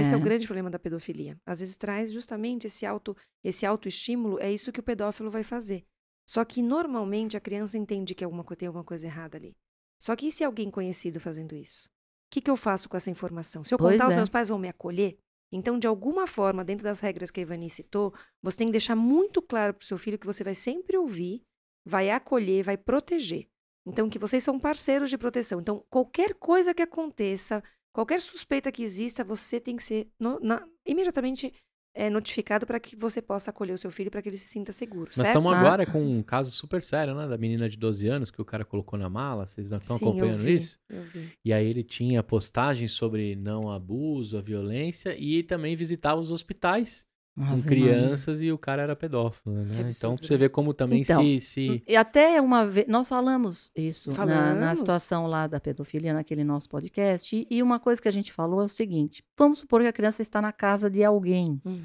Esse 0.00 0.14
é 0.14 0.16
o 0.16 0.20
grande 0.20 0.46
problema 0.46 0.70
da 0.70 0.78
pedofilia. 0.78 1.38
Às 1.44 1.60
vezes 1.60 1.76
traz 1.76 2.12
justamente 2.12 2.66
esse 2.66 2.86
auto, 2.86 3.16
esse 3.42 3.66
autoestímulo, 3.66 4.38
é 4.40 4.52
isso 4.52 4.72
que 4.72 4.80
o 4.80 4.82
pedófilo 4.82 5.30
vai 5.30 5.42
fazer. 5.42 5.84
Só 6.28 6.44
que 6.44 6.62
normalmente 6.62 7.36
a 7.36 7.40
criança 7.40 7.78
entende 7.78 8.14
que 8.14 8.24
alguma, 8.24 8.44
tem 8.44 8.66
alguma 8.66 8.84
coisa 8.84 9.06
errada 9.06 9.36
ali. 9.36 9.56
Só 10.00 10.14
que 10.14 10.28
e 10.28 10.32
se 10.32 10.44
alguém 10.44 10.70
conhecido 10.70 11.18
fazendo 11.18 11.54
isso? 11.54 11.86
O 11.86 12.34
que, 12.34 12.40
que 12.40 12.50
eu 12.50 12.56
faço 12.56 12.88
com 12.88 12.96
essa 12.96 13.10
informação? 13.10 13.64
Se 13.64 13.72
eu 13.72 13.78
Pois 13.78 13.92
contar, 13.92 14.08
os 14.08 14.14
é. 14.14 14.16
meus 14.16 14.28
pais 14.28 14.48
vão 14.48 14.58
me 14.58 14.68
acolher? 14.68 15.16
Então, 15.52 15.78
de 15.78 15.86
alguma 15.86 16.26
forma, 16.26 16.64
dentro 16.64 16.84
das 16.84 17.00
regras 17.00 17.30
que 17.30 17.40
a 17.40 17.42
Ivani 17.42 17.70
citou, 17.70 18.12
você 18.42 18.58
tem 18.58 18.66
que 18.66 18.72
deixar 18.72 18.96
muito 18.96 19.40
claro 19.40 19.74
para 19.74 19.82
o 19.82 19.86
seu 19.86 19.96
filho 19.96 20.18
que 20.18 20.26
você 20.26 20.42
vai 20.42 20.54
sempre 20.54 20.96
ouvir, 20.96 21.42
vai 21.84 22.10
acolher, 22.10 22.64
vai 22.64 22.76
proteger. 22.76 23.48
Então, 23.86 24.10
que 24.10 24.18
vocês 24.18 24.42
são 24.42 24.58
parceiros 24.58 25.08
de 25.08 25.16
proteção. 25.16 25.60
Então, 25.60 25.84
qualquer 25.88 26.34
coisa 26.34 26.74
que 26.74 26.82
aconteça, 26.82 27.62
qualquer 27.96 28.20
suspeita 28.20 28.70
que 28.70 28.82
exista, 28.82 29.24
você 29.24 29.58
tem 29.58 29.74
que 29.76 29.82
ser 29.82 30.08
no- 30.20 30.38
na- 30.40 30.66
imediatamente 30.86 31.52
é, 31.98 32.10
notificado 32.10 32.66
para 32.66 32.78
que 32.78 32.94
você 32.94 33.22
possa 33.22 33.48
acolher 33.48 33.72
o 33.72 33.78
seu 33.78 33.90
filho 33.90 34.10
para 34.10 34.20
que 34.20 34.28
ele 34.28 34.36
se 34.36 34.46
sinta 34.46 34.70
seguro, 34.70 35.06
Nós 35.06 35.14
certo? 35.14 35.28
estamos 35.28 35.50
Ah. 35.50 35.58
agora 35.58 35.86
com 35.86 35.98
um 36.04 36.22
caso 36.22 36.50
super 36.50 36.82
sério, 36.82 37.14
né? 37.14 37.26
Da 37.26 37.38
menina 37.38 37.70
de 37.70 37.78
12 37.78 38.06
anos 38.06 38.30
que 38.30 38.38
o 38.38 38.44
cara 38.44 38.66
colocou 38.66 38.98
na 38.98 39.08
mala. 39.08 39.46
Vocês 39.46 39.70
não 39.70 39.78
estão 39.78 39.96
Sim, 39.96 40.04
eu 40.04 40.10
acompanhando 40.10 40.40
vi, 40.42 40.56
isso? 40.56 40.78
Eu 40.90 41.02
vi. 41.04 41.32
E 41.42 41.54
aí 41.54 41.66
ele 41.66 41.82
tinha 41.82 42.22
postagens 42.22 42.92
sobre 42.92 43.34
não 43.34 43.70
abuso, 43.72 44.36
a 44.36 44.42
violência 44.42 45.16
e 45.18 45.42
também 45.42 45.74
visitava 45.74 46.20
os 46.20 46.30
hospitais 46.30 47.06
Ave 47.36 47.48
Maria. 47.48 47.62
crianças 47.64 48.40
e 48.40 48.50
o 48.50 48.56
cara 48.58 48.82
era 48.82 48.96
pedófilo, 48.96 49.54
né? 49.54 49.88
Então 49.88 50.16
você 50.16 50.36
ver 50.36 50.48
como 50.50 50.72
também 50.72 51.02
Então, 51.02 51.22
se, 51.22 51.40
se... 51.40 51.82
E 51.86 51.94
até 51.94 52.40
uma 52.40 52.66
vez, 52.66 52.86
nós 52.88 53.08
falamos 53.08 53.70
isso 53.76 54.10
na, 54.10 54.24
na 54.26 54.26
Falamos. 54.54 54.78
situação 54.78 55.26
lá 55.26 55.46
da 55.46 55.60
pedofilia, 55.60 56.14
naquele 56.14 56.42
nosso 56.44 56.68
podcast, 56.68 57.36
e, 57.36 57.46
e 57.50 57.62
uma 57.62 57.78
coisa 57.78 58.00
que 58.00 58.08
a 58.08 58.12
gente 58.12 58.32
falou 58.32 58.62
é 58.62 58.64
o 58.64 58.68
seguinte: 58.68 59.22
vamos 59.36 59.58
supor 59.58 59.82
que 59.82 59.88
a 59.88 59.92
criança 59.92 60.22
está 60.22 60.40
na 60.40 60.52
casa 60.52 60.88
de 60.90 61.04
alguém 61.04 61.60
Uhum. 61.64 61.80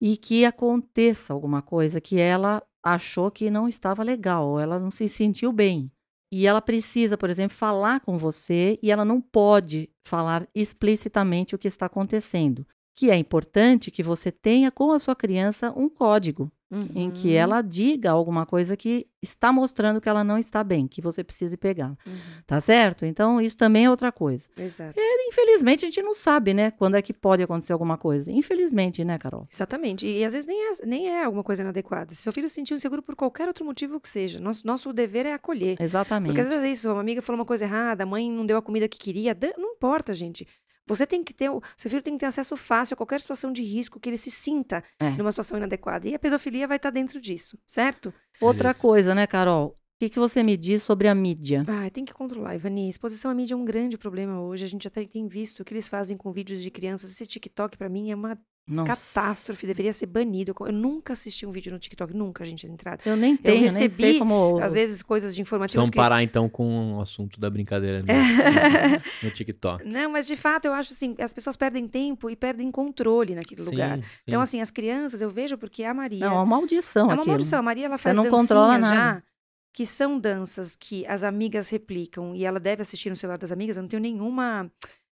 e 0.00 0.16
que 0.16 0.44
aconteça 0.46 1.32
alguma 1.34 1.60
coisa 1.60 2.00
que 2.00 2.18
ela 2.18 2.62
achou 2.82 3.30
que 3.30 3.50
não 3.50 3.68
estava 3.68 4.02
legal, 4.02 4.48
ou 4.48 4.58
ela 4.60 4.78
não 4.78 4.90
se 4.90 5.06
sentiu 5.08 5.52
bem. 5.52 5.90
E 6.32 6.46
ela 6.46 6.62
precisa, 6.62 7.18
por 7.18 7.28
exemplo, 7.28 7.56
falar 7.56 8.00
com 8.00 8.16
você 8.16 8.78
e 8.82 8.90
ela 8.90 9.04
não 9.04 9.20
pode 9.20 9.90
falar 10.06 10.48
explicitamente 10.54 11.54
o 11.54 11.58
que 11.58 11.66
está 11.68 11.86
acontecendo. 11.86 12.64
Que 12.94 13.10
é 13.10 13.16
importante 13.16 13.90
que 13.90 14.02
você 14.02 14.30
tenha 14.30 14.70
com 14.70 14.92
a 14.92 14.98
sua 14.98 15.14
criança 15.16 15.72
um 15.76 15.88
código 15.88 16.50
em 16.94 17.10
que 17.10 17.30
Uhum. 17.30 17.34
ela 17.34 17.62
diga 17.62 18.12
alguma 18.12 18.46
coisa 18.46 18.76
que 18.76 19.04
está 19.20 19.52
mostrando 19.52 20.00
que 20.00 20.08
ela 20.08 20.22
não 20.22 20.38
está 20.38 20.62
bem, 20.62 20.86
que 20.86 21.02
você 21.02 21.24
precise 21.24 21.56
pegar. 21.56 21.96
Uhum. 22.06 22.14
Tá 22.46 22.60
certo? 22.60 23.04
Então, 23.04 23.40
isso 23.40 23.56
também 23.56 23.86
é 23.86 23.90
outra 23.90 24.12
coisa. 24.12 24.46
Exato. 24.56 24.94
Infelizmente, 25.26 25.84
a 25.84 25.88
gente 25.88 26.00
não 26.00 26.14
sabe, 26.14 26.54
né, 26.54 26.70
quando 26.70 26.94
é 26.94 27.02
que 27.02 27.12
pode 27.12 27.42
acontecer 27.42 27.72
alguma 27.72 27.98
coisa. 27.98 28.30
Infelizmente, 28.30 29.04
né, 29.04 29.18
Carol? 29.18 29.42
Exatamente. 29.52 30.06
E, 30.06 30.24
às 30.24 30.32
vezes 30.32 30.46
nem 30.46 30.60
é, 30.68 30.70
nem 30.86 31.08
é 31.08 31.24
alguma 31.24 31.42
coisa 31.42 31.62
inadequada. 31.62 32.14
Se 32.14 32.22
seu 32.22 32.32
filho 32.32 32.48
se 32.48 32.54
sentiu 32.54 32.76
inseguro 32.76 33.02
por 33.02 33.16
qualquer 33.16 33.48
outro 33.48 33.64
motivo 33.64 33.98
que 33.98 34.08
seja, 34.08 34.38
nosso, 34.38 34.64
nosso 34.64 34.92
dever 34.92 35.26
é 35.26 35.32
acolher. 35.32 35.76
Exatamente. 35.80 36.28
Porque 36.28 36.40
às 36.40 36.50
vezes 36.50 36.64
é 36.64 36.70
isso, 36.70 36.88
uma 36.92 37.00
amiga 37.00 37.20
falou 37.20 37.40
uma 37.40 37.44
coisa 37.46 37.64
errada, 37.64 38.04
a 38.04 38.06
mãe 38.06 38.30
não 38.30 38.46
deu 38.46 38.56
a 38.56 38.62
comida 38.62 38.86
que 38.88 38.96
queria, 38.98 39.36
não 39.58 39.72
importa, 39.72 40.14
gente. 40.14 40.46
Você 40.86 41.06
tem 41.06 41.22
que 41.22 41.32
ter, 41.32 41.48
o 41.50 41.62
seu 41.76 41.90
filho 41.90 42.02
tem 42.02 42.14
que 42.14 42.20
ter 42.20 42.26
acesso 42.26 42.56
fácil 42.56 42.94
a 42.94 42.96
qualquer 42.96 43.20
situação 43.20 43.52
de 43.52 43.62
risco 43.62 44.00
que 44.00 44.08
ele 44.08 44.16
se 44.16 44.30
sinta 44.30 44.82
É. 44.98 45.10
numa 45.10 45.30
situação 45.30 45.56
inadequada. 45.58 46.08
E 46.08 46.14
a 46.14 46.18
pedofilia 46.18 46.66
vai 46.66 46.76
estar 46.78 46.90
dentro 46.90 47.20
disso, 47.20 47.58
certo? 47.66 48.12
Outra 48.40 48.70
Isso. 48.72 48.80
coisa, 48.80 49.14
né, 49.14 49.26
Carol? 49.26 49.68
O 49.68 50.02
que, 50.02 50.08
que 50.08 50.18
você 50.18 50.42
me 50.42 50.56
diz 50.56 50.82
sobre 50.82 51.08
a 51.08 51.14
mídia? 51.14 51.62
Ah, 51.68 51.90
tem 51.90 52.06
que 52.06 52.14
controlar, 52.14 52.54
Ivani. 52.54 52.88
Exposição 52.88 53.30
à 53.30 53.34
mídia 53.34 53.52
é 53.52 53.56
um 53.56 53.64
grande 53.66 53.98
problema 53.98 54.40
hoje. 54.40 54.64
A 54.64 54.68
gente 54.68 54.88
até 54.88 55.04
tem 55.04 55.28
visto 55.28 55.60
o 55.60 55.64
que 55.64 55.74
eles 55.74 55.86
fazem 55.88 56.16
com 56.16 56.32
vídeos 56.32 56.62
de 56.62 56.70
crianças. 56.70 57.12
Esse 57.12 57.26
TikTok, 57.26 57.76
pra 57.76 57.88
mim, 57.90 58.10
é 58.10 58.14
uma 58.14 58.38
Nossa. 58.70 58.88
catástrofe. 59.14 59.66
Deveria 59.66 59.92
ser 59.92 60.06
banido. 60.06 60.54
Eu 60.60 60.72
nunca 60.72 61.12
assisti 61.12 61.44
um 61.44 61.50
vídeo 61.50 61.72
no 61.72 61.78
TikTok, 61.78 62.14
nunca, 62.16 62.44
gente, 62.44 62.66
de 62.66 62.72
entrada. 62.72 63.02
Eu 63.04 63.16
nem 63.16 63.36
tenho, 63.36 63.60
nem 63.60 63.68
sei 63.68 63.82
recebi, 63.82 64.18
como. 64.18 64.58
Às 64.62 64.74
vezes, 64.74 65.02
coisas 65.02 65.34
de 65.34 65.40
informativos 65.40 65.76
Vamos 65.76 65.90
que... 65.90 65.96
parar 65.96 66.22
então 66.22 66.48
com 66.48 66.94
o 66.96 67.00
assunto 67.00 67.40
da 67.40 67.50
brincadeira 67.50 68.00
no, 69.22 69.28
no- 69.28 69.34
TikTok. 69.34 69.84
Não, 69.88 70.10
mas 70.12 70.26
de 70.26 70.36
fato, 70.36 70.66
eu 70.66 70.72
acho 70.72 70.92
assim, 70.92 71.14
as 71.18 71.32
pessoas 71.34 71.56
perdem 71.56 71.86
tempo 71.88 72.30
e 72.30 72.36
perdem 72.36 72.70
controle 72.70 73.34
naquele 73.34 73.62
lugar. 73.62 73.98
Sim, 73.98 74.04
Então, 74.26 74.40
sim. 74.40 74.42
assim, 74.42 74.60
as 74.60 74.70
crianças, 74.70 75.20
eu 75.20 75.30
vejo 75.30 75.58
porque 75.58 75.84
a 75.84 75.92
Maria... 75.92 76.20
Não, 76.20 76.32
é 76.32 76.34
uma 76.36 76.46
maldição 76.46 77.02
é 77.02 77.04
uma 77.06 77.14
aquilo. 77.14 77.28
maldição. 77.28 77.58
A 77.58 77.62
Maria, 77.62 77.86
ela 77.86 77.98
Você 77.98 78.02
faz 78.04 78.16
não 78.16 78.24
dancinhas 78.24 78.48
controla 78.48 78.80
já, 78.80 78.94
nada. 78.94 79.24
que 79.72 79.84
são 79.86 80.18
danças 80.18 80.76
que 80.76 81.06
as 81.06 81.24
amigas 81.24 81.68
replicam 81.70 82.34
e 82.34 82.44
ela 82.44 82.60
deve 82.60 82.82
assistir 82.82 83.10
no 83.10 83.16
celular 83.16 83.38
das 83.38 83.52
amigas. 83.52 83.76
Eu 83.76 83.82
não 83.82 83.88
tenho 83.88 84.02
nenhuma... 84.02 84.70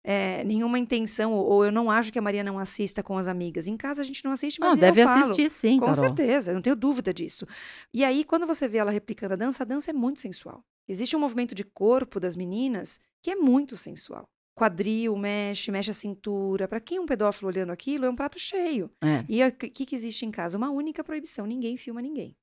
é, 0.04 0.44
nenhuma 0.44 0.78
intenção, 0.78 1.32
ou, 1.34 1.46
ou 1.46 1.66
eu 1.66 1.72
não 1.72 1.90
acho 1.90 2.12
que 2.12 2.20
a 2.20 2.22
Maria 2.22 2.44
não 2.44 2.60
assista 2.60 3.02
com 3.02 3.18
as 3.18 3.28
amigas. 3.28 3.68
Em 3.68 3.78
casa 3.78 4.02
a 4.02 4.06
gente 4.06 4.24
não 4.26 4.32
assiste, 4.32 4.60
mas 4.60 4.70
Não, 4.70 4.76
eu 4.76 4.94
deve 4.94 5.04
falo. 5.04 5.24
assistir 5.24 5.50
sim, 5.50 5.80
Com 5.80 5.86
Carol. 5.86 5.96
certeza, 5.96 6.52
eu 6.52 6.56
não 6.56 6.62
tenho 6.62 6.76
dúvida 6.76 7.14
disso. 7.14 7.48
E 7.94 8.04
aí, 8.04 8.24
quando 8.24 8.46
você 8.46 8.68
vê 8.68 8.80
ela 8.80 8.92
replicando 8.92 9.34
a 9.34 9.38
dança, 9.38 9.64
a 9.64 9.66
dança 9.66 9.92
é 9.92 9.94
muito 9.94 10.20
sensual. 10.20 10.64
Existe 10.88 11.16
um 11.16 11.20
movimento 11.20 11.56
de 11.56 11.64
corpo 11.64 12.20
das 12.20 12.36
meninas 12.36 13.00
que 13.22 13.32
é 13.32 13.36
muito 13.36 13.78
sensual. 13.78 14.26
Quadril, 14.56 15.16
mexe, 15.16 15.72
mexe 15.72 15.90
a 15.90 15.94
cintura. 15.94 16.68
Para 16.68 16.80
quem 16.80 16.98
é 16.98 17.02
um 17.02 17.06
pedófilo 17.06 17.48
olhando 17.50 17.72
aquilo, 17.72 18.06
é 18.06 18.10
um 18.10 18.16
prato 18.16 18.38
cheio. 18.38 18.92
É. 19.02 19.24
E 19.28 19.44
o 19.44 19.52
que, 19.52 19.86
que 19.86 19.96
existe 19.96 20.26
em 20.26 20.32
casa? 20.32 20.58
Uma 20.58 20.70
única 20.70 21.04
proibição: 21.04 21.48
ninguém 21.48 21.76
filma 21.78 22.02
ninguém. 22.02 22.36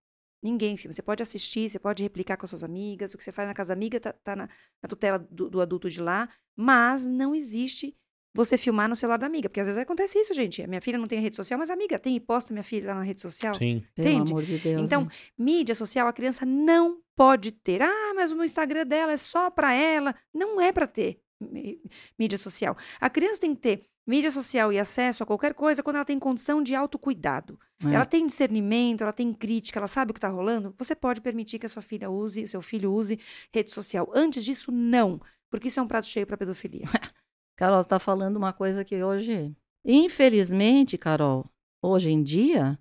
Ninguém 0.42 0.76
filma. 0.76 0.92
Você 0.92 1.03
pode 1.03 1.22
assistir, 1.22 1.68
você 1.68 1.79
pode 1.79 2.03
replicar 2.03 2.37
com 2.37 2.44
as 2.46 2.50
suas 2.50 2.64
amigas. 2.64 3.12
O 3.12 3.18
que 3.18 3.24
você 3.24 3.33
faz 3.33 3.46
na 3.48 3.55
casa 3.55 3.72
amiga 3.72 4.00
tá, 4.00 4.12
tá 4.12 4.35
na, 4.35 4.48
na 4.83 4.88
tutela 4.88 5.18
do, 5.31 5.50
do 5.50 5.61
adulto 5.61 5.90
de 5.90 6.00
lá. 6.00 6.29
Mas 6.57 7.07
não 7.09 7.35
existe 7.35 7.94
você 8.35 8.57
filmar 8.57 8.88
no 8.88 8.94
celular 8.96 9.16
da 9.18 9.26
amiga. 9.26 9.48
Porque 9.48 9.61
às 9.61 9.66
vezes 9.66 9.79
acontece 9.83 10.18
isso, 10.18 10.33
gente. 10.33 10.62
A 10.62 10.66
minha 10.66 10.81
filha 10.81 10.96
não 10.96 11.07
tem 11.07 11.20
rede 11.20 11.37
social, 11.37 11.59
mas 11.59 11.68
a 11.68 11.74
amiga 11.74 11.98
tem 11.98 12.16
e 12.16 12.20
posta 12.20 12.53
minha 12.55 12.62
filha 12.62 12.88
lá 12.88 12.94
na 12.94 13.03
rede 13.03 13.20
social. 13.20 13.55
Sim. 13.57 13.85
Pelo 13.94 14.09
Entende? 14.09 14.33
amor 14.33 14.42
de 14.44 14.59
Deus. 14.59 14.81
Então, 14.81 15.03
gente. 15.03 15.33
Mídia 15.38 15.74
social, 15.74 16.07
a 16.09 16.12
criança 16.12 16.46
não 16.46 17.00
pode 17.16 17.53
ter. 17.53 17.83
Ah, 17.83 18.12
mas 18.14 18.33
o 18.33 18.42
Instagram 18.42 18.87
dela 18.87 19.12
é 19.12 19.16
só 19.16 19.50
para 19.50 19.74
ela. 19.74 20.14
Não 20.33 20.61
é 20.61 20.72
para 20.72 20.87
ter 20.87 21.20
mí- 21.40 21.81
mídia 22.18 22.38
social. 22.38 22.76
A 23.00 23.11
criança 23.11 23.40
tem 23.40 23.55
que 23.55 23.61
ter 23.61 23.83
mídia 24.11 24.31
social 24.31 24.73
e 24.73 24.79
acesso 24.79 25.23
a 25.23 25.27
qualquer 25.27 25.55
coisa 25.55 25.83
quando 25.83 25.96
ela 25.96 26.05
tem 26.05 26.18
condição 26.18 26.62
de 26.62 26.75
autocuidado. 26.75 27.59
É. 27.85 27.94
Ela 27.94 28.05
tem 28.05 28.27
discernimento, 28.27 29.03
ela 29.03 29.12
tem 29.12 29.33
crítica, 29.33 29.79
ela 29.79 29.87
sabe 29.87 30.11
o 30.11 30.14
que 30.14 30.18
está 30.18 30.29
rolando. 30.29 30.75
Você 30.79 30.94
pode 30.94 31.20
permitir 31.20 31.59
que 31.59 31.66
a 31.66 31.68
sua 31.68 31.81
filha 31.83 32.11
use, 32.11 32.46
seu 32.46 32.61
filho 32.61 32.92
use 32.92 33.18
rede 33.55 33.70
social. 33.70 34.11
Antes 34.14 34.44
disso, 34.44 34.70
não. 34.70 35.20
Porque 35.49 35.68
isso 35.68 35.81
é 35.81 35.83
um 35.83 35.88
prato 35.88 36.07
cheio 36.07 36.27
para 36.27 36.37
pedofilia. 36.37 36.85
Carol, 37.57 37.77
você 37.79 37.87
está 37.87 37.99
falando 37.99 38.37
uma 38.37 38.53
coisa 38.53 38.85
que 38.85 39.03
hoje. 39.03 39.55
Infelizmente, 39.85 40.99
Carol, 40.99 41.44
hoje 41.83 42.11
em 42.11 42.23
dia, 42.23 42.79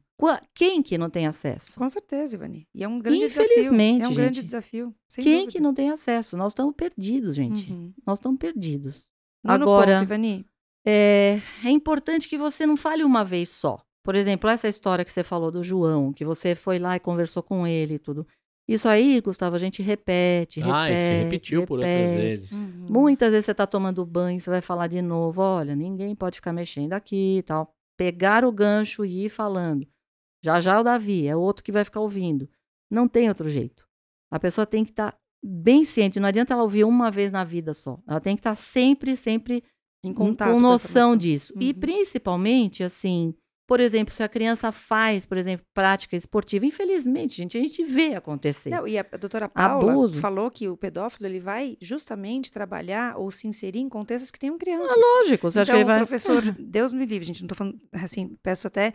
quem 0.53 0.81
que 0.81 0.97
não 0.97 1.09
tem 1.09 1.27
acesso? 1.27 1.77
Com 1.77 1.87
certeza, 1.87 2.35
Ivani. 2.35 2.67
E 2.73 2.83
é 2.83 2.87
um 2.87 2.99
grande 2.99 3.19
desafio. 3.27 3.45
Infelizmente, 3.51 4.03
É 4.03 4.07
um 4.07 4.13
grande 4.13 4.35
gente. 4.37 4.45
desafio. 4.45 4.95
sem 5.09 5.23
quem 5.23 5.33
dúvida. 5.37 5.51
que 5.51 5.59
não 5.61 5.73
tem 5.73 5.89
acesso? 5.89 6.35
Nós 6.37 6.51
estamos 6.51 6.73
perdidos, 6.75 7.35
gente. 7.35 7.71
Uhum. 7.71 7.93
Nós 8.05 8.19
estamos 8.19 8.37
perdidos. 8.39 9.07
Nono 9.43 9.63
Agora- 9.63 9.93
ponto, 9.93 10.03
Ivani. 10.03 10.45
É, 10.91 11.39
é 11.63 11.69
importante 11.69 12.27
que 12.27 12.37
você 12.37 12.65
não 12.65 12.75
fale 12.75 13.03
uma 13.03 13.23
vez 13.23 13.49
só. 13.49 13.79
Por 14.03 14.15
exemplo, 14.15 14.49
essa 14.49 14.67
história 14.67 15.05
que 15.05 15.11
você 15.11 15.23
falou 15.23 15.51
do 15.51 15.63
João, 15.63 16.11
que 16.11 16.25
você 16.25 16.55
foi 16.55 16.79
lá 16.79 16.95
e 16.95 16.99
conversou 16.99 17.43
com 17.43 17.67
ele 17.67 17.95
e 17.95 17.99
tudo. 17.99 18.25
Isso 18.67 18.87
aí, 18.87 19.21
Gustavo, 19.21 19.55
a 19.55 19.59
gente 19.59 19.83
repete, 19.83 20.59
repete. 20.59 20.75
Ah, 20.75 20.91
e 20.91 20.97
se 20.97 21.23
repetiu 21.23 21.67
por 21.67 21.75
outras 21.75 21.91
repete. 21.91 22.17
vezes. 22.17 22.51
Uhum. 22.51 22.87
Muitas 22.89 23.31
vezes 23.31 23.45
você 23.45 23.51
está 23.51 23.67
tomando 23.67 24.03
banho, 24.03 24.39
você 24.39 24.49
vai 24.49 24.61
falar 24.61 24.87
de 24.87 25.01
novo, 25.01 25.41
olha, 25.41 25.75
ninguém 25.75 26.15
pode 26.15 26.37
ficar 26.37 26.53
mexendo 26.53 26.93
aqui 26.93 27.37
e 27.37 27.43
tal. 27.43 27.71
Pegar 27.95 28.43
o 28.43 28.51
gancho 28.51 29.05
e 29.05 29.25
ir 29.25 29.29
falando. 29.29 29.87
Já 30.43 30.59
já 30.59 30.79
o 30.79 30.83
Davi, 30.83 31.27
é 31.27 31.35
outro 31.35 31.63
que 31.63 31.71
vai 31.71 31.83
ficar 31.83 31.99
ouvindo. 31.99 32.49
Não 32.89 33.07
tem 33.07 33.29
outro 33.29 33.47
jeito. 33.47 33.85
A 34.31 34.39
pessoa 34.39 34.65
tem 34.65 34.83
que 34.83 34.91
estar 34.91 35.15
bem 35.43 35.83
ciente, 35.83 36.19
não 36.19 36.27
adianta 36.27 36.53
ela 36.53 36.63
ouvir 36.63 36.83
uma 36.83 37.11
vez 37.11 37.31
na 37.31 37.43
vida 37.43 37.73
só. 37.75 37.99
Ela 38.07 38.19
tem 38.19 38.35
que 38.35 38.39
estar 38.39 38.55
sempre, 38.55 39.15
sempre 39.15 39.63
Em 40.03 40.13
com, 40.13 40.27
contato 40.27 40.51
com 40.53 40.59
noção 40.59 41.13
informação. 41.13 41.17
disso. 41.17 41.53
E 41.59 41.67
Uhum. 41.71 41.73
principalmente, 41.79 42.83
assim, 42.83 43.33
por 43.67 43.79
exemplo, 43.79 44.13
se 44.13 44.23
a 44.23 44.27
criança 44.29 44.71
faz, 44.71 45.25
por 45.27 45.37
exemplo, 45.37 45.63
prática 45.75 46.15
esportiva, 46.15 46.65
infelizmente, 46.65 47.35
gente, 47.37 47.57
a 47.57 47.61
gente 47.61 47.83
vê 47.83 48.15
acontecer. 48.15 48.69
Não, 48.69 48.87
e 48.87 48.97
a 48.97 49.03
doutora 49.03 49.47
Paula 49.47 49.91
Abuso. 49.91 50.19
falou 50.19 50.49
que 50.49 50.67
o 50.67 50.75
pedófilo 50.75 51.27
ele 51.27 51.39
vai 51.39 51.77
justamente 51.79 52.51
trabalhar 52.51 53.17
ou 53.17 53.29
se 53.29 53.47
inserir 53.47 53.79
em 53.79 53.89
contextos 53.89 54.31
que 54.31 54.39
tenham 54.39 54.57
crianças. 54.57 54.97
Lógico, 54.97 55.51
você 55.51 55.59
acha 55.59 55.71
então, 55.71 55.75
que 55.75 55.81
ele 55.81 55.85
vai. 55.85 55.97
professor, 55.97 56.41
Deus 56.59 56.93
me 56.93 57.05
livre, 57.05 57.25
gente, 57.27 57.41
não 57.41 57.47
tô 57.47 57.55
falando 57.55 57.79
assim, 57.93 58.35
peço 58.41 58.65
até 58.67 58.91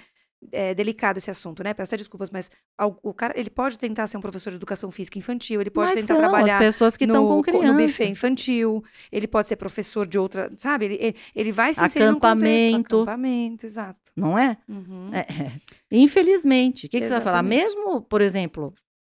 é 0.52 0.74
delicado 0.74 1.16
esse 1.18 1.30
assunto, 1.30 1.62
né? 1.62 1.72
Peço 1.74 1.90
até 1.90 1.96
desculpas, 1.98 2.30
mas 2.30 2.50
ao- 2.78 2.98
o 3.02 3.12
cara, 3.14 3.33
ele 3.38 3.50
pode 3.50 3.78
tentar 3.78 4.07
ser 4.07 4.16
um 4.16 4.20
professor 4.20 4.50
de 4.50 4.57
educação 4.57 4.90
física 4.90 5.18
infantil, 5.18 5.61
ele 5.61 5.70
pode 5.70 5.90
Mas 5.94 6.00
tentar 6.00 6.16
trabalhar 6.16 6.54
as 6.59 6.66
pessoas 6.66 6.96
que 6.96 7.04
estão 7.04 7.26
com 7.26 7.37
co- 7.37 7.42
criança. 7.42 7.66
no 7.72 7.74
buffet 7.78 8.09
infantil, 8.09 8.85
ele 9.11 9.26
pode 9.26 9.48
ser 9.48 9.57
professor 9.57 10.07
de 10.07 10.18
outra, 10.18 10.50
sabe? 10.57 10.85
Ele, 10.87 10.94
ele, 11.00 11.16
ele 11.35 11.52
vai 11.52 11.72
se 11.74 11.85
inserir 11.85 12.04
contexto. 12.07 12.24
Acampamento. 12.26 12.96
Acampamento, 13.02 13.66
exato. 13.66 13.98
Não 14.16 14.38
é? 14.38 14.57
Uhum. 14.68 15.11
É, 15.12 15.20
é. 15.20 15.52
Infelizmente. 15.90 16.87
O 16.87 16.88
que, 16.90 17.00
que 17.00 17.07
você 17.07 17.12
vai 17.12 17.20
falar? 17.20 17.42
Mesmo, 17.42 18.00
por 18.02 18.20
exemplo, 18.20 18.72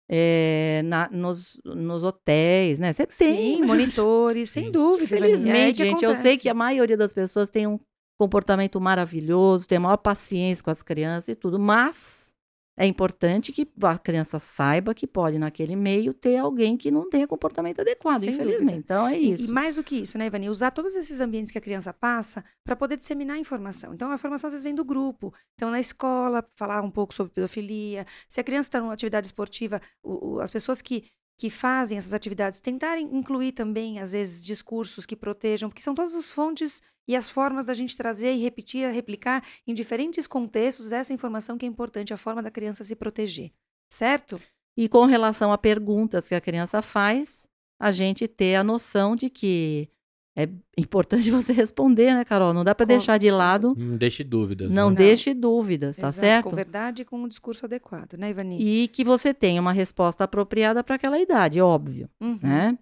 é, 0.09 0.81
na- 0.85 1.09
nos, 1.11 1.59
nos 1.63 2.03
hotéis, 2.03 2.79
né? 2.79 2.91
Você 2.93 3.05
tem. 3.07 3.57
Sim, 3.57 3.63
monitores, 3.63 4.49
sem 4.49 4.69
dúvida. 4.71 5.15
É 5.15 5.19
Infelizmente, 5.19 5.77
gente, 5.77 6.03
eu 6.03 6.09
sei 6.15 6.31
acontece. 6.31 6.41
que 6.41 6.49
a 6.49 6.53
maioria 6.53 6.97
das 6.97 7.13
pessoas 7.13 7.49
tem 7.49 7.65
um 7.67 7.79
comportamento 8.25 8.79
maravilhoso, 8.79 9.67
tem 9.67 9.77
a 9.77 9.81
maior 9.81 9.97
paciência 9.97 10.63
com 10.63 10.69
as 10.69 10.83
crianças 10.83 11.29
e 11.29 11.35
tudo, 11.35 11.57
mas 11.59 12.31
é 12.77 12.85
importante 12.85 13.51
que 13.51 13.67
a 13.83 13.97
criança 13.97 14.37
saiba 14.39 14.93
que 14.93 15.07
pode, 15.07 15.37
naquele 15.39 15.75
meio, 15.75 16.13
ter 16.13 16.37
alguém 16.37 16.77
que 16.77 16.89
não 16.91 17.09
tenha 17.09 17.27
comportamento 17.27 17.79
adequado, 17.81 18.21
Sem 18.21 18.29
infelizmente. 18.29 18.59
dúvida. 18.65 18.77
Então, 18.77 19.07
é 19.07 19.19
E- 19.19 19.31
isso. 19.33 19.49
E, 19.49 19.51
mais 19.51 19.75
do 19.75 19.83
que 19.83 19.95
isso, 19.95 20.17
né, 20.19 20.27
Ivani? 20.27 20.49
Usar 20.49 20.69
todos 20.71 20.95
esses 20.95 21.19
ambientes 21.19 21.51
que 21.51 21.57
a 21.57 21.61
criança 21.61 21.91
passa 21.93 22.43
para 22.63 22.75
poder 22.75 22.95
disseminar 22.95 23.37
a 23.37 23.39
informação. 23.39 23.93
Então, 23.93 24.11
a 24.11 24.15
informação 24.15 24.47
às 24.47 24.53
vezes 24.53 24.63
vem 24.63 24.75
do 24.75 24.85
grupo. 24.85 25.33
Então, 25.55 25.69
na 25.71 25.79
escola, 25.79 26.43
falar 26.55 26.81
um 26.83 26.91
pouco 26.91 27.13
sobre 27.13 27.33
pedofilia. 27.33 28.05
Se 28.29 28.39
a 28.39 28.43
criança 28.43 28.69
está 28.69 28.79
numa 28.79 28.93
atividade 28.93 29.25
esportiva, 29.27 29.81
o- 30.03 30.33
o- 30.35 30.39
as 30.39 30.49
pessoas 30.49 30.81
que, 30.81 31.03
que 31.41 31.49
fazem 31.49 31.97
essas 31.97 32.13
atividades 32.13 32.59
tentarem 32.59 33.17
incluir 33.17 33.51
também, 33.51 33.97
às 33.97 34.11
vezes, 34.11 34.45
discursos 34.45 35.07
que 35.07 35.15
protejam, 35.15 35.69
porque 35.69 35.81
são 35.81 35.95
todas 35.95 36.13
as 36.13 36.31
fontes 36.31 36.83
e 37.07 37.15
as 37.15 37.31
formas 37.31 37.65
da 37.65 37.73
gente 37.73 37.97
trazer 37.97 38.31
e 38.31 38.43
repetir, 38.43 38.87
replicar 38.91 39.43
em 39.65 39.73
diferentes 39.73 40.27
contextos 40.27 40.91
essa 40.91 41.11
informação 41.11 41.57
que 41.57 41.65
é 41.65 41.67
importante, 41.67 42.13
a 42.13 42.17
forma 42.17 42.43
da 42.43 42.51
criança 42.51 42.83
se 42.83 42.95
proteger. 42.95 43.51
Certo? 43.89 44.39
E 44.77 44.87
com 44.87 45.05
relação 45.05 45.51
a 45.51 45.57
perguntas 45.57 46.27
que 46.27 46.35
a 46.35 46.39
criança 46.39 46.79
faz, 46.79 47.47
a 47.79 47.89
gente 47.89 48.27
ter 48.27 48.53
a 48.53 48.63
noção 48.63 49.15
de 49.15 49.27
que 49.27 49.89
é 50.35 50.47
importante 50.77 51.29
você 51.31 51.51
responder, 51.53 52.13
né, 52.13 52.23
Carol? 52.23 52.53
Não 52.53 52.63
dá 52.63 52.73
para 52.73 52.85
deixar 52.85 53.17
de 53.17 53.29
lado, 53.29 53.75
Não 53.77 53.97
deixe 53.97 54.23
dúvidas. 54.23 54.69
não, 54.69 54.89
né? 54.89 54.95
deixe 54.95 55.33
dúvidas, 55.33 55.97
tá 55.97 56.07
Exato, 56.07 56.19
certo? 56.19 56.49
Com 56.49 56.55
verdade 56.55 57.01
e 57.01 57.05
com 57.05 57.17
um 57.23 57.27
discurso 57.27 57.65
adequado, 57.65 58.13
né, 58.13 58.29
Ivani? 58.29 58.57
E 58.61 58.87
que 58.87 59.03
você 59.03 59.33
tenha 59.33 59.59
uma 59.61 59.73
resposta 59.73 60.23
apropriada 60.23 60.83
para 60.83 60.95
aquela 60.95 61.19
idade, 61.19 61.59
óbvio, 61.59 62.09
Uhum. 62.21 62.39
né? 62.41 62.77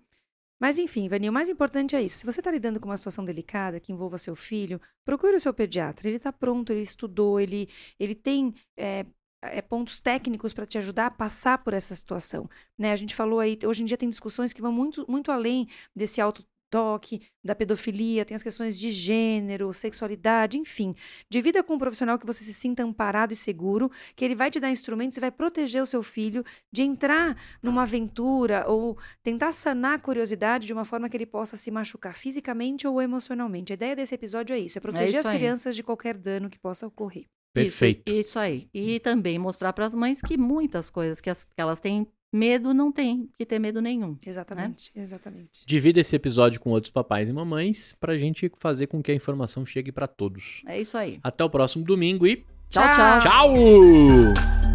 Mas 0.61 0.77
enfim, 0.77 1.07
Vani, 1.07 1.29
o 1.29 1.33
mais 1.33 1.47
importante 1.47 1.95
é 1.95 2.01
isso. 2.01 2.17
Se 2.19 2.25
você 2.25 2.41
está 2.41 2.51
lidando 2.51 2.81
com 2.81 2.89
uma 2.89 2.97
situação 2.97 3.23
delicada 3.23 3.79
que 3.79 3.93
envolva 3.93 4.17
seu 4.17 4.35
filho, 4.35 4.79
procure 5.05 5.37
o 5.37 5.39
seu 5.39 5.53
pediatra. 5.53 6.07
Ele 6.09 6.17
está 6.17 6.33
pronto, 6.33 6.73
ele 6.73 6.81
estudou, 6.81 7.39
ele, 7.39 7.69
ele 7.97 8.13
tem 8.13 8.53
é, 8.75 9.05
é, 9.41 9.61
pontos 9.61 10.01
técnicos 10.01 10.53
para 10.53 10.65
te 10.65 10.77
ajudar 10.77 11.05
a 11.05 11.11
passar 11.11 11.63
por 11.63 11.73
essa 11.73 11.95
situação. 11.95 12.49
Né? 12.77 12.91
A 12.91 12.95
gente 12.97 13.15
falou 13.15 13.39
aí, 13.39 13.57
hoje 13.65 13.83
em 13.83 13.85
dia 13.85 13.95
tem 13.95 14.09
discussões 14.09 14.51
que 14.51 14.61
vão 14.61 14.73
muito, 14.73 15.05
muito 15.09 15.31
além 15.31 15.65
desse 15.95 16.19
auto 16.19 16.45
toque, 16.69 17.21
da 17.43 17.55
pedofilia, 17.55 18.23
tem 18.25 18.35
as 18.35 18.43
questões 18.43 18.77
de 18.79 18.91
gênero, 18.91 19.73
sexualidade, 19.73 20.57
enfim. 20.57 20.93
Divida 21.29 21.63
com 21.63 21.75
um 21.75 21.77
profissional 21.77 22.17
que 22.19 22.25
você 22.25 22.43
se 22.43 22.53
sinta 22.53 22.83
amparado 22.83 23.33
e 23.33 23.35
seguro, 23.35 23.91
que 24.15 24.23
ele 24.23 24.35
vai 24.35 24.51
te 24.51 24.59
dar 24.59 24.69
instrumentos 24.69 25.17
e 25.17 25.21
vai 25.21 25.31
proteger 25.31 25.81
o 25.81 25.85
seu 25.85 26.03
filho 26.03 26.43
de 26.71 26.83
entrar 26.83 27.35
numa 27.61 27.83
aventura 27.83 28.65
ou 28.67 28.97
tentar 29.23 29.51
sanar 29.53 29.95
a 29.95 29.99
curiosidade 29.99 30.67
de 30.67 30.73
uma 30.73 30.85
forma 30.85 31.09
que 31.09 31.17
ele 31.17 31.25
possa 31.25 31.57
se 31.57 31.71
machucar 31.71 32.13
fisicamente 32.13 32.87
ou 32.87 33.01
emocionalmente. 33.01 33.73
A 33.73 33.75
ideia 33.75 33.95
desse 33.95 34.13
episódio 34.15 34.53
é 34.53 34.59
isso, 34.59 34.77
é 34.77 34.81
proteger 34.81 35.19
isso 35.19 35.27
as 35.29 35.35
crianças 35.35 35.75
de 35.75 35.83
qualquer 35.83 36.17
dano 36.17 36.49
que 36.49 36.59
possa 36.59 36.85
ocorrer. 36.85 37.25
Perfeito. 37.51 38.03
Isso, 38.07 38.19
isso 38.19 38.39
aí. 38.39 38.69
E 38.73 38.99
também 38.99 39.39
mostrar 39.39 39.73
para 39.73 39.85
as 39.85 39.95
mães 39.95 40.21
que 40.21 40.37
muitas 40.37 40.89
coisas 40.89 41.19
que, 41.19 41.29
as- 41.31 41.43
que 41.43 41.51
elas 41.57 41.79
têm 41.79 42.05
medo 42.31 42.73
não 42.73 42.91
tem 42.91 43.29
que 43.37 43.45
ter 43.45 43.59
medo 43.59 43.81
nenhum. 43.81 44.17
Exatamente, 44.25 44.91
exatamente. 44.95 45.65
Divida 45.65 45.99
esse 45.99 46.15
episódio 46.15 46.59
com 46.59 46.69
outros 46.71 46.91
papais 46.91 47.29
e 47.29 47.33
mamães 47.33 47.95
pra 47.99 48.17
gente 48.17 48.51
fazer 48.59 48.87
com 48.87 49.01
que 49.01 49.11
a 49.11 49.15
informação 49.15 49.65
chegue 49.65 49.91
pra 49.91 50.07
todos. 50.07 50.61
É 50.65 50.79
isso 50.79 50.97
aí. 50.97 51.19
Até 51.23 51.43
o 51.43 51.49
próximo 51.49 51.83
domingo 51.83 52.25
e 52.27 52.43
Tchau, 52.69 52.83
tchau. 52.93 53.19
tchau! 53.19 54.68